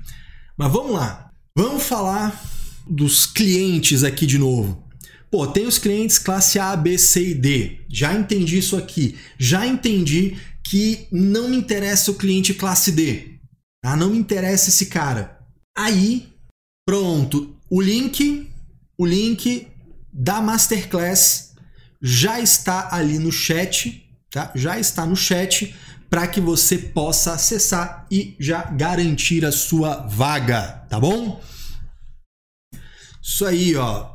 Mas 0.57 0.71
vamos 0.71 0.93
lá, 0.93 1.31
vamos 1.55 1.83
falar 1.83 2.41
dos 2.87 3.25
clientes 3.25 4.03
aqui 4.03 4.25
de 4.25 4.37
novo. 4.37 4.85
Pô, 5.29 5.45
tem 5.47 5.65
os 5.65 5.77
clientes 5.77 6.17
classe 6.17 6.59
A, 6.59 6.75
B, 6.77 6.97
C 6.97 7.31
e 7.31 7.33
D. 7.33 7.79
Já 7.89 8.13
entendi 8.13 8.57
isso 8.57 8.77
aqui. 8.77 9.17
Já 9.37 9.67
entendi 9.67 10.37
que 10.63 11.07
não 11.11 11.49
me 11.49 11.57
interessa 11.57 12.11
o 12.11 12.15
cliente 12.15 12.53
classe 12.53 12.91
D. 12.91 13.39
Tá? 13.83 13.97
Não 13.97 14.11
me 14.11 14.17
interessa 14.17 14.69
esse 14.69 14.85
cara. 14.85 15.34
Aí, 15.77 16.33
pronto, 16.85 17.53
o 17.69 17.81
link, 17.81 18.49
o 18.97 19.05
link 19.05 19.67
da 20.11 20.41
masterclass 20.41 21.53
já 22.01 22.39
está 22.39 22.95
ali 22.95 23.19
no 23.19 23.31
chat, 23.31 24.07
tá? 24.31 24.51
Já 24.55 24.79
está 24.79 25.05
no 25.05 25.15
chat 25.15 25.75
para 26.09 26.27
que 26.27 26.39
você 26.39 26.77
possa 26.77 27.33
acessar 27.33 28.07
e 28.09 28.37
já 28.39 28.63
garantir 28.63 29.43
a 29.43 29.51
sua 29.51 30.07
vaga, 30.07 30.85
tá 30.89 30.97
bom? 30.97 31.41
Isso 33.21 33.45
aí, 33.45 33.75
ó. 33.75 34.11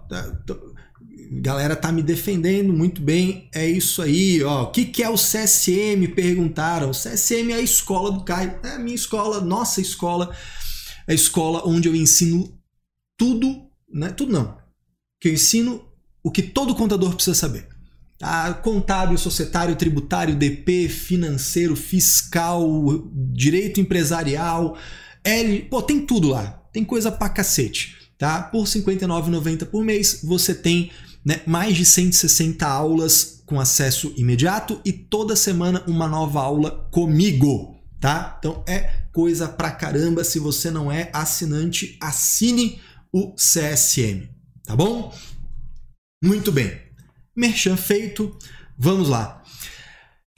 Galera 1.33 1.77
tá 1.77 1.93
me 1.93 2.03
defendendo 2.03 2.73
muito 2.73 3.03
bem. 3.03 3.51
É 3.53 3.67
isso 3.67 4.01
aí, 4.01 4.43
ó. 4.43 4.63
O 4.63 4.71
que, 4.71 4.87
que 4.87 5.03
é 5.03 5.11
o 5.11 5.17
CSM? 5.17 6.07
Perguntaram. 6.15 6.91
O 6.91 6.95
CSM 6.95 7.53
é 7.53 7.57
a 7.57 7.61
escola 7.61 8.13
do 8.13 8.25
Caio. 8.25 8.59
É 8.63 8.77
a 8.77 8.79
minha 8.79 8.95
escola, 8.95 9.41
nossa 9.41 9.81
escola 9.81 10.35
a 11.11 11.15
escola 11.15 11.67
onde 11.67 11.89
eu 11.89 11.97
ensino 11.97 12.57
tudo, 13.19 13.67
né? 13.93 14.11
Tudo 14.11 14.33
não. 14.33 14.57
Que 15.21 15.29
eu 15.29 15.33
ensino 15.33 15.85
o 16.23 16.31
que 16.31 16.41
todo 16.41 16.73
contador 16.73 17.13
precisa 17.13 17.35
saber. 17.35 17.67
Ah, 18.23 18.55
contábil, 18.55 19.19
societário, 19.19 19.75
tributário, 19.75 20.37
DP, 20.37 20.89
financeiro, 20.89 21.75
fiscal, 21.75 22.65
direito 23.33 23.81
empresarial, 23.81 24.79
L, 25.25 25.63
pô, 25.63 25.83
tem 25.83 26.07
tudo 26.07 26.29
lá. 26.29 26.63
Tem 26.73 26.85
coisa 26.85 27.11
pra 27.11 27.29
cacete, 27.29 27.97
tá? 28.17 28.45
Por 28.45 28.63
R$ 28.63 28.71
59,90 28.71 29.67
por 29.67 29.83
mês, 29.83 30.21
você 30.23 30.55
tem 30.55 30.93
né, 31.25 31.41
mais 31.45 31.77
de 31.77 31.85
160 31.85 32.65
aulas 32.65 33.43
com 33.47 33.59
acesso 33.59 34.15
imediato 34.17 34.81
e 34.85 34.93
toda 34.93 35.35
semana 35.35 35.83
uma 35.89 36.07
nova 36.07 36.41
aula 36.41 36.89
comigo, 36.93 37.75
tá? 37.99 38.37
Então 38.39 38.63
é 38.69 39.00
coisa 39.13 39.49
pra 39.49 39.71
caramba. 39.71 40.25
Se 40.25 40.39
você 40.39 40.71
não 40.71 40.91
é 40.91 41.11
assinante, 41.13 41.97
assine 42.01 42.81
o 43.13 43.35
CSM, 43.35 44.29
tá 44.65 44.77
bom? 44.77 45.15
Muito 46.23 46.53
bem. 46.53 46.79
Merchan 47.35 47.77
feito. 47.77 48.37
Vamos 48.79 49.09
lá. 49.09 49.43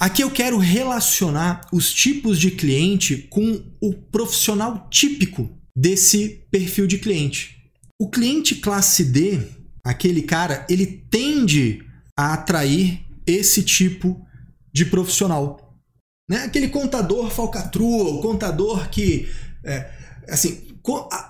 Aqui 0.01 0.23
eu 0.23 0.31
quero 0.31 0.59
relacionar 0.59 1.61
os 1.73 1.93
tipos 1.93 2.41
de 2.41 2.51
cliente 2.51 3.29
com 3.31 3.63
o 3.81 3.93
profissional 3.93 4.89
típico 4.91 5.49
desse 5.77 6.45
perfil 6.51 6.87
de 6.87 6.99
cliente. 6.99 7.57
O 8.01 8.11
cliente 8.11 8.57
classe 8.57 9.05
D, 9.05 9.41
aquele 9.85 10.23
cara, 10.23 10.67
ele 10.69 10.87
tende 10.87 11.85
a 12.19 12.35
atrair 12.35 13.01
esse 13.25 13.63
tipo 13.63 14.27
de 14.73 14.85
profissional. 14.85 15.62
Né? 16.33 16.45
Aquele 16.45 16.69
contador 16.69 17.29
falcatrua, 17.29 18.11
o 18.11 18.23
contador 18.23 18.89
que. 18.89 19.29
É, 19.63 19.91
assim, 20.31 20.63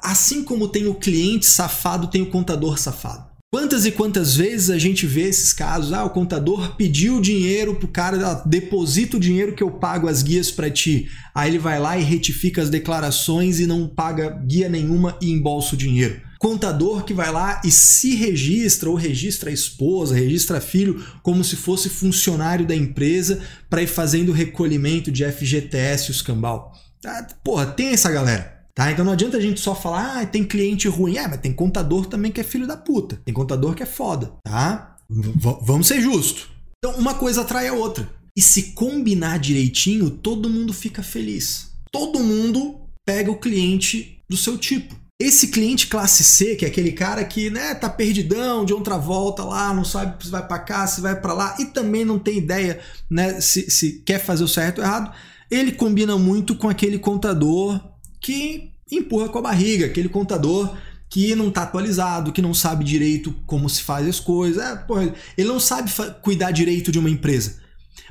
assim 0.00 0.44
como 0.44 0.68
tem 0.68 0.86
o 0.86 0.94
cliente 0.94 1.44
safado, 1.44 2.06
tem 2.06 2.22
o 2.22 2.30
contador 2.30 2.78
safado. 2.78 3.32
Quantas 3.52 3.84
e 3.84 3.90
quantas 3.90 4.36
vezes 4.36 4.70
a 4.70 4.78
gente 4.78 5.04
vê 5.04 5.22
esses 5.22 5.52
casos? 5.52 5.92
Ah, 5.92 6.04
o 6.04 6.10
contador 6.10 6.76
pediu 6.76 7.20
dinheiro 7.20 7.74
pro 7.74 7.88
cara, 7.88 8.16
ah, 8.28 8.42
deposita 8.46 9.16
o 9.16 9.20
dinheiro 9.20 9.56
que 9.56 9.62
eu 9.62 9.72
pago 9.72 10.06
as 10.06 10.22
guias 10.22 10.52
para 10.52 10.70
ti. 10.70 11.08
Aí 11.34 11.50
ele 11.50 11.58
vai 11.58 11.80
lá 11.80 11.98
e 11.98 12.04
retifica 12.04 12.62
as 12.62 12.70
declarações 12.70 13.58
e 13.58 13.66
não 13.66 13.88
paga 13.88 14.30
guia 14.46 14.68
nenhuma 14.68 15.18
e 15.20 15.32
embolsa 15.32 15.74
o 15.74 15.78
dinheiro 15.78 16.22
contador 16.42 17.04
que 17.04 17.14
vai 17.14 17.30
lá 17.30 17.62
e 17.64 17.70
se 17.70 18.16
registra 18.16 18.90
ou 18.90 18.96
registra 18.96 19.48
a 19.48 19.52
esposa, 19.52 20.16
registra 20.16 20.60
filho 20.60 21.00
como 21.22 21.44
se 21.44 21.54
fosse 21.54 21.88
funcionário 21.88 22.66
da 22.66 22.74
empresa 22.74 23.40
para 23.70 23.80
ir 23.80 23.86
fazendo 23.86 24.32
recolhimento 24.32 25.12
de 25.12 25.24
FGTS 25.24 26.08
e 26.08 26.10
os 26.10 26.20
cambal. 26.20 26.72
Tá? 27.00 27.28
Porra, 27.44 27.66
tem 27.66 27.90
essa 27.90 28.10
galera. 28.10 28.60
Tá? 28.74 28.90
Então 28.90 29.04
não 29.04 29.12
adianta 29.12 29.36
a 29.36 29.40
gente 29.40 29.60
só 29.60 29.72
falar, 29.72 30.20
ah, 30.20 30.26
tem 30.26 30.42
cliente 30.42 30.88
ruim. 30.88 31.16
É, 31.16 31.28
mas 31.28 31.40
tem 31.40 31.52
contador 31.52 32.06
também 32.06 32.32
que 32.32 32.40
é 32.40 32.44
filho 32.44 32.66
da 32.66 32.76
puta. 32.76 33.20
Tem 33.24 33.32
contador 33.32 33.76
que 33.76 33.84
é 33.84 33.86
foda, 33.86 34.32
tá? 34.42 34.96
V 35.08 35.58
vamos 35.62 35.86
ser 35.86 36.00
justos. 36.00 36.48
Então 36.78 36.98
uma 36.98 37.14
coisa 37.14 37.42
atrai 37.42 37.68
a 37.68 37.72
outra. 37.72 38.10
E 38.36 38.42
se 38.42 38.72
combinar 38.72 39.38
direitinho, 39.38 40.10
todo 40.10 40.50
mundo 40.50 40.72
fica 40.72 41.04
feliz. 41.04 41.70
Todo 41.92 42.18
mundo 42.18 42.80
pega 43.06 43.30
o 43.30 43.38
cliente 43.38 44.18
do 44.28 44.36
seu 44.36 44.58
tipo. 44.58 45.01
Esse 45.22 45.46
cliente 45.46 45.86
classe 45.86 46.24
C, 46.24 46.56
que 46.56 46.64
é 46.64 46.68
aquele 46.68 46.90
cara 46.90 47.24
que 47.24 47.48
né, 47.48 47.76
tá 47.76 47.88
perdidão 47.88 48.64
de 48.64 48.72
outra 48.72 48.98
volta 48.98 49.44
lá, 49.44 49.72
não 49.72 49.84
sabe 49.84 50.24
se 50.24 50.28
vai 50.28 50.44
para 50.44 50.58
cá, 50.58 50.84
se 50.84 51.00
vai 51.00 51.14
para 51.14 51.32
lá 51.32 51.54
e 51.60 51.66
também 51.66 52.04
não 52.04 52.18
tem 52.18 52.38
ideia 52.38 52.80
né, 53.08 53.40
se, 53.40 53.70
se 53.70 54.02
quer 54.04 54.18
fazer 54.18 54.42
o 54.42 54.48
certo 54.48 54.78
ou 54.78 54.84
errado, 54.84 55.12
ele 55.48 55.70
combina 55.70 56.18
muito 56.18 56.56
com 56.56 56.68
aquele 56.68 56.98
contador 56.98 57.80
que 58.20 58.72
empurra 58.90 59.28
com 59.28 59.38
a 59.38 59.42
barriga, 59.42 59.86
aquele 59.86 60.08
contador 60.08 60.76
que 61.08 61.36
não 61.36 61.50
está 61.50 61.62
atualizado, 61.62 62.32
que 62.32 62.42
não 62.42 62.52
sabe 62.52 62.84
direito 62.84 63.32
como 63.46 63.70
se 63.70 63.80
faz 63.84 64.08
as 64.08 64.18
coisas. 64.18 64.60
É, 64.60 64.74
porra, 64.74 65.14
ele 65.38 65.46
não 65.46 65.60
sabe 65.60 65.92
cuidar 66.20 66.50
direito 66.50 66.90
de 66.90 66.98
uma 66.98 67.10
empresa. 67.10 67.60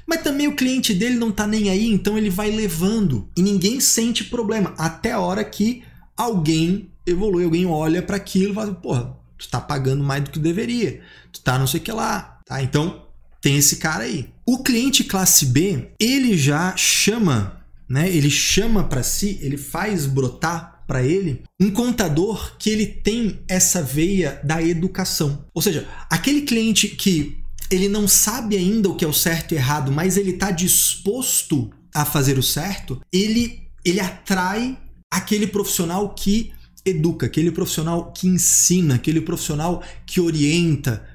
Mas 0.08 0.22
também 0.22 0.48
o 0.48 0.56
cliente 0.56 0.94
dele 0.94 1.16
não 1.16 1.30
está 1.30 1.46
nem 1.46 1.70
aí, 1.70 1.88
então 1.88 2.18
ele 2.18 2.30
vai 2.30 2.52
levando 2.52 3.30
e 3.36 3.42
ninguém 3.42 3.82
sente 3.82 4.24
problema 4.24 4.74
até 4.78 5.12
a 5.12 5.20
hora 5.20 5.44
que 5.44 5.84
alguém 6.16 6.91
evolui, 7.06 7.44
alguém 7.44 7.66
olha 7.66 8.02
para 8.02 8.18
aquilo 8.18 8.52
e 8.52 8.56
fala, 8.56 8.74
porra, 8.74 9.18
tu 9.38 9.50
tá 9.50 9.60
pagando 9.60 10.04
mais 10.04 10.24
do 10.24 10.30
que 10.30 10.40
deveria, 10.40 11.02
tu 11.32 11.42
tá 11.42 11.58
não 11.58 11.68
sei 11.68 11.80
o 11.80 11.84
que 11.84 11.92
lá, 11.92 12.40
tá? 12.46 12.62
Então 12.62 13.08
tem 13.42 13.58
esse 13.58 13.78
cara 13.78 14.04
aí. 14.04 14.30
O 14.46 14.62
cliente 14.62 15.04
classe 15.04 15.48
B, 15.48 15.90
ele 16.00 16.38
já 16.38 16.76
chama, 16.78 17.64
né? 17.90 18.10
Ele 18.10 18.30
chama 18.30 18.84
para 18.84 19.04
si, 19.04 19.40
ele 19.42 19.58
faz 19.58 20.06
brotar 20.06 20.84
para 20.88 21.04
ele 21.04 21.44
um 21.60 21.72
contador 21.72 22.58
que 22.58 22.70
ele 22.70 22.86
tem 22.86 23.40
essa 23.48 23.82
veia 23.82 24.40
da 24.44 24.62
educação. 24.62 25.46
Ou 25.54 25.62
seja, 25.62 25.88
aquele 26.10 26.42
cliente 26.42 26.90
que 26.90 27.42
ele 27.72 27.88
não 27.88 28.08
sabe 28.08 28.58
ainda 28.58 28.90
o 28.90 28.96
que 28.96 29.06
é 29.06 29.08
o 29.08 29.14
certo 29.14 29.54
e 29.54 29.56
errado, 29.56 29.92
mas 29.92 30.18
ele 30.18 30.32
está 30.32 30.52
disposto 30.52 31.72
a 31.94 32.06
fazer 32.06 32.38
o 32.38 32.44
certo, 32.44 33.02
ele 33.12 33.62
ele 33.84 34.00
atrai 34.00 34.78
aquele 35.10 35.48
profissional 35.48 36.14
que 36.14 36.54
educa, 36.86 37.26
aquele 37.26 37.52
profissional 37.52 38.12
que 38.12 38.28
ensina, 38.28 38.96
aquele 38.96 39.22
profissional 39.22 39.84
que 40.06 40.20
orienta. 40.20 41.06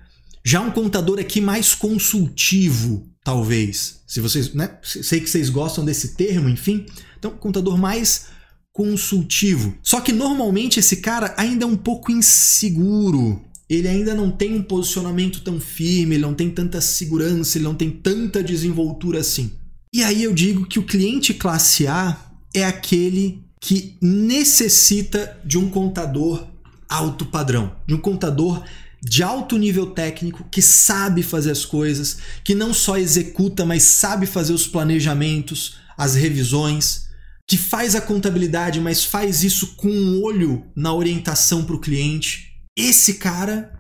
Já 0.44 0.60
um 0.60 0.70
contador 0.70 1.18
aqui 1.18 1.40
mais 1.40 1.74
consultivo, 1.74 3.08
talvez. 3.24 4.00
Se 4.06 4.20
vocês, 4.20 4.54
né? 4.54 4.78
Sei 4.82 5.20
que 5.20 5.28
vocês 5.28 5.50
gostam 5.50 5.84
desse 5.84 6.14
termo, 6.14 6.48
enfim. 6.48 6.86
Então, 7.18 7.32
contador 7.32 7.76
mais 7.76 8.26
consultivo. 8.72 9.76
Só 9.82 10.00
que 10.00 10.12
normalmente 10.12 10.78
esse 10.78 10.98
cara 10.98 11.34
ainda 11.38 11.64
é 11.64 11.66
um 11.66 11.76
pouco 11.76 12.12
inseguro. 12.12 13.42
Ele 13.68 13.88
ainda 13.88 14.14
não 14.14 14.30
tem 14.30 14.54
um 14.54 14.62
posicionamento 14.62 15.40
tão 15.40 15.58
firme, 15.58 16.14
ele 16.14 16.22
não 16.22 16.34
tem 16.34 16.50
tanta 16.50 16.80
segurança, 16.80 17.58
ele 17.58 17.64
não 17.64 17.74
tem 17.74 17.90
tanta 17.90 18.42
desenvoltura 18.44 19.20
assim. 19.20 19.50
E 19.92 20.04
aí 20.04 20.22
eu 20.22 20.32
digo 20.32 20.66
que 20.66 20.78
o 20.78 20.84
cliente 20.84 21.34
classe 21.34 21.86
A 21.86 22.30
é 22.54 22.64
aquele 22.64 23.45
que 23.60 23.96
necessita 24.00 25.38
de 25.44 25.58
um 25.58 25.68
contador 25.68 26.46
alto 26.88 27.26
padrão, 27.26 27.74
de 27.86 27.94
um 27.94 27.98
contador 27.98 28.62
de 29.02 29.22
alto 29.22 29.56
nível 29.56 29.86
técnico 29.86 30.46
que 30.50 30.62
sabe 30.62 31.22
fazer 31.22 31.50
as 31.50 31.64
coisas, 31.64 32.18
que 32.42 32.54
não 32.54 32.74
só 32.74 32.96
executa, 32.96 33.64
mas 33.64 33.82
sabe 33.84 34.26
fazer 34.26 34.52
os 34.52 34.66
planejamentos, 34.66 35.78
as 35.96 36.14
revisões, 36.14 37.06
que 37.48 37.56
faz 37.56 37.94
a 37.94 38.00
contabilidade, 38.00 38.80
mas 38.80 39.04
faz 39.04 39.44
isso 39.44 39.76
com 39.76 39.88
um 39.88 40.22
olho 40.22 40.64
na 40.74 40.92
orientação 40.92 41.64
para 41.64 41.76
o 41.76 41.80
cliente. 41.80 42.52
Esse 42.76 43.14
cara, 43.14 43.72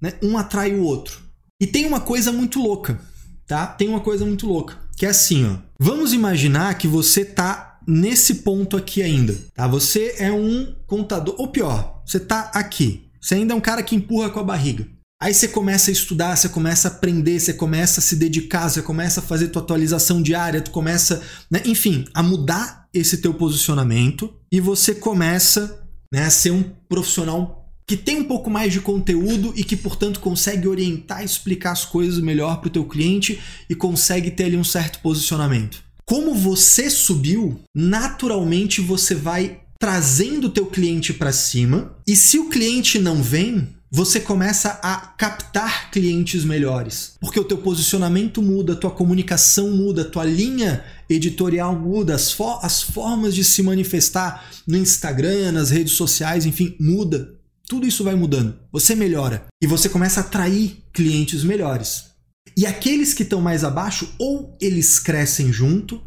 né, 0.00 0.14
um 0.22 0.36
atrai 0.36 0.74
o 0.74 0.82
outro. 0.82 1.22
E 1.60 1.66
tem 1.66 1.86
uma 1.86 2.00
coisa 2.00 2.32
muito 2.32 2.60
louca, 2.60 3.00
tá? 3.46 3.66
Tem 3.66 3.88
uma 3.88 4.00
coisa 4.00 4.24
muito 4.24 4.46
louca, 4.46 4.78
que 4.96 5.06
é 5.06 5.08
assim, 5.08 5.46
ó. 5.46 5.56
Vamos 5.78 6.12
imaginar 6.12 6.76
que 6.76 6.88
você 6.88 7.24
tá 7.24 7.67
nesse 7.88 8.34
ponto 8.36 8.76
aqui 8.76 9.02
ainda, 9.02 9.34
tá? 9.54 9.66
Você 9.66 10.16
é 10.18 10.30
um 10.30 10.74
contador, 10.86 11.34
ou 11.38 11.48
pior, 11.48 12.02
você 12.04 12.20
tá 12.20 12.50
aqui. 12.52 13.08
Você 13.18 13.36
ainda 13.36 13.54
é 13.54 13.56
um 13.56 13.62
cara 13.62 13.82
que 13.82 13.96
empurra 13.96 14.28
com 14.28 14.38
a 14.38 14.44
barriga. 14.44 14.86
Aí 15.20 15.32
você 15.32 15.48
começa 15.48 15.90
a 15.90 15.92
estudar, 15.92 16.36
você 16.36 16.48
começa 16.48 16.86
a 16.86 16.90
aprender, 16.92 17.40
você 17.40 17.52
começa 17.52 17.98
a 17.98 18.02
se 18.02 18.14
dedicar, 18.14 18.68
você 18.68 18.82
começa 18.82 19.20
a 19.20 19.22
fazer 19.22 19.48
tua 19.48 19.62
atualização 19.62 20.22
diária, 20.22 20.60
tu 20.60 20.70
começa, 20.70 21.22
né, 21.50 21.62
enfim, 21.64 22.04
a 22.14 22.22
mudar 22.22 22.86
esse 22.92 23.16
teu 23.16 23.34
posicionamento 23.34 24.32
e 24.52 24.60
você 24.60 24.94
começa 24.94 25.82
né, 26.12 26.24
a 26.24 26.30
ser 26.30 26.52
um 26.52 26.62
profissional 26.88 27.72
que 27.86 27.96
tem 27.96 28.18
um 28.18 28.24
pouco 28.24 28.50
mais 28.50 28.72
de 28.72 28.80
conteúdo 28.80 29.52
e 29.56 29.64
que, 29.64 29.76
portanto, 29.76 30.20
consegue 30.20 30.68
orientar 30.68 31.22
e 31.22 31.24
explicar 31.24 31.72
as 31.72 31.86
coisas 31.86 32.20
melhor 32.20 32.60
para 32.60 32.68
o 32.68 32.72
teu 32.72 32.84
cliente 32.84 33.40
e 33.68 33.74
consegue 33.74 34.30
ter 34.30 34.44
ali 34.44 34.58
um 34.58 34.64
certo 34.64 35.00
posicionamento. 35.00 35.87
Como 36.08 36.34
você 36.34 36.88
subiu, 36.88 37.60
naturalmente 37.76 38.80
você 38.80 39.14
vai 39.14 39.60
trazendo 39.78 40.46
o 40.46 40.50
teu 40.50 40.64
cliente 40.64 41.12
para 41.12 41.32
cima 41.32 41.98
e 42.06 42.16
se 42.16 42.38
o 42.38 42.48
cliente 42.48 42.98
não 42.98 43.22
vem, 43.22 43.68
você 43.90 44.18
começa 44.18 44.80
a 44.82 44.96
captar 44.96 45.90
clientes 45.90 46.46
melhores. 46.46 47.12
Porque 47.20 47.38
o 47.38 47.44
teu 47.44 47.58
posicionamento 47.58 48.40
muda, 48.40 48.72
a 48.72 48.76
tua 48.76 48.90
comunicação 48.90 49.70
muda, 49.70 50.00
a 50.00 50.04
tua 50.06 50.24
linha 50.24 50.82
editorial 51.10 51.78
muda, 51.78 52.14
as, 52.14 52.34
as 52.62 52.80
formas 52.80 53.34
de 53.34 53.44
se 53.44 53.62
manifestar 53.62 54.48
no 54.66 54.78
Instagram, 54.78 55.52
nas 55.52 55.68
redes 55.68 55.92
sociais, 55.92 56.46
enfim, 56.46 56.74
muda. 56.80 57.34
Tudo 57.68 57.86
isso 57.86 58.02
vai 58.02 58.14
mudando. 58.14 58.58
Você 58.72 58.94
melhora 58.94 59.44
e 59.60 59.66
você 59.66 59.90
começa 59.90 60.20
a 60.20 60.22
atrair 60.22 60.78
clientes 60.90 61.44
melhores. 61.44 62.07
E 62.56 62.66
aqueles 62.66 63.14
que 63.14 63.22
estão 63.22 63.40
mais 63.40 63.64
abaixo, 63.64 64.14
ou 64.18 64.56
eles 64.60 64.98
crescem 64.98 65.52
junto, 65.52 66.02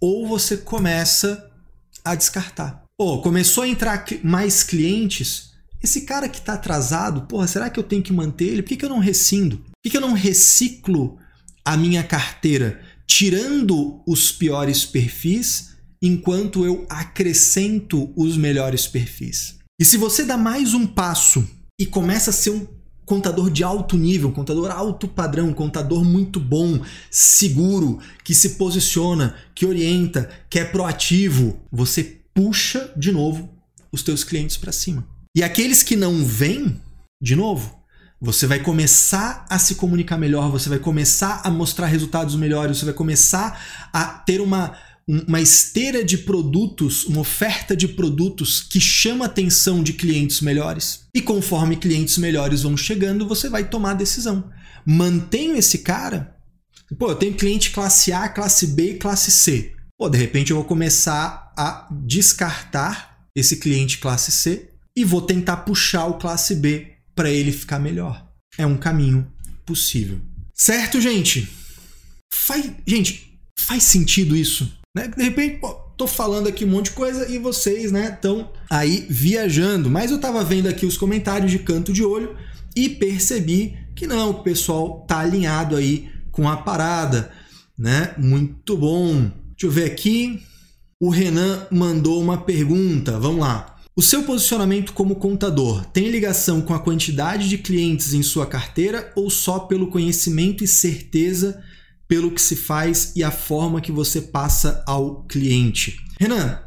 ou 0.00 0.26
você 0.26 0.56
começa 0.56 1.50
a 2.04 2.14
descartar. 2.14 2.82
Pô, 2.96 3.20
começou 3.20 3.64
a 3.64 3.68
entrar 3.68 4.04
mais 4.22 4.62
clientes, 4.62 5.52
esse 5.82 6.02
cara 6.02 6.28
que 6.28 6.38
está 6.38 6.54
atrasado, 6.54 7.22
porra, 7.22 7.48
será 7.48 7.68
que 7.68 7.78
eu 7.78 7.84
tenho 7.84 8.02
que 8.02 8.12
manter 8.12 8.44
ele? 8.44 8.62
Por 8.62 8.68
que, 8.68 8.76
que 8.76 8.84
eu 8.84 8.88
não 8.88 9.00
rescindo? 9.00 9.58
Por 9.58 9.82
que, 9.82 9.90
que 9.90 9.96
eu 9.96 10.00
não 10.00 10.12
reciclo 10.12 11.18
a 11.64 11.76
minha 11.76 12.04
carteira, 12.04 12.80
tirando 13.06 14.00
os 14.06 14.30
piores 14.30 14.84
perfis, 14.84 15.70
enquanto 16.00 16.64
eu 16.64 16.86
acrescento 16.88 18.12
os 18.16 18.36
melhores 18.36 18.86
perfis? 18.86 19.58
E 19.80 19.84
se 19.84 19.96
você 19.96 20.24
dá 20.24 20.36
mais 20.36 20.74
um 20.74 20.86
passo 20.86 21.48
e 21.80 21.84
começa 21.84 22.30
a 22.30 22.32
ser 22.32 22.50
um 22.50 22.66
contador 23.12 23.50
de 23.50 23.62
alto 23.62 23.98
nível, 23.98 24.32
contador 24.32 24.70
alto 24.70 25.06
padrão, 25.06 25.52
contador 25.52 26.02
muito 26.02 26.40
bom, 26.40 26.80
seguro, 27.10 27.98
que 28.24 28.34
se 28.34 28.54
posiciona, 28.54 29.34
que 29.54 29.66
orienta, 29.66 30.30
que 30.48 30.58
é 30.58 30.64
proativo, 30.64 31.60
você 31.70 32.20
puxa 32.32 32.90
de 32.96 33.12
novo 33.12 33.50
os 33.92 34.02
teus 34.02 34.24
clientes 34.24 34.56
para 34.56 34.72
cima. 34.72 35.06
E 35.36 35.42
aqueles 35.42 35.82
que 35.82 35.94
não 35.94 36.24
vêm, 36.24 36.80
de 37.20 37.36
novo, 37.36 37.78
você 38.18 38.46
vai 38.46 38.60
começar 38.60 39.44
a 39.50 39.58
se 39.58 39.74
comunicar 39.74 40.16
melhor, 40.16 40.50
você 40.50 40.70
vai 40.70 40.78
começar 40.78 41.42
a 41.44 41.50
mostrar 41.50 41.88
resultados 41.88 42.34
melhores, 42.34 42.78
você 42.78 42.86
vai 42.86 42.94
começar 42.94 43.90
a 43.92 44.06
ter 44.06 44.40
uma, 44.40 44.74
uma 45.28 45.40
esteira 45.40 46.02
de 46.02 46.16
produtos, 46.18 47.04
uma 47.04 47.20
oferta 47.20 47.76
de 47.76 47.86
produtos 47.86 48.62
que 48.62 48.80
chama 48.80 49.24
a 49.24 49.26
atenção 49.26 49.82
de 49.82 49.92
clientes 49.92 50.40
melhores. 50.40 51.04
E 51.14 51.20
conforme 51.20 51.76
clientes 51.76 52.16
melhores 52.16 52.62
vão 52.62 52.76
chegando, 52.76 53.28
você 53.28 53.48
vai 53.48 53.68
tomar 53.68 53.90
a 53.90 53.94
decisão. 53.94 54.50
Mantenho 54.86 55.56
esse 55.56 55.78
cara? 55.78 56.36
Pô, 56.98 57.10
eu 57.10 57.14
tenho 57.14 57.34
cliente 57.34 57.70
classe 57.70 58.12
A, 58.12 58.28
classe 58.28 58.68
B 58.68 58.92
e 58.92 58.98
classe 58.98 59.30
C. 59.30 59.74
Pô, 59.98 60.08
de 60.08 60.16
repente 60.16 60.50
eu 60.50 60.56
vou 60.56 60.64
começar 60.64 61.52
a 61.56 61.88
descartar 61.90 63.28
esse 63.36 63.56
cliente 63.56 63.98
classe 63.98 64.32
C 64.32 64.70
e 64.96 65.04
vou 65.04 65.22
tentar 65.22 65.58
puxar 65.58 66.06
o 66.06 66.18
classe 66.18 66.54
B 66.54 66.92
para 67.14 67.30
ele 67.30 67.52
ficar 67.52 67.78
melhor. 67.78 68.26
É 68.56 68.66
um 68.66 68.76
caminho 68.76 69.30
possível. 69.66 70.20
Certo, 70.54 71.00
gente? 71.00 71.48
Faz, 72.32 72.70
gente, 72.86 73.38
faz 73.58 73.82
sentido 73.84 74.36
isso? 74.36 74.81
Né? 74.94 75.08
De 75.08 75.22
repente, 75.22 75.58
pô, 75.58 75.68
tô 75.96 76.06
falando 76.06 76.48
aqui 76.48 76.64
um 76.64 76.68
monte 76.68 76.86
de 76.86 76.92
coisa 76.92 77.30
e 77.30 77.38
vocês, 77.38 77.90
né, 77.90 78.10
estão 78.12 78.50
aí 78.70 79.06
viajando. 79.08 79.90
Mas 79.90 80.10
eu 80.10 80.20
tava 80.20 80.44
vendo 80.44 80.68
aqui 80.68 80.84
os 80.84 80.98
comentários 80.98 81.50
de 81.50 81.58
canto 81.58 81.92
de 81.92 82.04
olho 82.04 82.36
e 82.76 82.88
percebi 82.88 83.76
que 83.94 84.06
não, 84.06 84.30
o 84.30 84.42
pessoal 84.42 85.04
tá 85.06 85.20
alinhado 85.20 85.76
aí 85.76 86.10
com 86.30 86.48
a 86.48 86.56
parada, 86.56 87.30
né? 87.78 88.14
Muito 88.18 88.76
bom. 88.76 89.30
Deixa 89.50 89.66
eu 89.66 89.70
ver 89.70 89.84
aqui. 89.84 90.42
O 91.00 91.10
Renan 91.10 91.66
mandou 91.70 92.20
uma 92.20 92.38
pergunta. 92.38 93.18
Vamos 93.18 93.40
lá. 93.40 93.76
O 93.94 94.00
seu 94.00 94.22
posicionamento 94.22 94.94
como 94.94 95.16
contador 95.16 95.84
tem 95.86 96.10
ligação 96.10 96.62
com 96.62 96.72
a 96.72 96.78
quantidade 96.78 97.48
de 97.48 97.58
clientes 97.58 98.14
em 98.14 98.22
sua 98.22 98.46
carteira 98.46 99.12
ou 99.14 99.28
só 99.28 99.58
pelo 99.58 99.88
conhecimento 99.88 100.64
e 100.64 100.66
certeza 100.66 101.62
pelo 102.12 102.30
que 102.30 102.42
se 102.42 102.56
faz 102.56 103.14
e 103.16 103.24
a 103.24 103.30
forma 103.30 103.80
que 103.80 103.90
você 103.90 104.20
passa 104.20 104.84
ao 104.86 105.24
cliente? 105.24 105.96
Renan, 106.20 106.60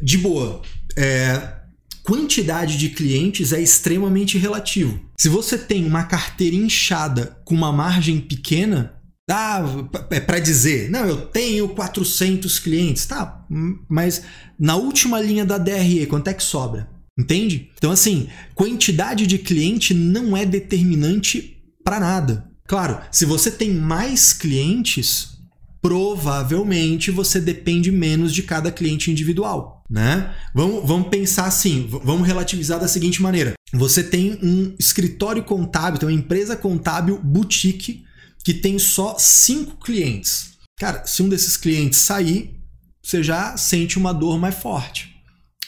de 0.00 0.16
boa, 0.16 0.62
é, 0.96 1.56
quantidade 2.02 2.78
de 2.78 2.88
clientes 2.88 3.52
é 3.52 3.60
extremamente 3.60 4.38
relativo. 4.38 4.98
Se 5.18 5.28
você 5.28 5.58
tem 5.58 5.84
uma 5.84 6.04
carteira 6.04 6.56
inchada 6.56 7.38
com 7.44 7.54
uma 7.54 7.70
margem 7.70 8.18
pequena, 8.18 8.94
ah, 9.30 9.62
é 10.08 10.18
para 10.18 10.38
dizer, 10.38 10.90
não, 10.90 11.04
eu 11.04 11.26
tenho 11.26 11.68
400 11.68 12.58
clientes, 12.58 13.04
tá? 13.04 13.46
Mas 13.86 14.22
na 14.58 14.76
última 14.76 15.20
linha 15.20 15.44
da 15.44 15.58
DRE, 15.58 16.06
quanto 16.06 16.28
é 16.28 16.32
que 16.32 16.42
sobra? 16.42 16.88
Entende? 17.18 17.70
Então, 17.76 17.90
assim, 17.90 18.30
quantidade 18.54 19.26
de 19.26 19.36
cliente 19.36 19.92
não 19.92 20.34
é 20.34 20.46
determinante 20.46 21.62
para 21.84 22.00
nada. 22.00 22.53
Claro, 22.66 23.00
se 23.12 23.26
você 23.26 23.50
tem 23.50 23.72
mais 23.72 24.32
clientes, 24.32 25.38
provavelmente 25.82 27.10
você 27.10 27.38
depende 27.38 27.92
menos 27.92 28.32
de 28.32 28.42
cada 28.42 28.72
cliente 28.72 29.10
individual, 29.10 29.84
né? 29.90 30.34
Vamos, 30.54 30.86
vamos 30.86 31.08
pensar 31.08 31.44
assim, 31.44 31.86
vamos 31.90 32.26
relativizar 32.26 32.80
da 32.80 32.88
seguinte 32.88 33.20
maneira: 33.20 33.52
você 33.72 34.02
tem 34.02 34.38
um 34.42 34.74
escritório 34.78 35.44
contábil, 35.44 35.98
tem 36.00 36.08
uma 36.08 36.18
empresa 36.18 36.56
contábil 36.56 37.20
boutique 37.22 38.02
que 38.42 38.54
tem 38.54 38.78
só 38.78 39.16
cinco 39.18 39.76
clientes. 39.76 40.54
Cara, 40.78 41.06
se 41.06 41.22
um 41.22 41.28
desses 41.28 41.56
clientes 41.56 41.98
sair, 41.98 42.60
você 43.02 43.22
já 43.22 43.56
sente 43.56 43.98
uma 43.98 44.12
dor 44.12 44.38
mais 44.38 44.54
forte. 44.54 45.14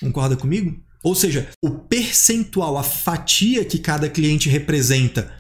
Concorda 0.01 0.37
comigo? 0.37 0.75
Ou 1.03 1.15
seja, 1.15 1.49
o 1.63 1.71
percentual, 1.71 2.77
a 2.77 2.83
fatia 2.83 3.65
que 3.65 3.79
cada 3.79 4.09
cliente 4.09 4.49
representa 4.49 5.33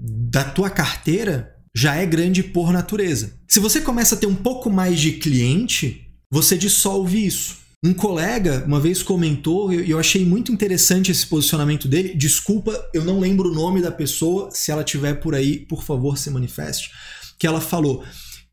da 0.00 0.44
tua 0.44 0.70
carteira 0.70 1.54
já 1.74 1.94
é 1.94 2.06
grande 2.06 2.42
por 2.42 2.72
natureza. 2.72 3.34
Se 3.46 3.60
você 3.60 3.80
começa 3.80 4.14
a 4.14 4.18
ter 4.18 4.26
um 4.26 4.34
pouco 4.34 4.70
mais 4.70 4.98
de 4.98 5.12
cliente, 5.12 6.08
você 6.30 6.56
dissolve 6.56 7.24
isso. 7.24 7.58
Um 7.84 7.94
colega 7.94 8.64
uma 8.66 8.80
vez 8.80 9.02
comentou, 9.02 9.72
e 9.72 9.90
eu 9.90 9.98
achei 9.98 10.24
muito 10.24 10.52
interessante 10.52 11.10
esse 11.10 11.26
posicionamento 11.26 11.88
dele. 11.88 12.14
Desculpa, 12.14 12.88
eu 12.92 13.04
não 13.04 13.20
lembro 13.20 13.50
o 13.50 13.54
nome 13.54 13.80
da 13.80 13.90
pessoa. 13.90 14.50
Se 14.52 14.70
ela 14.70 14.84
tiver 14.84 15.14
por 15.14 15.34
aí, 15.34 15.58
por 15.58 15.82
favor, 15.82 16.18
se 16.18 16.30
manifeste. 16.30 16.90
Que 17.38 17.46
ela 17.46 17.60
falou 17.60 18.04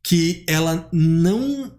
que 0.03 0.45
ela 0.47 0.87
não 0.91 1.75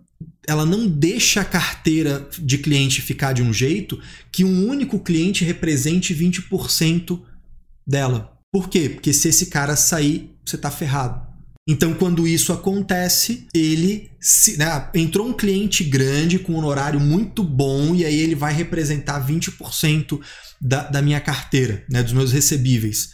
ela 0.46 0.64
não 0.64 0.88
deixa 0.88 1.42
a 1.42 1.44
carteira 1.44 2.26
de 2.38 2.58
cliente 2.58 3.02
ficar 3.02 3.34
de 3.34 3.42
um 3.42 3.52
jeito 3.52 4.00
que 4.32 4.44
um 4.44 4.66
único 4.66 4.98
cliente 4.98 5.44
represente 5.44 6.14
20% 6.14 7.20
dela. 7.86 8.37
Por 8.52 8.68
quê? 8.68 8.88
Porque 8.88 9.12
se 9.12 9.28
esse 9.28 9.46
cara 9.46 9.76
sair, 9.76 10.34
você 10.44 10.56
tá 10.56 10.70
ferrado. 10.70 11.28
Então, 11.70 11.92
quando 11.92 12.26
isso 12.26 12.50
acontece, 12.50 13.46
ele 13.52 14.10
se, 14.18 14.56
né, 14.56 14.88
entrou 14.94 15.28
um 15.28 15.34
cliente 15.34 15.84
grande 15.84 16.38
com 16.38 16.54
um 16.54 16.64
horário 16.64 16.98
muito 16.98 17.44
bom 17.44 17.94
e 17.94 18.06
aí 18.06 18.18
ele 18.18 18.34
vai 18.34 18.54
representar 18.54 19.26
20% 19.26 20.18
da, 20.58 20.84
da 20.84 21.02
minha 21.02 21.20
carteira, 21.20 21.84
né, 21.90 22.02
dos 22.02 22.14
meus 22.14 22.32
recebíveis. 22.32 23.10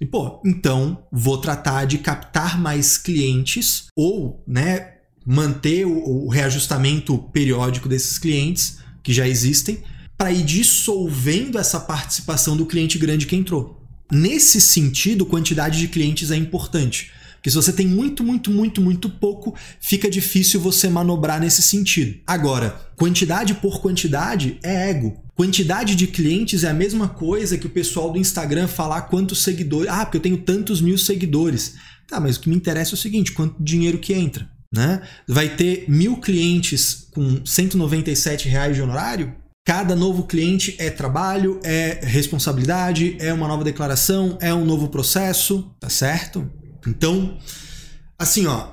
E, 0.00 0.06
pô, 0.06 0.40
então 0.46 1.06
vou 1.12 1.38
tratar 1.38 1.84
de 1.84 1.98
captar 1.98 2.58
mais 2.58 2.96
clientes 2.96 3.88
ou, 3.94 4.42
né, 4.48 4.94
manter 5.26 5.84
o, 5.84 6.24
o 6.24 6.28
reajustamento 6.30 7.18
periódico 7.30 7.90
desses 7.90 8.16
clientes 8.16 8.78
que 9.02 9.12
já 9.12 9.28
existem 9.28 9.82
para 10.16 10.32
ir 10.32 10.44
dissolvendo 10.44 11.58
essa 11.58 11.78
participação 11.78 12.56
do 12.56 12.64
cliente 12.64 12.96
grande 12.96 13.26
que 13.26 13.36
entrou. 13.36 13.86
Nesse 14.10 14.60
sentido, 14.60 15.26
quantidade 15.26 15.78
de 15.78 15.88
clientes 15.88 16.30
é 16.30 16.36
importante. 16.36 17.10
Porque 17.34 17.50
se 17.50 17.56
você 17.56 17.72
tem 17.72 17.86
muito, 17.86 18.24
muito, 18.24 18.50
muito, 18.50 18.80
muito 18.80 19.08
pouco, 19.08 19.54
fica 19.80 20.10
difícil 20.10 20.60
você 20.60 20.88
manobrar 20.88 21.40
nesse 21.40 21.62
sentido. 21.62 22.18
Agora, 22.26 22.90
quantidade 22.96 23.54
por 23.54 23.80
quantidade 23.80 24.58
é 24.62 24.90
ego. 24.90 25.22
Quantidade 25.36 25.94
de 25.94 26.08
clientes 26.08 26.64
é 26.64 26.68
a 26.68 26.74
mesma 26.74 27.08
coisa 27.08 27.56
que 27.56 27.66
o 27.66 27.70
pessoal 27.70 28.10
do 28.10 28.18
Instagram 28.18 28.66
falar 28.66 29.02
quantos 29.02 29.44
seguidores. 29.44 29.88
Ah, 29.88 30.04
porque 30.04 30.16
eu 30.16 30.22
tenho 30.22 30.38
tantos 30.38 30.80
mil 30.80 30.98
seguidores. 30.98 31.76
Tá, 32.08 32.18
mas 32.18 32.36
o 32.36 32.40
que 32.40 32.48
me 32.48 32.56
interessa 32.56 32.92
é 32.92 32.94
o 32.94 32.98
seguinte: 32.98 33.32
quanto 33.32 33.62
dinheiro 33.62 33.98
que 33.98 34.12
entra. 34.12 34.50
Né? 34.74 35.00
Vai 35.26 35.48
ter 35.48 35.84
mil 35.88 36.16
clientes 36.16 37.06
com 37.12 37.44
197 37.46 38.48
reais 38.48 38.74
de 38.74 38.82
honorário? 38.82 39.34
Cada 39.68 39.94
novo 39.94 40.22
cliente 40.22 40.74
é 40.78 40.88
trabalho, 40.88 41.60
é 41.62 42.00
responsabilidade, 42.02 43.18
é 43.20 43.34
uma 43.34 43.46
nova 43.46 43.62
declaração, 43.62 44.38
é 44.40 44.54
um 44.54 44.64
novo 44.64 44.88
processo, 44.88 45.70
tá 45.78 45.90
certo? 45.90 46.50
Então, 46.86 47.36
assim, 48.18 48.46
ó, 48.46 48.68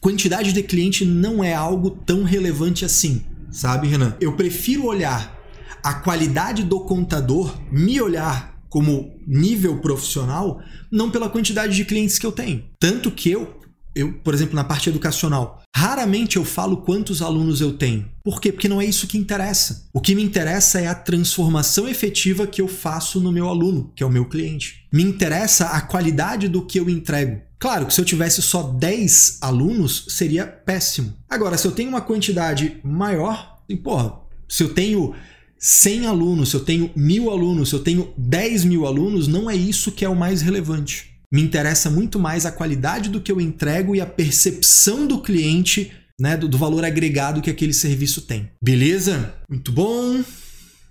quantidade 0.00 0.52
de 0.52 0.64
cliente 0.64 1.04
não 1.04 1.44
é 1.44 1.54
algo 1.54 1.92
tão 1.92 2.24
relevante 2.24 2.84
assim, 2.84 3.24
sabe, 3.52 3.86
Renan? 3.86 4.16
Eu 4.20 4.32
prefiro 4.32 4.86
olhar 4.86 5.38
a 5.80 5.94
qualidade 5.94 6.64
do 6.64 6.80
contador, 6.80 7.56
me 7.70 8.00
olhar 8.00 8.60
como 8.68 9.16
nível 9.24 9.78
profissional, 9.78 10.60
não 10.90 11.08
pela 11.08 11.30
quantidade 11.30 11.76
de 11.76 11.84
clientes 11.84 12.18
que 12.18 12.26
eu 12.26 12.32
tenho. 12.32 12.64
Tanto 12.80 13.12
que 13.12 13.30
eu 13.30 13.59
eu, 13.94 14.12
por 14.12 14.34
exemplo, 14.34 14.54
na 14.54 14.64
parte 14.64 14.88
educacional, 14.88 15.62
raramente 15.74 16.36
eu 16.36 16.44
falo 16.44 16.78
quantos 16.78 17.22
alunos 17.22 17.60
eu 17.60 17.72
tenho. 17.72 18.08
Por 18.22 18.40
quê? 18.40 18.52
Porque 18.52 18.68
não 18.68 18.80
é 18.80 18.84
isso 18.84 19.06
que 19.06 19.18
interessa. 19.18 19.88
O 19.92 20.00
que 20.00 20.14
me 20.14 20.22
interessa 20.22 20.80
é 20.80 20.86
a 20.86 20.94
transformação 20.94 21.88
efetiva 21.88 22.46
que 22.46 22.60
eu 22.60 22.68
faço 22.68 23.20
no 23.20 23.32
meu 23.32 23.48
aluno, 23.48 23.92
que 23.94 24.02
é 24.02 24.06
o 24.06 24.10
meu 24.10 24.24
cliente. 24.24 24.86
Me 24.92 25.02
interessa 25.02 25.66
a 25.66 25.80
qualidade 25.80 26.48
do 26.48 26.64
que 26.64 26.78
eu 26.78 26.88
entrego. 26.88 27.40
Claro 27.58 27.86
que 27.86 27.94
se 27.94 28.00
eu 28.00 28.04
tivesse 28.04 28.40
só 28.40 28.62
10 28.62 29.38
alunos, 29.40 30.06
seria 30.08 30.46
péssimo. 30.46 31.14
Agora, 31.28 31.58
se 31.58 31.66
eu 31.66 31.72
tenho 31.72 31.90
uma 31.90 32.00
quantidade 32.00 32.78
maior, 32.82 33.58
porra, 33.82 34.14
se 34.48 34.62
eu 34.62 34.72
tenho 34.72 35.14
100 35.58 36.06
alunos, 36.06 36.48
se 36.48 36.56
eu 36.56 36.60
tenho 36.60 36.90
mil 36.96 37.30
alunos, 37.30 37.68
se 37.68 37.74
eu 37.74 37.80
tenho 37.80 38.14
10 38.16 38.64
mil 38.64 38.86
alunos, 38.86 39.28
não 39.28 39.50
é 39.50 39.54
isso 39.54 39.92
que 39.92 40.06
é 40.06 40.08
o 40.08 40.16
mais 40.16 40.40
relevante. 40.40 41.09
Me 41.32 41.40
interessa 41.40 41.88
muito 41.88 42.18
mais 42.18 42.44
a 42.44 42.50
qualidade 42.50 43.08
do 43.08 43.20
que 43.20 43.30
eu 43.30 43.40
entrego 43.40 43.94
e 43.94 44.00
a 44.00 44.06
percepção 44.06 45.06
do 45.06 45.22
cliente 45.22 45.92
né, 46.18 46.36
do, 46.36 46.48
do, 46.48 46.58
valor 46.58 46.84
agregado 46.84 47.40
que 47.40 47.48
aquele 47.48 47.72
serviço 47.72 48.22
tem. 48.22 48.50
Beleza? 48.62 49.34
Muito 49.48 49.72
bom. 49.72 50.22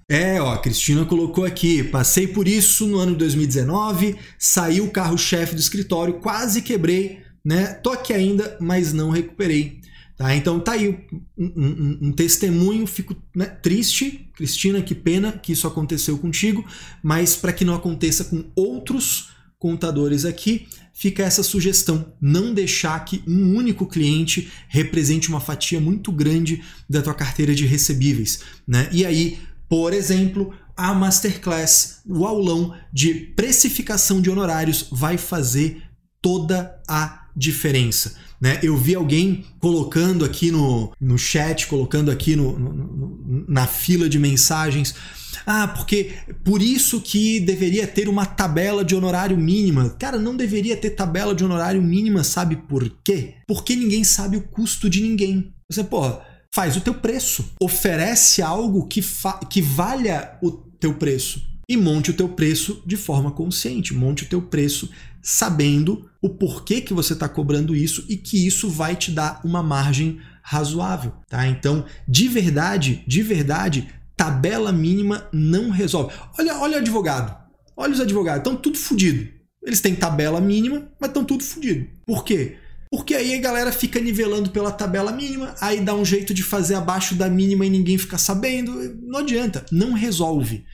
É, 0.09 0.41
ó, 0.41 0.53
a 0.53 0.57
Cristina 0.57 1.05
colocou 1.05 1.45
aqui. 1.45 1.83
Passei 1.83 2.25
por 2.25 2.47
isso 2.47 2.87
no 2.87 2.97
ano 2.97 3.11
de 3.11 3.19
2019, 3.19 4.15
saiu 4.39 4.85
o 4.85 4.91
carro-chefe 4.91 5.53
do 5.53 5.61
escritório, 5.61 6.15
quase 6.15 6.63
quebrei, 6.63 7.19
né? 7.45 7.75
Tô 7.75 7.91
aqui 7.91 8.11
ainda, 8.11 8.57
mas 8.59 8.91
não 8.91 9.11
recuperei. 9.11 9.79
Tá? 10.17 10.35
Então 10.35 10.59
tá 10.59 10.71
aí 10.71 11.05
um, 11.37 11.45
um, 11.55 11.99
um 12.01 12.11
testemunho, 12.11 12.87
fico 12.87 13.15
né, 13.35 13.45
triste, 13.45 14.29
Cristina, 14.35 14.81
que 14.81 14.95
pena 14.95 15.31
que 15.31 15.51
isso 15.51 15.67
aconteceu 15.67 16.17
contigo, 16.17 16.65
mas 17.03 17.35
para 17.35 17.53
que 17.53 17.63
não 17.63 17.75
aconteça 17.75 18.25
com 18.25 18.45
outros 18.55 19.28
contadores 19.59 20.23
aqui, 20.23 20.67
fica 20.93 21.23
essa 21.23 21.43
sugestão: 21.43 22.13
não 22.19 22.53
deixar 22.53 23.03
que 23.05 23.21
um 23.27 23.55
único 23.55 23.85
cliente 23.85 24.51
represente 24.67 25.29
uma 25.29 25.41
fatia 25.41 25.79
muito 25.79 26.11
grande 26.11 26.63
da 26.89 27.01
tua 27.01 27.13
carteira 27.13 27.53
de 27.53 27.65
recebíveis. 27.65 28.39
Né? 28.67 28.89
E 28.91 29.05
aí, 29.05 29.37
por 29.67 29.93
exemplo, 29.93 30.53
a 30.75 30.93
masterclass, 30.93 32.01
o 32.07 32.25
aulão 32.25 32.73
de 32.91 33.13
precificação 33.13 34.21
de 34.21 34.29
honorários 34.29 34.87
vai 34.89 35.17
fazer 35.17 35.83
toda 36.21 36.81
a 36.87 37.27
diferença. 37.35 38.15
Né? 38.39 38.59
Eu 38.63 38.77
vi 38.77 38.95
alguém 38.95 39.45
colocando 39.59 40.23
aqui 40.23 40.51
no, 40.51 40.91
no 40.99 41.17
chat, 41.17 41.67
colocando 41.67 42.09
aqui 42.09 42.35
no, 42.35 42.57
no, 42.57 43.45
na 43.47 43.67
fila 43.67 44.07
de 44.07 44.17
mensagens 44.17 44.95
ah, 45.45 45.67
porque 45.67 46.13
por 46.43 46.61
isso 46.61 47.01
que 47.01 47.39
deveria 47.39 47.87
ter 47.87 48.07
uma 48.07 48.25
tabela 48.25 48.83
de 48.83 48.95
honorário 48.95 49.37
mínima. 49.37 49.89
Cara, 49.99 50.17
não 50.17 50.35
deveria 50.35 50.77
ter 50.77 50.91
tabela 50.91 51.33
de 51.33 51.43
honorário 51.43 51.81
mínima, 51.81 52.23
sabe 52.23 52.55
por 52.55 52.89
quê? 53.03 53.35
Porque 53.47 53.75
ninguém 53.75 54.03
sabe 54.03 54.37
o 54.37 54.41
custo 54.41 54.89
de 54.89 55.01
ninguém. 55.01 55.53
Você, 55.69 55.83
porra, 55.83 56.21
faz 56.53 56.75
o 56.75 56.81
teu 56.81 56.93
preço. 56.93 57.51
Oferece 57.61 58.41
algo 58.41 58.87
que, 58.87 59.03
que 59.49 59.61
valha 59.61 60.37
o 60.41 60.51
teu 60.51 60.93
preço. 60.93 61.41
E 61.67 61.77
monte 61.77 62.09
o 62.09 62.15
teu 62.15 62.29
preço 62.29 62.81
de 62.85 62.97
forma 62.97 63.31
consciente. 63.31 63.93
Monte 63.93 64.23
o 64.23 64.27
teu 64.27 64.41
preço 64.41 64.89
sabendo 65.21 66.09
o 66.21 66.29
porquê 66.29 66.81
que 66.81 66.93
você 66.93 67.13
está 67.13 67.27
cobrando 67.27 67.75
isso 67.75 68.05
e 68.09 68.17
que 68.17 68.45
isso 68.45 68.69
vai 68.69 68.95
te 68.95 69.11
dar 69.11 69.41
uma 69.43 69.63
margem 69.63 70.19
razoável, 70.41 71.13
tá? 71.27 71.47
Então, 71.47 71.85
de 72.07 72.27
verdade, 72.27 73.03
de 73.07 73.21
verdade, 73.21 73.87
tabela 74.15 74.71
mínima 74.71 75.27
não 75.31 75.69
resolve. 75.69 76.13
Olha, 76.37 76.57
olha 76.57 76.77
o 76.77 76.79
advogado. 76.79 77.37
Olha 77.77 77.93
os 77.93 78.01
advogados, 78.01 78.39
estão 78.39 78.55
tudo 78.55 78.77
fodido. 78.77 79.27
Eles 79.63 79.79
têm 79.79 79.95
tabela 79.95 80.41
mínima, 80.41 80.91
mas 80.99 81.09
estão 81.09 81.23
tudo 81.23 81.43
fodido. 81.43 81.87
Por 82.05 82.25
quê? 82.25 82.57
Porque 82.91 83.13
aí 83.13 83.35
a 83.35 83.39
galera 83.39 83.71
fica 83.71 83.99
nivelando 84.01 84.49
pela 84.49 84.71
tabela 84.71 85.11
mínima, 85.11 85.53
aí 85.61 85.79
dá 85.79 85.93
um 85.93 86.03
jeito 86.03 86.33
de 86.33 86.41
fazer 86.41 86.75
abaixo 86.75 87.13
da 87.13 87.29
mínima 87.29 87.65
e 87.65 87.69
ninguém 87.69 87.97
fica 87.97 88.17
sabendo. 88.17 88.97
Não 89.03 89.19
adianta, 89.19 89.65
não 89.71 89.93
resolve. 89.93 90.65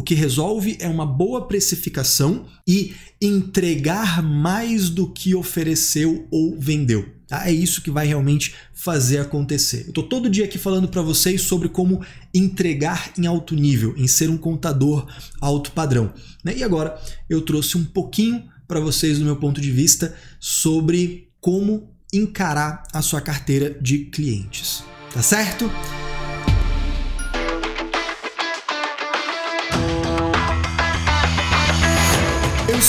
O 0.00 0.02
que 0.02 0.14
resolve 0.14 0.78
é 0.80 0.88
uma 0.88 1.04
boa 1.04 1.46
precificação 1.46 2.46
e 2.66 2.94
entregar 3.20 4.22
mais 4.22 4.88
do 4.88 5.06
que 5.06 5.34
ofereceu 5.34 6.26
ou 6.30 6.58
vendeu. 6.58 7.06
Tá? 7.28 7.46
É 7.46 7.52
isso 7.52 7.82
que 7.82 7.90
vai 7.90 8.06
realmente 8.06 8.54
fazer 8.72 9.18
acontecer. 9.18 9.82
Eu 9.82 9.88
estou 9.90 10.04
todo 10.04 10.30
dia 10.30 10.46
aqui 10.46 10.56
falando 10.56 10.88
para 10.88 11.02
vocês 11.02 11.42
sobre 11.42 11.68
como 11.68 12.02
entregar 12.32 13.12
em 13.18 13.26
alto 13.26 13.54
nível, 13.54 13.92
em 13.94 14.06
ser 14.06 14.30
um 14.30 14.38
contador 14.38 15.06
alto 15.38 15.70
padrão. 15.72 16.14
Né? 16.42 16.56
E 16.56 16.64
agora 16.64 16.98
eu 17.28 17.42
trouxe 17.42 17.76
um 17.76 17.84
pouquinho 17.84 18.44
para 18.66 18.80
vocês, 18.80 19.18
do 19.18 19.26
meu 19.26 19.36
ponto 19.36 19.60
de 19.60 19.70
vista, 19.70 20.16
sobre 20.40 21.28
como 21.42 21.90
encarar 22.10 22.84
a 22.90 23.02
sua 23.02 23.20
carteira 23.20 23.78
de 23.78 24.06
clientes. 24.06 24.82
Tá 25.12 25.20
certo? 25.20 25.70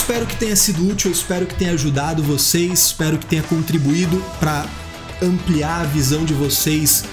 Espero 0.02 0.26
que 0.26 0.36
tenha 0.36 0.56
sido 0.56 0.89
útil, 0.89 1.12
espero 1.12 1.45
que 1.45 1.54
tenha 1.54 1.74
ajudado 1.74 2.24
vocês, 2.24 2.88
espero 2.88 3.20
que 3.20 3.26
tenha 3.28 3.43
contribuído 3.43 4.18
para 4.39 4.66
ampliar 5.22 5.82
a 5.82 5.84
visão 5.84 6.26
de 6.26 6.34
vocês 6.34 7.06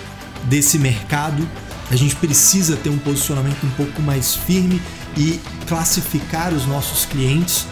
desse 0.45 0.78
mercado. 0.78 1.47
A 1.91 1.97
gente 1.97 2.16
precisa 2.16 2.76
ter 2.76 2.89
um 2.89 2.97
posicionamento 2.97 3.62
um 3.62 3.70
pouco 3.72 4.01
mais 4.01 4.34
firme 4.34 4.80
e 5.18 5.39
classificar 5.66 6.55
os 6.55 6.66
nossos 6.66 7.05
clientes. 7.05 7.66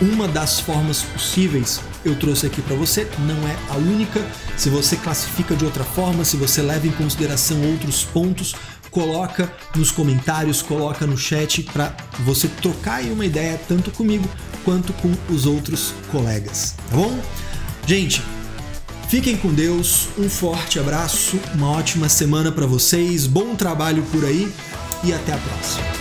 Uma 0.00 0.28
das 0.28 0.60
formas 0.60 1.02
possíveis 1.02 1.80
eu 2.04 2.14
trouxe 2.14 2.46
aqui 2.46 2.62
para 2.62 2.76
você, 2.76 3.10
não 3.18 3.48
é 3.48 3.56
a 3.70 3.76
única. 3.76 4.24
Se 4.56 4.70
você 4.70 4.96
classifica 4.96 5.56
de 5.56 5.64
outra 5.64 5.82
forma, 5.82 6.24
se 6.24 6.36
você 6.36 6.62
leva 6.62 6.86
em 6.86 6.92
consideração 6.92 7.60
outros 7.72 8.04
pontos, 8.04 8.54
coloca 8.88 9.52
nos 9.74 9.90
comentários, 9.90 10.62
coloca 10.62 11.06
no 11.06 11.18
chat 11.18 11.64
para 11.64 11.92
você 12.20 12.46
trocar 12.46 12.96
aí 12.96 13.10
uma 13.10 13.26
ideia 13.26 13.60
tanto 13.68 13.90
comigo 13.90 14.28
quanto 14.64 14.92
com 14.94 15.12
os 15.28 15.46
outros 15.46 15.94
colegas, 16.10 16.74
tá 16.90 16.96
bom? 16.96 17.18
Gente, 17.86 18.22
fiquem 19.08 19.36
com 19.36 19.52
Deus, 19.52 20.08
um 20.18 20.28
forte 20.28 20.78
abraço, 20.78 21.38
uma 21.54 21.70
ótima 21.70 22.08
semana 22.08 22.52
para 22.52 22.66
vocês, 22.66 23.26
bom 23.26 23.54
trabalho 23.54 24.02
por 24.12 24.24
aí 24.24 24.52
e 25.04 25.12
até 25.12 25.32
a 25.32 25.38
próxima. 25.38 25.99